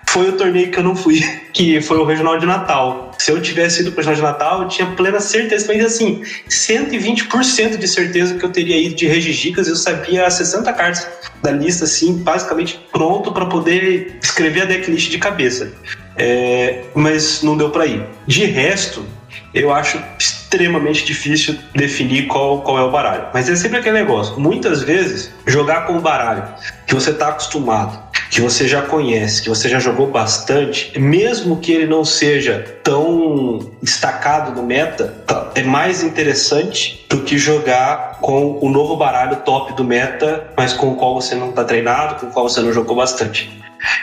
foi 0.09 0.29
o 0.29 0.33
torneio 0.37 0.71
que 0.71 0.79
eu 0.79 0.83
não 0.83 0.95
fui, 0.95 1.19
que 1.51 1.81
foi 1.81 1.97
o 1.97 2.05
Regional 2.05 2.39
de 2.39 2.45
Natal. 2.45 3.11
Se 3.19 3.29
eu 3.29 3.41
tivesse 3.41 3.81
ido 3.81 3.91
para 3.91 4.03
o 4.03 4.07
Regional 4.07 4.31
de 4.31 4.39
Natal, 4.39 4.61
eu 4.61 4.67
tinha 4.69 4.87
plena 4.95 5.19
certeza, 5.19 5.65
mas 5.67 5.85
assim, 5.85 6.23
120% 6.49 7.77
de 7.77 7.87
certeza 7.87 8.35
que 8.35 8.45
eu 8.45 8.49
teria 8.49 8.77
ido 8.77 8.95
de 8.95 9.05
Regigicas, 9.05 9.67
eu 9.67 9.75
sabia 9.75 10.29
60 10.29 10.71
cartas 10.73 11.07
da 11.43 11.51
lista, 11.51 11.83
assim, 11.83 12.13
basicamente 12.13 12.79
pronto 12.91 13.33
para 13.33 13.45
poder 13.47 14.17
escrever 14.23 14.61
a 14.61 14.65
decklist 14.65 15.11
de 15.11 15.17
cabeça. 15.17 15.73
É, 16.17 16.83
mas 16.95 17.41
não 17.43 17.55
deu 17.55 17.69
para 17.69 17.85
ir. 17.85 18.03
De 18.25 18.45
resto, 18.45 19.05
eu 19.53 19.73
acho 19.73 20.01
extremamente 20.19 21.05
difícil 21.05 21.57
definir 21.75 22.27
qual, 22.27 22.61
qual 22.61 22.79
é 22.79 22.83
o 22.83 22.91
baralho. 22.91 23.27
Mas 23.33 23.49
é 23.49 23.55
sempre 23.55 23.79
aquele 23.79 23.99
negócio. 23.99 24.39
Muitas 24.39 24.81
vezes, 24.83 25.31
jogar 25.45 25.85
com 25.85 25.97
o 25.97 26.01
baralho 26.01 26.43
que 26.85 26.95
você 26.95 27.11
está 27.11 27.29
acostumado, 27.29 27.99
que 28.29 28.41
você 28.41 28.67
já 28.67 28.81
conhece, 28.81 29.41
que 29.41 29.49
você 29.49 29.67
já 29.67 29.79
jogou 29.79 30.07
bastante, 30.07 30.97
mesmo 30.99 31.57
que 31.57 31.71
ele 31.71 31.85
não 31.85 32.05
seja 32.05 32.79
tão 32.83 33.59
destacado 33.81 34.51
no 34.53 34.65
meta, 34.65 35.23
tá, 35.25 35.51
é 35.55 35.63
mais 35.63 36.03
interessante 36.03 37.05
do 37.09 37.21
que 37.21 37.37
jogar 37.37 38.19
com 38.21 38.59
o 38.61 38.69
novo 38.69 38.95
baralho 38.95 39.37
top 39.37 39.73
do 39.73 39.83
meta, 39.83 40.47
mas 40.55 40.73
com 40.73 40.89
o 40.89 40.95
qual 40.95 41.15
você 41.15 41.35
não 41.35 41.49
está 41.49 41.63
treinado, 41.63 42.15
com 42.15 42.27
o 42.27 42.31
qual 42.31 42.47
você 42.47 42.61
não 42.61 42.71
jogou 42.71 42.95
bastante. 42.95 43.49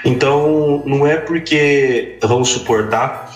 Então, 0.05 0.83
não 0.85 1.07
é 1.07 1.17
porque, 1.17 2.19
vamos 2.23 2.51
suportar, 2.51 3.31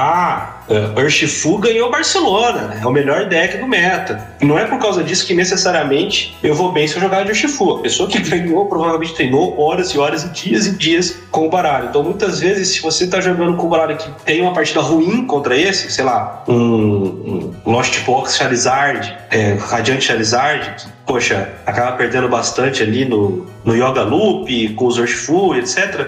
ah, 0.00 0.60
uh, 0.68 1.00
Urshifu 1.00 1.58
ganhou 1.58 1.90
Barcelona, 1.90 2.78
é 2.80 2.86
o 2.86 2.90
melhor 2.92 3.28
deck 3.28 3.58
do 3.58 3.66
meta. 3.66 4.28
Não 4.40 4.56
é 4.56 4.64
por 4.64 4.78
causa 4.78 5.02
disso 5.02 5.26
que 5.26 5.34
necessariamente 5.34 6.36
eu 6.40 6.54
vou 6.54 6.70
bem 6.70 6.86
se 6.86 6.94
eu 6.94 7.00
jogar 7.00 7.24
de 7.24 7.30
Urshifu. 7.30 7.78
A 7.78 7.82
pessoa 7.82 8.08
que 8.08 8.20
ganhou 8.30 8.66
provavelmente 8.66 9.12
treinou 9.14 9.58
horas 9.60 9.90
e 9.90 9.98
horas 9.98 10.22
e 10.22 10.28
dias 10.28 10.66
e 10.68 10.76
dias 10.76 11.18
com 11.32 11.48
o 11.48 11.50
baralho. 11.50 11.88
Então 11.88 12.04
muitas 12.04 12.38
vezes, 12.38 12.68
se 12.68 12.80
você 12.80 13.06
está 13.06 13.20
jogando 13.20 13.56
com 13.56 13.66
o 13.66 13.68
baralho 13.68 13.96
que 13.96 14.08
tem 14.24 14.40
uma 14.40 14.52
partida 14.52 14.80
ruim 14.80 15.26
contra 15.26 15.56
esse, 15.56 15.90
sei 15.90 16.04
lá, 16.04 16.44
um, 16.46 17.52
um 17.66 17.72
Lost 17.72 18.00
Box 18.04 18.36
Charizard, 18.36 19.16
é, 19.32 19.54
Radiant 19.54 20.00
Charizard, 20.00 20.76
que, 20.76 20.88
poxa, 21.04 21.48
acaba 21.66 21.96
perdendo 21.96 22.28
bastante 22.28 22.84
ali 22.84 23.04
no, 23.04 23.48
no 23.64 23.74
Yoga 23.74 24.02
Loop, 24.02 24.74
com 24.74 24.86
os 24.86 24.96
Urshifu, 24.96 25.56
etc. 25.56 26.06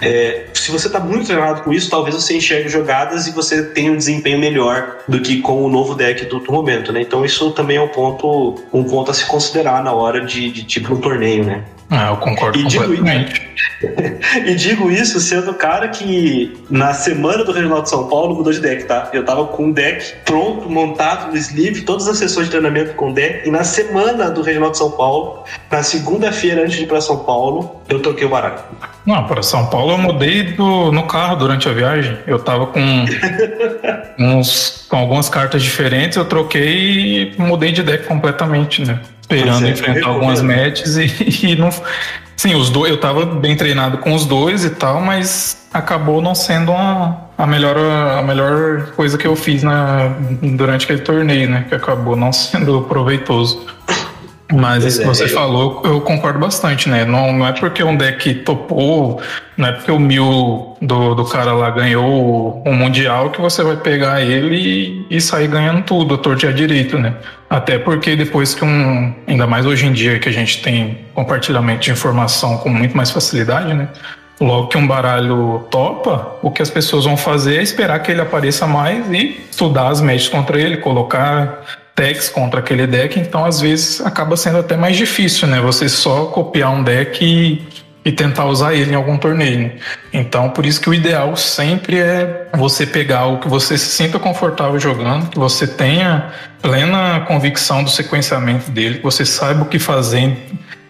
É, 0.00 0.46
se 0.54 0.70
você 0.70 0.86
está 0.86 1.00
muito 1.00 1.26
treinado 1.26 1.62
com 1.62 1.72
isso, 1.72 1.90
talvez 1.90 2.14
você 2.14 2.36
enxergue 2.36 2.68
jogadas 2.68 3.26
e 3.26 3.32
você 3.32 3.62
tenha 3.62 3.92
um 3.92 3.96
desempenho 3.96 4.38
melhor 4.38 4.98
do 5.06 5.20
que 5.20 5.40
com 5.40 5.62
o 5.62 5.68
novo 5.68 5.94
deck 5.94 6.24
do, 6.26 6.38
do 6.38 6.52
momento, 6.52 6.92
né? 6.92 7.00
Então 7.02 7.24
isso 7.24 7.50
também 7.52 7.76
é 7.76 7.80
um 7.80 7.88
ponto, 7.88 8.62
um 8.72 8.84
ponto 8.84 9.10
a 9.10 9.14
se 9.14 9.26
considerar 9.26 9.82
na 9.82 9.92
hora 9.92 10.24
de, 10.24 10.50
de 10.50 10.64
tipo 10.64 10.94
um 10.94 11.00
torneio, 11.00 11.44
né? 11.44 11.64
Ah, 11.90 12.08
eu 12.08 12.16
concordo 12.18 12.58
E 12.58 12.64
digo, 12.64 12.94
e 14.46 14.54
digo 14.54 14.90
isso 14.90 15.18
sendo 15.20 15.52
o 15.52 15.54
cara 15.54 15.88
que 15.88 16.56
na 16.68 16.92
semana 16.92 17.44
do 17.44 17.52
Regional 17.52 17.82
de 17.82 17.88
São 17.88 18.08
Paulo 18.08 18.34
mudou 18.34 18.52
de 18.52 18.60
deck, 18.60 18.84
tá? 18.84 19.08
Eu 19.12 19.24
tava 19.24 19.46
com 19.46 19.66
um 19.66 19.72
deck 19.72 20.14
pronto, 20.24 20.68
montado 20.68 21.30
no 21.30 21.36
sleeve, 21.36 21.82
todas 21.82 22.06
as 22.06 22.18
sessões 22.18 22.46
de 22.46 22.50
treinamento 22.50 22.94
com 22.94 23.10
o 23.10 23.14
deck, 23.14 23.48
e 23.48 23.50
na 23.50 23.64
semana 23.64 24.30
do 24.30 24.42
Regional 24.42 24.70
de 24.70 24.78
São 24.78 24.90
Paulo, 24.90 25.44
na 25.70 25.82
segunda-feira 25.82 26.62
antes 26.62 26.76
de 26.76 26.84
ir 26.84 26.86
pra 26.86 27.00
São 27.00 27.20
Paulo, 27.20 27.80
eu 27.88 28.02
toquei 28.02 28.26
o 28.26 28.30
baralho. 28.30 28.58
Não, 29.06 29.24
para 29.24 29.42
São 29.42 29.66
Paulo 29.66 29.92
eu 29.92 29.98
mudei 29.98 30.42
do, 30.52 30.92
no 30.92 31.04
carro 31.04 31.36
durante 31.36 31.68
a 31.68 31.72
viagem. 31.72 32.18
Eu 32.26 32.38
tava 32.38 32.66
com 32.66 32.80
uns, 34.18 34.86
com 34.88 34.96
algumas 34.96 35.28
cartas 35.28 35.62
diferentes, 35.62 36.16
eu 36.16 36.24
troquei 36.24 37.34
e 37.36 37.42
mudei 37.42 37.72
de 37.72 37.82
deck 37.82 38.06
completamente, 38.06 38.84
né? 38.84 39.00
Esperando 39.20 39.66
é, 39.66 39.70
enfrentar 39.70 40.08
algumas 40.08 40.40
recomendo. 40.40 40.66
matches 40.66 40.96
e, 40.96 41.46
e 41.52 41.56
não. 41.56 41.70
Sim, 42.36 42.54
os 42.54 42.70
dois, 42.70 42.90
eu 42.90 42.98
tava 42.98 43.26
bem 43.26 43.56
treinado 43.56 43.98
com 43.98 44.14
os 44.14 44.24
dois 44.24 44.64
e 44.64 44.70
tal, 44.70 45.00
mas 45.00 45.66
acabou 45.74 46.22
não 46.22 46.34
sendo 46.34 46.72
a, 46.72 47.28
a, 47.36 47.46
melhor, 47.46 47.76
a 47.76 48.22
melhor 48.22 48.92
coisa 48.94 49.18
que 49.18 49.26
eu 49.26 49.34
fiz 49.34 49.62
na, 49.62 50.14
durante 50.42 50.84
aquele 50.84 51.00
torneio, 51.00 51.50
né? 51.50 51.66
Que 51.68 51.74
acabou 51.74 52.16
não 52.16 52.32
sendo 52.32 52.82
proveitoso. 52.82 53.66
Mas 54.50 54.82
isso 54.82 55.00
que 55.00 55.06
você 55.06 55.28
falou, 55.28 55.82
eu 55.84 56.00
concordo 56.00 56.38
bastante, 56.38 56.88
né? 56.88 57.04
Não, 57.04 57.32
não 57.32 57.46
é 57.46 57.52
porque 57.52 57.84
um 57.84 57.94
deck 57.94 58.34
topou, 58.36 59.20
não 59.58 59.68
é 59.68 59.72
porque 59.72 59.90
o 59.90 59.98
mil 59.98 60.74
do, 60.80 61.14
do 61.14 61.24
cara 61.26 61.52
lá 61.52 61.70
ganhou 61.70 62.62
o, 62.64 62.72
Mundial 62.72 63.30
que 63.30 63.40
você 63.40 63.62
vai 63.62 63.76
pegar 63.76 64.22
ele 64.22 64.56
e, 65.10 65.16
e 65.16 65.20
sair 65.20 65.48
ganhando 65.48 65.82
tudo, 65.82 66.14
a 66.14 66.18
torta 66.18 66.50
direito, 66.50 66.98
né? 66.98 67.14
Até 67.50 67.78
porque 67.78 68.16
depois 68.16 68.54
que 68.54 68.64
um. 68.64 69.14
Ainda 69.26 69.46
mais 69.46 69.66
hoje 69.66 69.84
em 69.84 69.92
dia 69.92 70.18
que 70.18 70.30
a 70.30 70.32
gente 70.32 70.62
tem 70.62 70.98
compartilhamento 71.12 71.80
de 71.80 71.90
informação 71.90 72.56
com 72.58 72.70
muito 72.70 72.96
mais 72.96 73.10
facilidade, 73.10 73.74
né? 73.74 73.88
Logo 74.40 74.68
que 74.68 74.78
um 74.78 74.86
baralho 74.86 75.66
topa, 75.70 76.38
o 76.42 76.50
que 76.50 76.62
as 76.62 76.70
pessoas 76.70 77.04
vão 77.04 77.16
fazer 77.16 77.58
é 77.58 77.62
esperar 77.62 77.98
que 78.00 78.12
ele 78.12 78.20
apareça 78.20 78.66
mais 78.66 79.10
e 79.10 79.40
estudar 79.50 79.88
as 79.88 80.00
matches 80.00 80.28
contra 80.28 80.58
ele, 80.58 80.76
colocar 80.76 81.64
decks 81.98 82.28
contra 82.28 82.60
aquele 82.60 82.86
deck, 82.86 83.18
então 83.18 83.44
às 83.44 83.60
vezes 83.60 84.00
acaba 84.00 84.36
sendo 84.36 84.58
até 84.58 84.76
mais 84.76 84.96
difícil, 84.96 85.48
né? 85.48 85.60
Você 85.60 85.88
só 85.88 86.26
copiar 86.26 86.70
um 86.70 86.82
deck 86.82 87.24
e, 87.24 87.66
e 88.04 88.12
tentar 88.12 88.44
usar 88.44 88.72
ele 88.74 88.92
em 88.92 88.94
algum 88.94 89.18
torneio. 89.18 89.72
Então, 90.12 90.50
por 90.50 90.64
isso 90.64 90.80
que 90.80 90.88
o 90.88 90.94
ideal 90.94 91.36
sempre 91.36 91.98
é 91.98 92.46
você 92.54 92.86
pegar 92.86 93.26
o 93.26 93.38
que 93.40 93.48
você 93.48 93.76
se 93.76 93.86
sinta 93.86 94.18
confortável 94.18 94.78
jogando, 94.78 95.28
que 95.28 95.38
você 95.38 95.66
tenha 95.66 96.30
plena 96.62 97.20
convicção 97.26 97.82
do 97.82 97.90
sequenciamento 97.90 98.70
dele, 98.70 98.98
que 98.98 99.04
você 99.04 99.24
saiba 99.24 99.62
o 99.62 99.66
que 99.66 99.80
fazer 99.80 100.36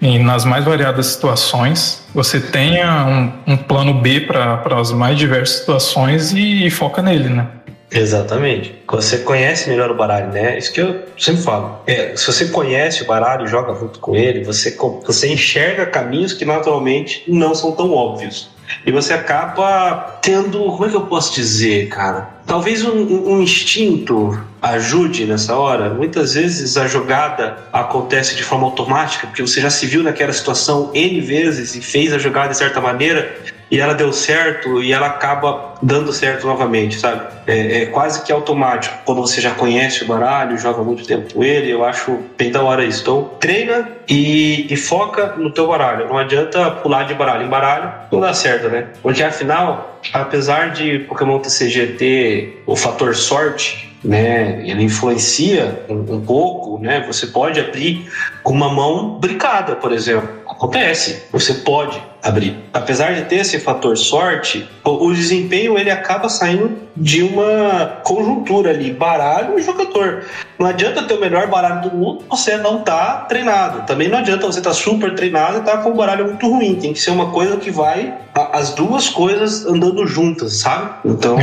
em, 0.00 0.22
nas 0.22 0.44
mais 0.44 0.64
variadas 0.64 1.06
situações, 1.06 2.06
você 2.14 2.38
tenha 2.38 3.04
um, 3.06 3.52
um 3.54 3.56
plano 3.56 3.94
B 3.94 4.20
para 4.20 4.62
as 4.78 4.92
mais 4.92 5.18
diversas 5.18 5.60
situações 5.60 6.32
e, 6.32 6.66
e 6.66 6.70
foca 6.70 7.02
nele, 7.02 7.30
né? 7.30 7.46
Exatamente. 7.90 8.74
Você 8.90 9.18
conhece 9.18 9.68
melhor 9.68 9.90
o 9.90 9.94
baralho, 9.94 10.28
né? 10.28 10.58
Isso 10.58 10.72
que 10.72 10.80
eu 10.80 11.02
sempre 11.18 11.42
falo. 11.42 11.80
É, 11.86 12.14
se 12.16 12.26
você 12.26 12.46
conhece 12.48 13.02
o 13.02 13.06
baralho 13.06 13.46
joga 13.46 13.74
junto 13.74 13.98
com 13.98 14.14
ele, 14.14 14.44
você, 14.44 14.76
você 15.06 15.28
enxerga 15.32 15.86
caminhos 15.86 16.32
que 16.32 16.44
naturalmente 16.44 17.24
não 17.26 17.54
são 17.54 17.72
tão 17.72 17.92
óbvios. 17.92 18.50
E 18.84 18.92
você 18.92 19.14
acaba 19.14 20.18
tendo. 20.20 20.58
Como 20.58 20.84
é 20.84 20.90
que 20.90 20.96
eu 20.96 21.06
posso 21.06 21.34
dizer, 21.34 21.88
cara? 21.88 22.28
Talvez 22.46 22.84
um- 22.84 23.32
um 23.32 23.40
instinto 23.42 24.38
ajude 24.60 25.24
nessa 25.24 25.56
hora. 25.56 25.88
Muitas 25.88 26.34
vezes 26.34 26.76
a 26.76 26.86
jogada 26.86 27.56
acontece 27.72 28.36
de 28.36 28.42
forma 28.42 28.66
automática, 28.66 29.26
porque 29.26 29.40
você 29.40 29.60
já 29.62 29.70
se 29.70 29.86
viu 29.86 30.02
naquela 30.02 30.32
situação 30.34 30.90
N 30.92 31.20
vezes 31.22 31.74
e 31.74 31.80
fez 31.80 32.12
a 32.12 32.18
jogada 32.18 32.50
de 32.50 32.58
certa 32.58 32.80
maneira 32.80 33.34
e 33.70 33.80
ela 33.80 33.94
deu 33.94 34.12
certo 34.12 34.82
e 34.82 34.92
ela 34.92 35.06
acaba 35.06 35.74
dando 35.82 36.12
certo 36.12 36.46
novamente, 36.46 36.98
sabe? 36.98 37.26
É, 37.46 37.82
é 37.82 37.86
quase 37.86 38.22
que 38.22 38.32
automático. 38.32 38.96
Quando 39.04 39.20
você 39.20 39.40
já 39.40 39.50
conhece 39.52 40.04
o 40.04 40.06
baralho, 40.06 40.58
joga 40.58 40.82
muito 40.82 41.06
tempo 41.06 41.34
com 41.34 41.44
ele, 41.44 41.70
eu 41.70 41.84
acho 41.84 42.18
bem 42.36 42.50
da 42.50 42.62
hora 42.62 42.84
isso. 42.84 43.02
Então, 43.02 43.30
treina 43.38 43.88
e, 44.08 44.66
e 44.72 44.76
foca 44.76 45.34
no 45.36 45.50
teu 45.50 45.68
baralho. 45.68 46.08
Não 46.08 46.18
adianta 46.18 46.70
pular 46.70 47.04
de 47.04 47.14
baralho 47.14 47.44
em 47.44 47.48
baralho, 47.48 47.92
não 48.10 48.20
dá 48.20 48.32
certo, 48.32 48.68
né? 48.68 48.86
Porque 49.02 49.22
afinal, 49.22 50.00
apesar 50.12 50.70
de 50.70 51.00
Pokémon 51.00 51.38
TCG 51.38 51.86
ter 51.98 52.62
o 52.66 52.74
fator 52.74 53.14
sorte, 53.14 53.88
né, 54.02 54.62
ele 54.64 54.84
influencia 54.84 55.84
um, 55.88 56.14
um 56.14 56.20
pouco, 56.20 56.78
né? 56.78 57.04
Você 57.06 57.26
pode 57.26 57.60
abrir 57.60 58.08
com 58.42 58.52
uma 58.52 58.72
mão 58.72 59.18
brincada, 59.18 59.76
por 59.76 59.92
exemplo. 59.92 60.28
Acontece, 60.48 61.24
você 61.30 61.54
pode 61.54 62.00
abrir. 62.22 62.56
Apesar 62.72 63.14
de 63.14 63.22
ter 63.22 63.36
esse 63.36 63.58
fator 63.58 63.96
sorte, 63.96 64.68
o, 64.84 65.12
desempenho 65.12 65.78
ele 65.78 65.90
acaba 65.90 66.28
saindo 66.28 66.76
de 66.96 67.22
uma 67.22 68.00
conjuntura 68.02 68.70
ali, 68.70 68.92
baralho 68.92 69.58
e 69.58 69.62
jogador. 69.62 70.24
Não 70.58 70.66
adianta 70.66 71.04
ter 71.04 71.14
o 71.14 71.20
melhor 71.20 71.46
baralho 71.46 71.82
do 71.82 71.96
mundo, 71.96 72.24
você 72.28 72.56
não 72.56 72.82
tá 72.82 73.26
treinado. 73.28 73.86
Também 73.86 74.08
não 74.08 74.18
adianta 74.18 74.46
você 74.46 74.58
estar 74.58 74.70
tá 74.70 74.76
super 74.76 75.14
treinado 75.14 75.58
e 75.58 75.60
estar 75.60 75.78
tá 75.78 75.82
com 75.82 75.90
um 75.90 75.96
baralho 75.96 76.26
muito 76.26 76.48
ruim. 76.48 76.74
Tem 76.74 76.92
que 76.92 77.00
ser 77.00 77.10
uma 77.10 77.30
coisa 77.30 77.56
que 77.56 77.70
vai 77.70 78.14
as 78.52 78.70
duas 78.74 79.08
coisas 79.08 79.66
andando 79.66 80.06
juntas, 80.06 80.58
sabe? 80.58 80.90
Então, 81.04 81.38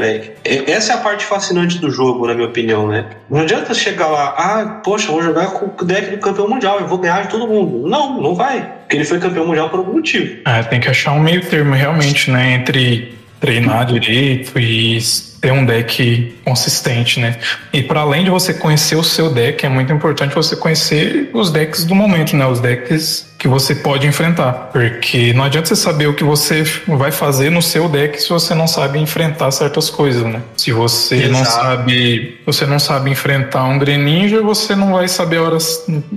é, 0.00 0.32
é, 0.44 0.70
essa 0.70 0.92
é 0.92 0.96
a 0.96 0.98
parte 0.98 1.24
fascinante 1.24 1.78
do 1.78 1.90
jogo, 1.90 2.26
na 2.26 2.34
minha 2.34 2.48
opinião, 2.48 2.88
né? 2.88 3.06
Não 3.30 3.40
adianta 3.40 3.74
chegar 3.74 4.08
lá, 4.08 4.34
ah, 4.36 4.80
poxa, 4.82 5.10
vou 5.10 5.22
jogar 5.22 5.52
com 5.52 5.66
o 5.66 5.86
deck 5.86 6.10
do 6.10 6.18
campeão 6.18 6.48
mundial, 6.48 6.80
eu 6.80 6.86
vou 6.86 6.98
ganhar 6.98 7.22
de 7.22 7.28
todo 7.28 7.46
mundo. 7.46 7.88
Não, 7.88 8.20
não 8.20 8.34
vai. 8.34 8.81
Porque 8.92 8.96
ele 8.98 9.04
foi 9.06 9.18
campeão 9.18 9.46
mundial 9.46 9.70
por 9.70 9.78
algum 9.78 9.94
motivo. 9.94 10.36
É, 10.44 10.62
tem 10.64 10.78
que 10.78 10.86
achar 10.86 11.12
um 11.12 11.20
meio 11.20 11.40
termo 11.40 11.74
realmente, 11.74 12.30
né? 12.30 12.52
Entre 12.52 13.14
Treinar 13.40 13.86
direito 13.86 14.56
e 14.56 15.00
ter 15.40 15.50
um 15.50 15.64
deck 15.64 16.32
consistente, 16.44 17.18
né? 17.18 17.36
E 17.72 17.82
para 17.82 18.02
além 18.02 18.22
de 18.22 18.30
você 18.30 18.54
conhecer 18.54 18.94
o 18.94 19.02
seu 19.02 19.30
deck, 19.34 19.66
é 19.66 19.68
muito 19.68 19.92
importante 19.92 20.32
você 20.32 20.54
conhecer 20.54 21.28
os 21.32 21.50
decks 21.50 21.84
do 21.84 21.92
momento, 21.92 22.36
né? 22.36 22.46
Os 22.46 22.60
decks 22.60 23.32
que 23.36 23.48
você 23.48 23.74
pode 23.74 24.06
enfrentar, 24.06 24.70
porque 24.72 25.32
não 25.32 25.42
adianta 25.42 25.66
você 25.66 25.74
saber 25.74 26.06
o 26.06 26.14
que 26.14 26.22
você 26.22 26.62
vai 26.86 27.10
fazer 27.10 27.50
no 27.50 27.60
seu 27.60 27.88
deck 27.88 28.22
se 28.22 28.28
você 28.28 28.54
não 28.54 28.68
sabe 28.68 29.00
enfrentar 29.00 29.50
certas 29.50 29.90
coisas, 29.90 30.22
né? 30.22 30.40
Se 30.56 30.70
você 30.70 31.16
Exato. 31.16 31.32
não 31.32 31.44
sabe, 31.44 32.40
você 32.46 32.64
não 32.64 32.78
sabe 32.78 33.10
enfrentar 33.10 33.64
um 33.64 33.76
Greninja, 33.80 34.40
você 34.40 34.76
não 34.76 34.92
vai 34.92 35.08
saber 35.08 35.38
a 35.38 35.42
hora, 35.42 35.58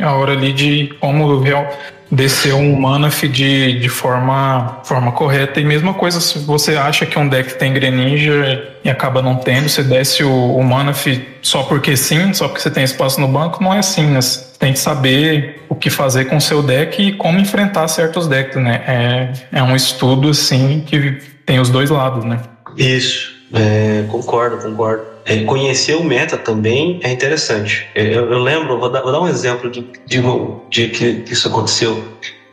a 0.02 0.12
hora 0.12 0.34
ali 0.34 0.54
de 0.54 0.94
como 1.00 1.40
real 1.40 1.68
descer 2.12 2.54
um 2.54 2.80
Manaf 2.80 3.28
de, 3.28 3.80
de 3.80 3.90
forma, 3.90 4.82
forma 4.84 5.12
correta. 5.12 5.60
E 5.60 5.66
mesma 5.66 5.94
coisa, 5.94 6.20
se 6.20 6.40
você 6.40 6.76
acha 6.76 7.06
que 7.06 7.18
um 7.18 7.28
deck 7.28 7.56
tem 7.56 7.74
Greninja 7.74 8.64
e 8.84 8.90
acaba 8.90 9.22
não 9.22 9.36
tendo, 9.36 9.68
você 9.70 9.84
desce 9.84 10.24
o, 10.24 10.56
o 10.56 10.64
Manaf 10.64 11.08
só 11.42 11.64
porque 11.64 11.96
sim, 11.98 12.34
só 12.34 12.48
porque 12.48 12.62
você 12.62 12.72
tem 12.72 12.84
espaço 12.84 13.20
no 13.20 13.28
banco, 13.28 13.64
não 13.64 13.74
é 13.74 13.80
assim, 13.80 14.06
né? 14.08 14.22
Você 14.22 14.58
tem 14.58 14.74
que 14.74 14.80
saber 14.80 15.64
o 15.70 15.76
que 15.76 15.90
fazer 15.90 16.26
com 16.26 16.38
o 16.38 16.42
seu 16.42 16.62
deck 16.62 17.02
e 17.02 17.14
como 17.14 17.40
enfrentar 17.40 17.88
certos 17.88 18.28
decks, 18.28 18.62
né? 18.62 18.84
É, 18.88 19.60
é 19.60 19.64
um 19.64 19.76
estudo, 19.76 20.30
assim, 20.30 20.84
que 20.86 21.20
tem 21.46 21.60
os 21.60 21.70
dois 21.70 21.90
lados, 21.90 22.24
né? 22.24 22.40
Isso, 22.78 23.34
é, 23.54 24.06
concordo, 24.10 24.58
concordo. 24.58 25.15
É, 25.26 25.44
conhecer 25.44 25.96
o 25.96 26.04
meta 26.04 26.38
também 26.38 27.00
é 27.02 27.12
interessante. 27.12 27.88
É, 27.96 28.16
eu, 28.16 28.32
eu 28.32 28.40
lembro, 28.40 28.80
vou 28.80 28.90
dar, 28.90 29.02
vou 29.02 29.12
dar, 29.12 29.20
um 29.20 29.28
exemplo 29.28 29.72
de, 29.72 29.84
de, 30.06 30.22
de 30.70 30.88
que 30.90 31.24
isso 31.32 31.48
aconteceu. 31.48 32.04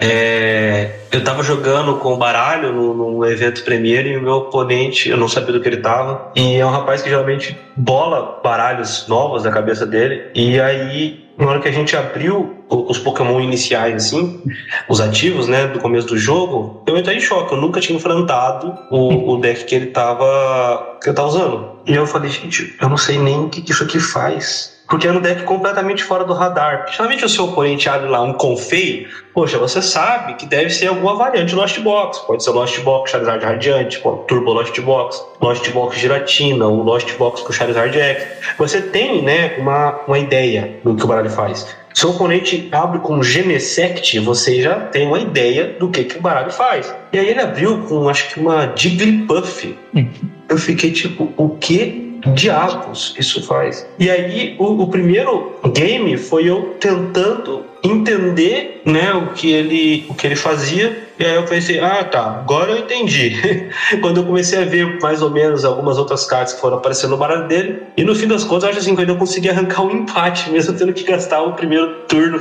É, 0.04 0.96
eu 1.12 1.20
estava 1.20 1.44
jogando 1.44 1.94
com 1.98 2.14
o 2.14 2.16
baralho 2.16 2.72
no, 2.72 3.24
evento 3.24 3.62
Premiere 3.62 4.10
e 4.10 4.16
o 4.16 4.22
meu 4.22 4.32
oponente, 4.32 5.08
eu 5.08 5.16
não 5.16 5.28
sabia 5.28 5.52
do 5.52 5.60
que 5.60 5.68
ele 5.68 5.76
estava. 5.76 6.32
E 6.34 6.56
é 6.56 6.66
um 6.66 6.70
rapaz 6.70 7.02
que 7.02 7.08
geralmente 7.08 7.56
bola 7.76 8.40
baralhos 8.42 9.06
novos 9.06 9.44
na 9.44 9.52
cabeça 9.52 9.86
dele. 9.86 10.24
E 10.34 10.60
aí, 10.60 11.24
na 11.38 11.46
hora 11.46 11.60
que 11.60 11.68
a 11.68 11.72
gente 11.72 11.96
abriu 11.96 12.64
os 12.68 12.98
Pokémon 12.98 13.40
iniciais, 13.40 14.06
assim, 14.06 14.42
os 14.88 15.00
ativos, 15.00 15.46
né, 15.46 15.68
do 15.68 15.78
começo 15.78 16.08
do 16.08 16.18
jogo, 16.18 16.82
eu 16.84 16.98
entrei 16.98 17.18
em 17.18 17.20
choque. 17.20 17.54
Eu 17.54 17.60
nunca 17.60 17.80
tinha 17.80 17.96
enfrentado 17.96 18.76
o, 18.90 19.34
o 19.34 19.36
deck 19.40 19.64
que 19.66 19.74
ele 19.76 19.86
estava 19.86 20.98
que 21.00 21.08
eu 21.10 21.14
tava 21.14 21.28
usando. 21.28 21.78
E 21.86 21.94
eu 21.94 22.06
falei, 22.08 22.28
gente, 22.28 22.74
eu 22.80 22.88
não 22.88 22.96
sei 22.96 23.18
nem 23.18 23.38
o 23.38 23.48
que, 23.48 23.62
que 23.62 23.70
isso 23.70 23.84
aqui 23.84 24.00
faz 24.00 24.81
porque 24.92 25.08
era 25.08 25.16
um 25.16 25.22
deck 25.22 25.44
completamente 25.44 26.04
fora 26.04 26.22
do 26.22 26.34
radar. 26.34 26.82
Principalmente 26.82 27.24
o 27.24 27.28
seu 27.28 27.44
oponente 27.44 27.88
abre 27.88 28.10
lá 28.10 28.20
um 28.20 28.34
Confei, 28.34 29.06
poxa, 29.32 29.56
você 29.56 29.80
sabe 29.80 30.34
que 30.34 30.44
deve 30.44 30.68
ser 30.68 30.88
alguma 30.88 31.16
variante 31.16 31.54
Lost 31.54 31.80
Box. 31.80 32.18
Pode 32.26 32.44
ser 32.44 32.50
Lost 32.50 32.78
Box 32.80 33.10
Charizard 33.10 33.42
Radiante, 33.42 34.02
Turbo 34.28 34.52
Lost 34.52 34.78
Box, 34.80 35.24
Lost 35.40 35.66
Box 35.70 35.98
Giratina, 35.98 36.66
o 36.66 36.82
Lost 36.82 37.10
Box 37.16 37.40
com 37.40 37.50
Charizard 37.54 37.98
X. 37.98 38.22
Você 38.58 38.82
tem 38.82 39.22
né, 39.22 39.56
uma, 39.56 39.98
uma 40.06 40.18
ideia 40.18 40.78
do 40.84 40.94
que 40.94 41.04
o 41.04 41.06
baralho 41.06 41.30
faz. 41.30 41.74
Se 41.94 42.04
o 42.04 42.10
oponente 42.10 42.68
abre 42.70 42.98
com 42.98 43.22
Genesect, 43.22 44.18
você 44.18 44.60
já 44.60 44.78
tem 44.78 45.06
uma 45.06 45.20
ideia 45.20 45.74
do 45.80 45.88
que, 45.88 46.04
que 46.04 46.18
o 46.18 46.20
baralho 46.20 46.52
faz. 46.52 46.94
E 47.14 47.18
aí 47.18 47.30
ele 47.30 47.40
abriu 47.40 47.78
com, 47.88 48.10
acho 48.10 48.28
que 48.28 48.38
uma 48.38 48.70
Jigglypuff. 48.76 49.74
Hum. 49.96 50.06
Eu 50.50 50.58
fiquei 50.58 50.90
tipo, 50.90 51.32
o 51.38 51.48
que 51.56 52.11
diabos 52.34 53.14
isso 53.18 53.42
faz? 53.42 53.86
E 53.98 54.10
aí, 54.10 54.54
o, 54.58 54.82
o, 54.82 54.88
primeiro 54.88 55.58
game 55.72 56.16
foi 56.16 56.48
eu 56.48 56.76
tentando 56.78 57.64
entender 57.82 58.82
né, 58.84 59.12
o, 59.12 59.32
que 59.32 59.50
ele, 59.50 60.06
o 60.08 60.14
que 60.14 60.26
ele 60.26 60.36
fazia. 60.36 61.02
E 61.18 61.24
aí 61.24 61.34
eu 61.34 61.44
pensei, 61.44 61.80
ah 61.80 62.04
tá, 62.04 62.20
agora 62.20 62.72
eu 62.72 62.78
entendi. 62.78 63.68
Quando 64.00 64.18
eu 64.18 64.24
comecei 64.24 64.62
a 64.62 64.64
ver 64.64 64.98
mais 65.00 65.20
ou 65.22 65.30
menos 65.30 65.64
algumas 65.64 65.98
outras 65.98 66.24
cartas 66.24 66.54
que 66.54 66.60
foram 66.60 66.78
aparecendo 66.78 67.10
no 67.10 67.16
baralho 67.16 67.48
dele, 67.48 67.82
e 67.96 68.04
no 68.04 68.14
fim 68.14 68.26
das 68.26 68.44
contas, 68.44 68.64
eu 68.64 68.70
acho 68.70 68.78
assim, 68.78 68.94
que 68.94 69.02
eu 69.02 69.16
consegui 69.16 69.48
arrancar 69.50 69.82
um 69.82 69.90
empate, 69.90 70.50
mesmo 70.50 70.76
tendo 70.76 70.92
que 70.92 71.04
gastar 71.04 71.42
o 71.42 71.52
primeiro 71.52 72.02
turno 72.08 72.40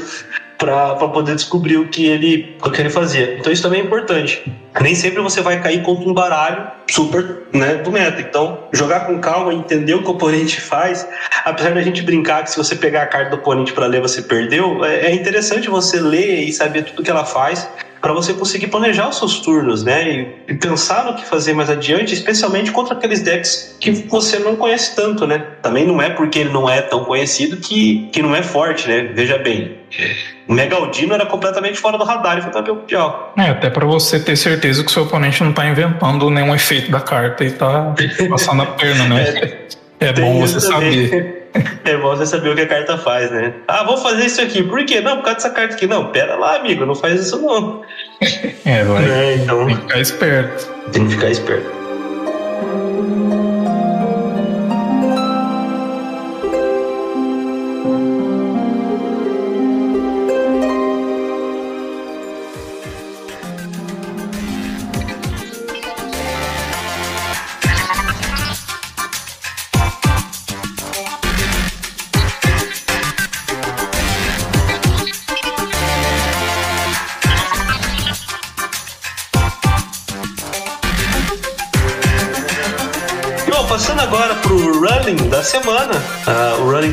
para 0.61 0.95
poder 0.95 1.33
descobrir 1.33 1.77
o 1.77 1.87
que 1.87 2.05
ele 2.05 2.55
o 2.63 2.69
que 2.69 2.79
ele 2.79 2.89
fazia. 2.91 3.37
Então 3.39 3.51
isso 3.51 3.63
também 3.63 3.81
é 3.81 3.83
importante. 3.83 4.43
Nem 4.79 4.93
sempre 4.93 5.19
você 5.21 5.41
vai 5.41 5.59
cair 5.59 5.81
contra 5.81 6.07
um 6.07 6.13
baralho 6.13 6.67
super 6.89 7.47
né, 7.51 7.75
do 7.75 7.91
meta. 7.91 8.21
Então, 8.21 8.67
jogar 8.71 9.01
com 9.01 9.19
calma, 9.19 9.53
entender 9.53 9.95
o 9.95 10.03
que 10.03 10.07
o 10.07 10.11
oponente 10.11 10.61
faz, 10.61 11.05
apesar 11.43 11.73
da 11.73 11.81
gente 11.81 12.03
brincar 12.03 12.43
que 12.43 12.51
se 12.51 12.57
você 12.57 12.75
pegar 12.75 13.03
a 13.03 13.07
carta 13.07 13.31
do 13.31 13.37
oponente 13.37 13.73
para 13.73 13.87
ler 13.87 14.01
você 14.01 14.21
perdeu, 14.21 14.85
é, 14.85 15.07
é 15.07 15.15
interessante 15.15 15.67
você 15.67 15.99
ler 15.99 16.43
e 16.43 16.53
saber 16.53 16.83
tudo 16.83 17.03
que 17.03 17.09
ela 17.09 17.25
faz 17.25 17.67
para 18.01 18.13
você 18.13 18.33
conseguir 18.33 18.67
planejar 18.67 19.07
os 19.07 19.17
seus 19.17 19.39
turnos, 19.39 19.83
né? 19.83 20.27
E, 20.47 20.53
pensar 20.55 21.05
no 21.05 21.15
que 21.15 21.25
fazer 21.25 21.53
mais 21.53 21.69
adiante, 21.69 22.13
especialmente 22.13 22.71
contra 22.71 22.95
aqueles 22.95 23.21
decks 23.21 23.75
que 23.79 23.91
você 23.91 24.39
não 24.39 24.55
conhece 24.55 24.95
tanto, 24.95 25.27
né? 25.27 25.45
Também 25.61 25.85
não 25.85 26.01
é 26.01 26.09
porque 26.09 26.39
ele 26.39 26.49
não 26.49 26.69
é 26.69 26.81
tão 26.81 27.05
conhecido 27.05 27.57
que, 27.57 28.09
que 28.11 28.21
não 28.21 28.35
é 28.35 28.41
forte, 28.41 28.87
né? 28.87 29.11
Veja 29.13 29.37
bem. 29.37 29.77
O 30.47 30.53
Megaldino 30.53 31.13
era 31.13 31.25
completamente 31.25 31.77
fora 31.77 31.97
do 31.97 32.03
radar 32.03 32.39
e 32.39 32.41
foi 32.41 32.51
campeão 32.51 32.75
mundial. 32.75 33.33
É, 33.37 33.49
até 33.49 33.69
para 33.69 33.85
você 33.85 34.19
ter 34.19 34.35
certeza 34.35 34.83
que 34.83 34.91
seu 34.91 35.03
oponente 35.03 35.43
não 35.43 35.53
tá 35.53 35.65
inventando 35.65 36.29
nenhum 36.29 36.55
efeito 36.55 36.91
da 36.91 36.99
carta 36.99 37.43
e 37.43 37.51
tá 37.51 37.93
passando 38.29 38.63
a 38.63 38.65
perna, 38.65 39.07
né? 39.07 39.23
É, 39.99 40.07
é 40.07 40.13
bom 40.13 40.39
você 40.39 40.59
saber. 40.59 41.40
É 41.83 41.97
bom 41.97 42.15
você 42.15 42.27
saber 42.27 42.49
o 42.49 42.55
que 42.55 42.61
a 42.61 42.67
carta 42.67 42.97
faz, 42.97 43.31
né? 43.31 43.53
Ah, 43.67 43.83
vou 43.83 43.97
fazer 43.97 44.25
isso 44.25 44.39
aqui. 44.39 44.61
Por 44.61 44.85
quê? 44.85 45.01
Não, 45.01 45.17
por 45.17 45.23
causa 45.23 45.37
dessa 45.37 45.49
carta 45.49 45.75
aqui. 45.75 45.87
Não, 45.87 46.11
pera 46.11 46.35
lá, 46.35 46.55
amigo, 46.55 46.85
não 46.85 46.95
faz 46.95 47.19
isso 47.19 47.41
não. 47.41 47.81
É, 48.65 48.83
vai. 48.83 49.09
É, 49.09 49.35
então... 49.35 49.65
Tem 49.65 49.75
que 49.75 49.81
ficar 49.81 49.99
esperto. 49.99 50.67
Tem 50.91 51.05
que 51.07 51.13
ficar 51.15 51.29
esperto. 51.29 51.80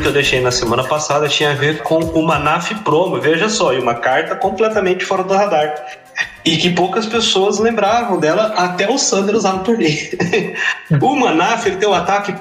Eu 0.09 0.13
deixei 0.13 0.41
na 0.41 0.51
semana 0.51 0.83
passada 0.83 1.29
tinha 1.29 1.51
a 1.51 1.53
ver 1.53 1.83
com 1.83 1.99
o 1.99 2.25
Manaf 2.25 2.73
Promo. 2.83 3.21
Veja 3.21 3.47
só, 3.47 3.73
e 3.73 3.79
uma 3.79 3.93
carta 3.95 4.35
completamente 4.35 5.05
fora 5.05 5.23
do 5.23 5.33
radar. 5.33 5.73
E 6.43 6.57
que 6.57 6.71
poucas 6.71 7.05
pessoas 7.05 7.59
lembravam 7.59 8.19
dela, 8.19 8.53
até 8.57 8.89
o 8.89 8.97
Sander 8.97 9.35
usar 9.35 9.53
no 9.53 9.63
torneio. 9.63 10.09
o 10.99 11.15
Manaf 11.15 11.65
ele 11.67 11.77
tem 11.77 11.87
o 11.87 11.93
ataque 11.93 12.33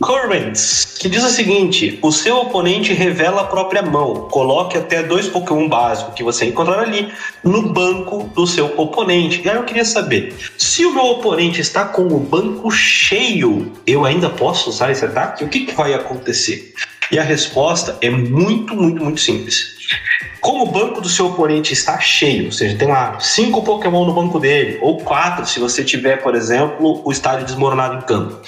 Currents, 0.00 0.96
que 0.98 1.08
diz 1.08 1.24
o 1.24 1.28
seguinte: 1.28 1.98
o 2.02 2.12
seu 2.12 2.38
oponente 2.38 2.92
revela 2.92 3.42
a 3.42 3.44
própria 3.44 3.82
mão. 3.82 4.28
Coloque 4.30 4.78
até 4.78 5.02
dois 5.02 5.28
Pokémon 5.28 5.68
básicos 5.68 6.14
que 6.14 6.22
você 6.22 6.46
encontrar 6.46 6.80
ali 6.80 7.12
no 7.42 7.72
banco 7.72 8.30
do 8.34 8.46
seu 8.46 8.66
oponente. 8.76 9.42
E 9.44 9.48
aí 9.48 9.56
eu 9.56 9.64
queria 9.64 9.84
saber: 9.84 10.34
se 10.56 10.84
o 10.84 10.94
meu 10.94 11.04
oponente 11.04 11.60
está 11.60 11.84
com 11.84 12.06
o 12.06 12.20
banco 12.20 12.70
cheio, 12.70 13.72
eu 13.86 14.04
ainda 14.04 14.30
posso 14.30 14.70
usar 14.70 14.90
esse 14.90 15.04
ataque? 15.04 15.44
O 15.44 15.48
que, 15.48 15.66
que 15.66 15.74
vai 15.74 15.94
acontecer? 15.94 16.72
E 17.10 17.18
a 17.18 17.22
resposta 17.22 17.96
é 18.00 18.10
muito, 18.10 18.74
muito, 18.74 19.02
muito 19.02 19.20
simples. 19.20 19.77
Como 20.40 20.64
o 20.64 20.70
banco 20.70 21.00
do 21.00 21.08
seu 21.08 21.26
oponente 21.26 21.72
está 21.72 21.98
cheio, 21.98 22.46
ou 22.46 22.52
seja, 22.52 22.76
tem 22.76 22.88
lá 22.88 23.18
cinco 23.20 23.62
Pokémon 23.62 24.04
no 24.04 24.14
banco 24.14 24.38
dele, 24.38 24.78
ou 24.80 24.98
quatro, 24.98 25.46
se 25.46 25.58
você 25.58 25.84
tiver, 25.84 26.22
por 26.22 26.34
exemplo, 26.34 27.02
o 27.04 27.10
estádio 27.10 27.44
desmoronado 27.44 27.96
em 27.96 28.00
campo, 28.02 28.40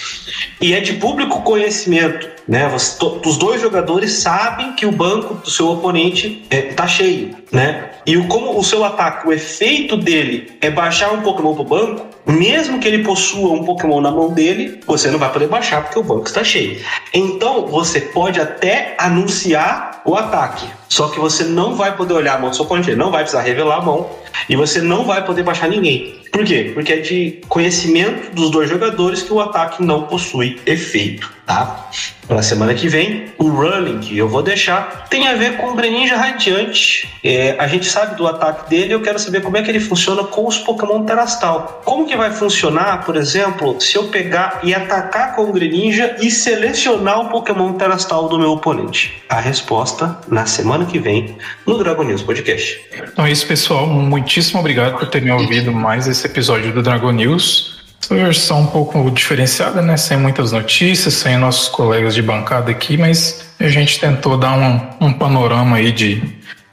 e 0.60 0.72
é 0.72 0.80
de 0.80 0.94
público 0.94 1.42
conhecimento, 1.42 2.28
né? 2.46 2.70
Os 2.74 3.36
dois 3.36 3.60
jogadores 3.60 4.14
sabem 4.14 4.72
que 4.72 4.86
o 4.86 4.92
banco 4.92 5.34
do 5.34 5.50
seu 5.50 5.68
oponente 5.68 6.46
está 6.50 6.84
é, 6.84 6.88
cheio, 6.88 7.36
né? 7.52 7.90
E 8.06 8.16
o, 8.16 8.26
como 8.28 8.58
o 8.58 8.64
seu 8.64 8.84
ataque, 8.84 9.28
o 9.28 9.32
efeito 9.32 9.96
dele 9.96 10.52
é 10.60 10.70
baixar 10.70 11.12
um 11.12 11.20
Pokémon 11.20 11.54
pro 11.54 11.64
banco, 11.64 12.06
mesmo 12.26 12.78
que 12.78 12.88
ele 12.88 13.04
possua 13.04 13.52
um 13.52 13.64
Pokémon 13.64 14.00
na 14.00 14.10
mão 14.10 14.32
dele, 14.32 14.80
você 14.86 15.10
não 15.10 15.18
vai 15.18 15.32
poder 15.32 15.48
baixar 15.48 15.82
porque 15.82 15.98
o 15.98 16.02
banco 16.02 16.26
está 16.26 16.42
cheio. 16.42 16.80
Então 17.12 17.66
você 17.66 18.00
pode 18.00 18.40
até 18.40 18.94
anunciar 18.98 20.02
o 20.04 20.16
ataque. 20.16 20.66
Só 20.88 21.08
que 21.08 21.20
você 21.20 21.44
não 21.44 21.74
vai 21.74 21.96
poder 21.96 22.14
olhar 22.14 22.36
a 22.36 22.38
mão 22.38 22.50
do 22.50 22.56
seu 22.56 22.64
oponente, 22.64 22.94
não 22.94 23.10
vai 23.10 23.22
precisar 23.22 23.42
revelar 23.42 23.78
a 23.78 23.82
mão, 23.82 24.10
e 24.48 24.56
você 24.56 24.80
não 24.80 25.04
vai 25.04 25.24
poder 25.24 25.42
baixar 25.42 25.68
ninguém. 25.68 26.20
Por 26.32 26.44
quê? 26.44 26.70
Porque 26.72 26.92
é 26.92 26.96
de 26.98 27.40
conhecimento 27.48 28.34
dos 28.34 28.50
dois 28.50 28.68
jogadores 28.68 29.22
que 29.22 29.32
o 29.32 29.40
ataque 29.40 29.82
não 29.82 30.04
possui 30.04 30.60
efeito, 30.64 31.30
tá? 31.44 31.90
Na 32.28 32.42
semana 32.42 32.72
que 32.74 32.88
vem, 32.88 33.24
o 33.38 33.48
running 33.48 33.98
que 33.98 34.16
eu 34.16 34.28
vou 34.28 34.40
deixar 34.40 35.08
tem 35.10 35.26
a 35.26 35.34
ver 35.34 35.56
com 35.56 35.70
o 35.70 35.74
Greninja 35.74 36.16
Radiante. 36.16 37.08
É, 37.24 37.56
a 37.58 37.66
gente 37.66 37.86
sabe 37.86 38.14
do 38.14 38.24
ataque 38.28 38.70
dele, 38.70 38.94
eu 38.94 39.02
quero 39.02 39.18
saber 39.18 39.42
como 39.42 39.56
é 39.56 39.62
que 39.62 39.68
ele 39.68 39.80
funciona 39.80 40.22
com 40.22 40.46
os 40.46 40.56
Pokémon 40.56 41.04
Terastal. 41.04 41.82
Como 41.84 42.06
que 42.06 42.16
vai 42.16 42.30
funcionar, 42.30 43.04
por 43.04 43.16
exemplo, 43.16 43.80
se 43.80 43.96
eu 43.96 44.04
pegar 44.04 44.60
e 44.62 44.72
atacar 44.72 45.34
com 45.34 45.42
o 45.42 45.52
Greninja 45.52 46.16
e 46.20 46.30
selecionar 46.30 47.20
o 47.20 47.28
Pokémon 47.28 47.72
Terastal 47.72 48.28
do 48.28 48.38
meu 48.38 48.52
oponente? 48.52 49.20
A 49.28 49.40
resposta 49.40 50.16
na 50.28 50.46
semana 50.46 50.84
que 50.86 51.00
vem 51.00 51.36
no 51.66 51.78
Dragon 51.78 52.04
News 52.04 52.22
Podcast. 52.22 52.80
Então 53.12 53.26
é 53.26 53.32
isso, 53.32 53.46
pessoal. 53.48 53.88
Muitíssimo 54.20 54.60
obrigado 54.60 54.98
por 54.98 55.08
terem 55.08 55.30
ouvido 55.30 55.72
mais 55.72 56.06
esse 56.06 56.26
episódio 56.26 56.74
do 56.74 56.82
Dragon 56.82 57.10
News. 57.10 57.80
Essa 58.02 58.14
versão 58.14 58.60
um 58.60 58.66
pouco 58.66 59.10
diferenciada, 59.10 59.80
né? 59.80 59.96
Sem 59.96 60.18
muitas 60.18 60.52
notícias, 60.52 61.14
sem 61.14 61.38
nossos 61.38 61.68
colegas 61.70 62.14
de 62.14 62.20
bancada 62.20 62.70
aqui, 62.70 62.98
mas 62.98 63.46
a 63.58 63.68
gente 63.68 63.98
tentou 63.98 64.36
dar 64.36 64.58
um, 64.58 65.06
um 65.06 65.12
panorama 65.14 65.78
aí 65.78 65.90
de, 65.90 66.22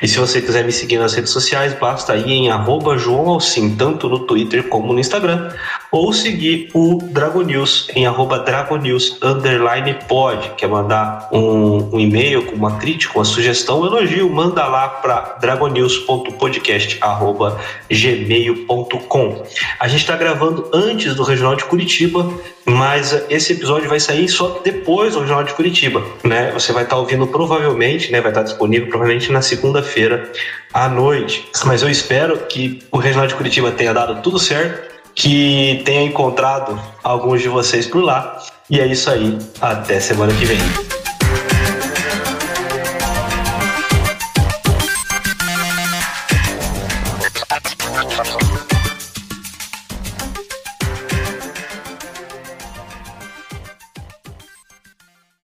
E 0.00 0.08
se 0.08 0.18
você 0.18 0.40
quiser 0.40 0.64
me 0.64 0.72
seguir 0.72 0.98
nas 0.98 1.14
redes 1.14 1.30
sociais, 1.30 1.74
basta 1.74 2.16
ir 2.16 2.30
em 2.30 2.50
arroba 2.50 2.96
João 2.96 3.28
Alcim, 3.28 3.74
tanto 3.76 4.08
no 4.08 4.20
Twitter 4.20 4.68
como 4.68 4.92
no 4.92 5.00
Instagram, 5.00 5.50
ou 5.90 6.12
seguir 6.12 6.70
o 6.74 6.98
Dragon 7.02 7.42
News 7.42 7.88
em 7.94 8.06
arroba 8.06 8.38
Dragonews 8.38 9.18
underline 9.22 9.94
pod, 10.06 10.52
que 10.56 10.64
é 10.64 10.68
mandar 10.68 11.28
um, 11.32 11.96
um 11.96 12.00
e-mail 12.00 12.44
com 12.44 12.54
uma 12.54 12.76
crítica, 12.76 13.18
uma 13.18 13.24
sugestão, 13.24 13.80
um 13.80 13.86
elogio, 13.86 14.28
manda 14.30 14.66
lá 14.66 14.88
para 14.88 15.36
dragonews.podcast 15.40 16.98
arroba 17.00 17.58
gmail.com. 17.90 19.42
A 19.80 19.88
gente 19.88 20.00
está 20.00 20.16
gravando 20.16 20.68
antes 20.72 21.14
do 21.14 21.22
Regional 21.22 21.56
de 21.56 21.64
Curitiba, 21.64 22.30
mas 22.66 23.24
esse 23.30 23.54
episódio 23.54 23.88
vai 23.88 23.98
sair 23.98 24.28
só 24.28 24.60
depois 24.62 25.14
do 25.14 25.20
Regional 25.20 25.44
de 25.44 25.54
Curitiba, 25.54 26.04
né? 26.22 26.50
Você 26.52 26.72
vai 26.72 26.84
estar 26.84 26.96
tá 26.96 27.00
ouvindo 27.00 27.26
provavelmente, 27.26 28.12
né? 28.12 28.20
Vai 28.20 28.30
estar 28.30 28.42
tá 28.42 28.46
disponível 28.46 28.88
provavelmente 28.88 29.32
na 29.32 29.40
segunda-feira 29.58 30.30
à 30.72 30.88
noite. 30.88 31.48
Mas 31.64 31.82
eu 31.82 31.90
espero 31.90 32.38
que 32.46 32.80
o 32.90 32.98
Regional 32.98 33.26
de 33.26 33.34
Curitiba 33.34 33.72
tenha 33.72 33.92
dado 33.92 34.22
tudo 34.22 34.38
certo, 34.38 34.88
que 35.14 35.82
tenha 35.84 36.02
encontrado 36.02 36.80
alguns 37.02 37.42
de 37.42 37.48
vocês 37.48 37.86
por 37.86 38.02
lá. 38.02 38.38
E 38.70 38.80
é 38.80 38.86
isso 38.86 39.10
aí. 39.10 39.36
Até 39.60 39.98
semana 39.98 40.32
que 40.32 40.44
vem. 40.44 40.97